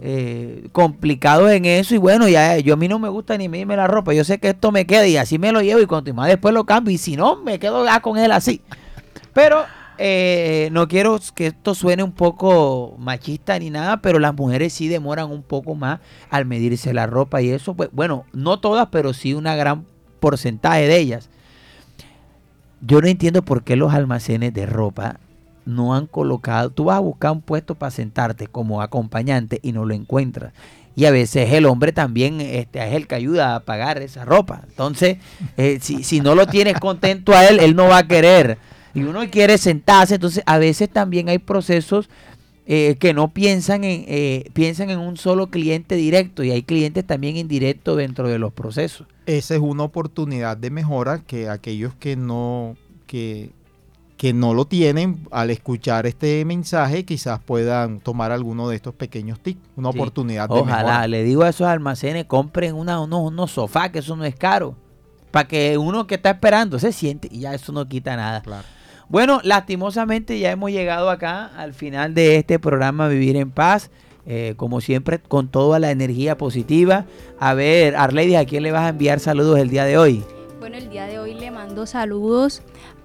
eh, 0.00 0.68
complicados 0.72 1.50
en 1.50 1.64
eso. 1.64 1.94
Y 1.94 1.98
bueno, 1.98 2.28
ya 2.28 2.58
yo 2.58 2.74
a 2.74 2.76
mí 2.76 2.88
no 2.88 2.98
me 2.98 3.08
gusta 3.08 3.36
ni 3.36 3.48
medirme 3.48 3.76
la 3.76 3.86
ropa. 3.86 4.12
Yo 4.14 4.24
sé 4.24 4.38
que 4.38 4.50
esto 4.50 4.72
me 4.72 4.86
queda 4.86 5.06
y 5.06 5.16
así 5.16 5.38
me 5.38 5.52
lo 5.52 5.60
llevo 5.62 5.80
y 5.80 5.86
cuanto 5.86 6.12
más 6.14 6.28
después 6.28 6.54
lo 6.54 6.64
cambio. 6.64 6.94
Y 6.94 6.98
si 6.98 7.16
no, 7.16 7.36
me 7.36 7.58
quedo 7.58 7.84
ya 7.84 8.00
con 8.00 8.18
él 8.18 8.32
así. 8.32 8.62
Pero 9.32 9.64
eh, 9.98 10.68
no 10.72 10.88
quiero 10.88 11.18
que 11.34 11.48
esto 11.48 11.74
suene 11.74 12.02
un 12.02 12.12
poco 12.12 12.96
machista 12.98 13.58
ni 13.58 13.70
nada, 13.70 13.98
pero 14.02 14.18
las 14.18 14.34
mujeres 14.34 14.72
sí 14.72 14.88
demoran 14.88 15.30
un 15.30 15.42
poco 15.42 15.74
más 15.74 16.00
al 16.30 16.44
medirse 16.46 16.92
la 16.92 17.06
ropa 17.06 17.40
y 17.42 17.50
eso, 17.50 17.74
pues 17.74 17.88
bueno, 17.92 18.24
no 18.32 18.58
todas, 18.58 18.88
pero 18.90 19.12
sí 19.12 19.34
una 19.34 19.54
gran 19.54 19.86
porcentaje 20.20 20.86
de 20.88 20.98
ellas. 20.98 21.30
Yo 22.84 23.00
no 23.00 23.06
entiendo 23.06 23.42
por 23.42 23.62
qué 23.62 23.76
los 23.76 23.94
almacenes 23.94 24.52
de 24.52 24.66
ropa 24.66 25.20
no 25.64 25.94
han 25.94 26.06
colocado. 26.06 26.70
Tú 26.70 26.84
vas 26.84 26.96
a 26.96 27.00
buscar 27.00 27.30
un 27.30 27.40
puesto 27.40 27.76
para 27.76 27.92
sentarte 27.92 28.48
como 28.48 28.82
acompañante 28.82 29.60
y 29.62 29.70
no 29.72 29.84
lo 29.84 29.94
encuentras. 29.94 30.52
Y 30.94 31.04
a 31.06 31.12
veces 31.12 31.52
el 31.52 31.66
hombre 31.66 31.92
también 31.92 32.40
este, 32.40 32.86
es 32.86 32.94
el 32.94 33.06
que 33.06 33.14
ayuda 33.14 33.54
a 33.54 33.60
pagar 33.60 34.02
esa 34.02 34.24
ropa. 34.24 34.62
Entonces, 34.68 35.18
eh, 35.56 35.78
si, 35.80 36.02
si 36.02 36.20
no 36.20 36.34
lo 36.34 36.46
tienes 36.48 36.78
contento 36.80 37.32
a 37.32 37.46
él, 37.46 37.60
él 37.60 37.76
no 37.76 37.86
va 37.86 37.98
a 37.98 38.08
querer. 38.08 38.58
Y 38.94 39.04
uno 39.04 39.20
quiere 39.30 39.56
sentarse. 39.58 40.16
Entonces, 40.16 40.42
a 40.44 40.58
veces 40.58 40.90
también 40.90 41.28
hay 41.28 41.38
procesos 41.38 42.10
eh, 42.66 42.96
que 43.00 43.12
no 43.14 43.28
piensan 43.32 43.84
en, 43.84 44.04
eh, 44.06 44.50
piensan 44.52 44.90
en 44.90 44.98
un 45.00 45.16
solo 45.16 45.48
cliente 45.48 45.96
directo. 45.96 46.44
Y 46.44 46.50
hay 46.50 46.62
clientes 46.62 47.06
también 47.06 47.36
indirectos 47.36 47.96
dentro 47.96 48.28
de 48.28 48.38
los 48.38 48.52
procesos. 48.52 49.06
Esa 49.26 49.54
es 49.54 49.60
una 49.60 49.82
oportunidad 49.84 50.56
de 50.56 50.70
mejora 50.70 51.20
que 51.26 51.48
aquellos 51.48 51.94
que 51.94 52.16
no, 52.16 52.76
que, 53.06 53.50
que 54.16 54.32
no 54.32 54.54
lo 54.54 54.64
tienen, 54.64 55.18
al 55.32 55.50
escuchar 55.50 56.06
este 56.06 56.44
mensaje, 56.44 57.04
quizás 57.04 57.40
puedan 57.40 57.98
tomar 58.00 58.30
alguno 58.32 58.68
de 58.68 58.76
estos 58.76 58.94
pequeños 58.94 59.40
tips. 59.40 59.60
Una 59.76 59.90
Sí. 59.92 59.98
oportunidad 59.98 60.48
de 60.48 60.54
Ojalá, 60.60 60.76
mejora. 60.84 61.08
le 61.08 61.24
digo 61.24 61.42
a 61.42 61.48
esos 61.48 61.66
almacenes, 61.66 62.24
compren 62.26 62.74
una, 62.74 63.00
unos, 63.00 63.20
unos 63.32 63.50
sofás, 63.50 63.90
que 63.90 63.98
eso 64.00 64.14
no 64.16 64.24
es 64.24 64.34
caro. 64.36 64.76
Para 65.32 65.48
que 65.48 65.78
uno 65.78 66.06
que 66.06 66.16
está 66.16 66.30
esperando 66.30 66.78
se 66.78 66.92
siente 66.92 67.26
y 67.30 67.40
ya 67.40 67.54
eso 67.54 67.72
no 67.72 67.88
quita 67.88 68.14
nada. 68.16 68.42
Claro. 68.42 68.64
Bueno, 69.12 69.40
lastimosamente 69.44 70.38
ya 70.38 70.52
hemos 70.52 70.70
llegado 70.70 71.10
acá 71.10 71.50
al 71.58 71.74
final 71.74 72.14
de 72.14 72.36
este 72.36 72.58
programa 72.58 73.08
Vivir 73.08 73.36
en 73.36 73.50
Paz. 73.50 73.90
Eh, 74.24 74.54
como 74.56 74.80
siempre, 74.80 75.18
con 75.18 75.48
toda 75.48 75.78
la 75.78 75.90
energía 75.90 76.38
positiva. 76.38 77.04
A 77.38 77.52
ver, 77.52 77.94
Arlady, 77.94 78.36
¿a 78.36 78.46
quién 78.46 78.62
le 78.62 78.72
vas 78.72 78.84
a 78.84 78.88
enviar 78.88 79.20
saludos 79.20 79.58
el 79.58 79.68
día 79.68 79.84
de 79.84 79.98
hoy? 79.98 80.24
Bueno, 80.60 80.78
el 80.78 80.88
día 80.88 81.04
de 81.04 81.18
hoy 81.18 81.34
le 81.34 81.50
mando 81.50 81.84
saludos 81.84 82.62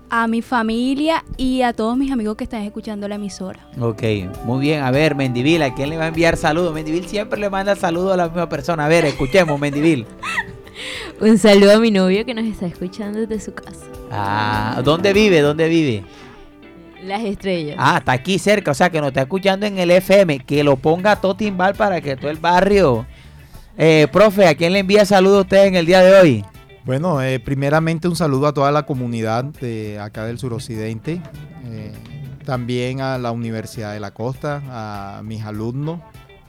a 0.10 0.28
mi 0.28 0.41
familia 0.41 1.26
y 1.36 1.64
a 1.64 1.74
todos 1.74 1.97
mis 1.97 2.10
amigos 2.10 2.38
que 2.38 2.45
están 2.45 2.62
escuchando 2.62 3.10
la 3.10 3.16
emisora. 3.16 3.68
Ok, 3.78 4.03
muy 4.45 4.62
bien. 4.62 4.84
A 4.84 4.91
ver, 4.91 5.14
Mendivil, 5.14 5.62
¿a 5.62 5.76
quién 5.76 5.89
le 5.89 5.97
va 5.97 6.05
a 6.05 6.08
enviar 6.08 6.38
saludos? 6.38 6.74
Mendivil 6.74 7.05
siempre 7.05 7.38
le 7.38 7.49
manda 7.49 7.76
saludos 7.76 8.14
a 8.14 8.16
la 8.16 8.28
misma 8.28 8.47
persona. 8.47 8.86
A 8.86 8.88
ver, 8.88 9.03
escuchemos, 9.03 9.60
Mendivil. 9.60 10.05
Un 11.21 11.38
saludo 11.38 11.73
a 11.73 11.80
mi 11.80 11.91
novio 11.91 12.25
que 12.25 12.34
nos 12.34 12.45
está 12.45 12.65
escuchando 12.65 13.19
desde 13.19 13.39
su 13.39 13.53
casa. 13.53 13.86
Ah, 14.11 14.82
¿dónde 14.84 15.13
vive? 15.13 15.41
¿Dónde 15.41 15.67
vive? 15.67 16.03
Las 17.03 17.23
estrellas. 17.23 17.78
Ah, 17.80 17.97
está 17.99 18.13
aquí 18.13 18.39
cerca, 18.39 18.71
o 18.71 18.73
sea 18.73 18.89
que 18.89 18.99
nos 18.99 19.09
está 19.09 19.21
escuchando 19.21 19.65
en 19.65 19.78
el 19.80 19.91
FM. 19.91 20.39
Que 20.39 20.63
lo 20.63 20.75
ponga 20.78 21.15
todo 21.15 21.36
timbal 21.36 21.75
para 21.75 22.01
que 22.01 22.15
todo 22.15 22.30
el 22.30 22.38
barrio. 22.38 23.05
Eh, 23.78 24.07
profe, 24.11 24.47
¿a 24.47 24.55
quién 24.55 24.73
le 24.73 24.80
envía 24.80 25.05
saludos 25.05 25.39
a 25.39 25.41
usted 25.41 25.65
en 25.65 25.75
el 25.75 25.86
día 25.86 26.01
de 26.01 26.19
hoy? 26.19 26.45
Bueno, 26.84 27.21
eh, 27.21 27.39
primeramente 27.39 28.07
un 28.07 28.15
saludo 28.15 28.47
a 28.47 28.53
toda 28.53 28.71
la 28.71 28.86
comunidad 28.86 29.43
de 29.43 29.99
acá 29.99 30.25
del 30.25 30.39
suroccidente, 30.39 31.21
eh, 31.65 31.91
también 32.45 33.01
a 33.01 33.17
la 33.17 33.32
Universidad 33.32 33.93
de 33.93 33.99
la 33.99 34.11
Costa, 34.11 34.63
a 34.69 35.21
mis 35.21 35.43
alumnos, 35.43 35.99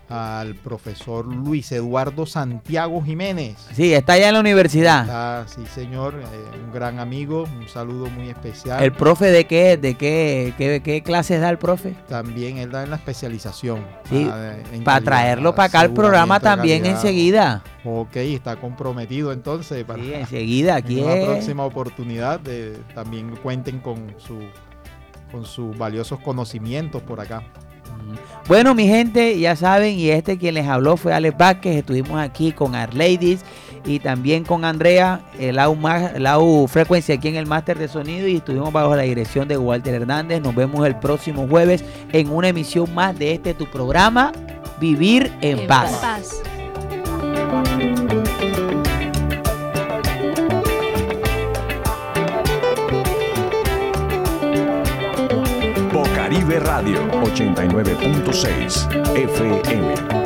al 0.09 0.55
profesor 0.55 1.27
Luis 1.27 1.71
Eduardo 1.73 2.25
Santiago 2.25 3.03
Jiménez. 3.03 3.57
Sí, 3.75 3.93
está 3.93 4.15
allá 4.15 4.29
en 4.29 4.35
la 4.35 4.41
universidad. 4.41 5.03
Está, 5.03 5.45
sí, 5.49 5.63
señor, 5.75 6.15
eh, 6.23 6.59
un 6.65 6.73
gran 6.73 6.99
amigo, 6.99 7.45
un 7.59 7.69
saludo 7.69 8.07
muy 8.07 8.31
especial. 8.31 8.83
¿El 8.83 8.93
profe 8.93 9.27
de 9.27 9.45
qué, 9.47 9.77
de 9.77 9.95
qué, 9.97 10.55
qué, 10.57 10.81
qué 10.83 11.03
clases 11.03 11.41
da 11.43 11.51
el 11.51 11.59
profe? 11.59 11.95
También 12.09 12.57
él 12.57 12.71
da 12.71 12.85
en 12.85 12.91
la 12.91 12.97
especialización. 12.97 13.85
Sí, 14.09 14.27
ah, 14.33 14.55
en 14.73 14.83
Para 14.83 14.97
calidad, 14.97 15.03
traerlo 15.05 15.55
para 15.55 15.67
acá 15.67 15.81
al 15.81 15.93
programa 15.93 16.41
también 16.41 16.79
calidad. 16.83 16.97
enseguida. 17.01 17.63
Ok, 17.85 18.17
está 18.17 18.57
comprometido 18.57 19.33
entonces 19.33 19.85
para 19.85 20.03
Sí, 20.03 20.15
enseguida, 20.15 20.77
aquí 20.77 20.99
en 21.01 21.05
una 21.05 21.15
es. 21.15 21.25
próxima 21.27 21.65
oportunidad 21.65 22.41
de- 22.41 22.79
también 22.95 23.37
cuenten 23.43 23.79
con 23.81 24.15
su 24.19 24.39
con 25.31 25.45
sus 25.45 25.77
valiosos 25.77 26.19
conocimientos 26.21 27.03
por 27.03 27.21
acá. 27.21 27.43
Bueno, 28.47 28.75
mi 28.75 28.87
gente, 28.87 29.39
ya 29.39 29.57
saben, 29.57 29.99
y 29.99 30.09
este 30.11 30.39
quien 30.39 30.55
les 30.55 30.67
habló 30.67 30.97
fue 30.97 31.13
Alex 31.13 31.37
Vázquez. 31.37 31.77
Estuvimos 31.77 32.19
aquí 32.19 32.53
con 32.53 32.75
Arladies 32.75 33.41
y 33.85 33.99
también 33.99 34.45
con 34.45 34.65
Andrea, 34.65 35.21
el 35.39 35.59
AU, 35.59 35.77
ma- 35.77 36.07
el 36.15 36.27
AU 36.27 36.67
Frecuencia 36.67 37.15
aquí 37.15 37.29
en 37.29 37.37
el 37.37 37.47
Máster 37.47 37.79
de 37.79 37.89
Sonido. 37.89 38.27
Y 38.27 38.37
estuvimos 38.37 38.73
bajo 38.73 38.97
la 38.97 39.03
dirección 39.03 39.49
de 39.49 39.59
Walter 39.59 39.95
Hernández. 39.95 40.41
Nos 40.41 40.55
vemos 40.55 40.87
el 40.87 40.97
próximo 40.97 41.47
jueves 41.47 41.85
en 42.13 42.31
una 42.31 42.49
emisión 42.49 42.95
más 42.95 43.19
de 43.19 43.35
este 43.35 43.53
tu 43.53 43.67
programa, 43.67 44.33
Vivir 44.81 45.31
en, 45.43 45.59
En 45.59 45.67
Paz. 45.67 45.93
Paz. 46.01 46.43
Radio 56.59 57.07
89.6 57.23 58.89
FM. 59.15 60.18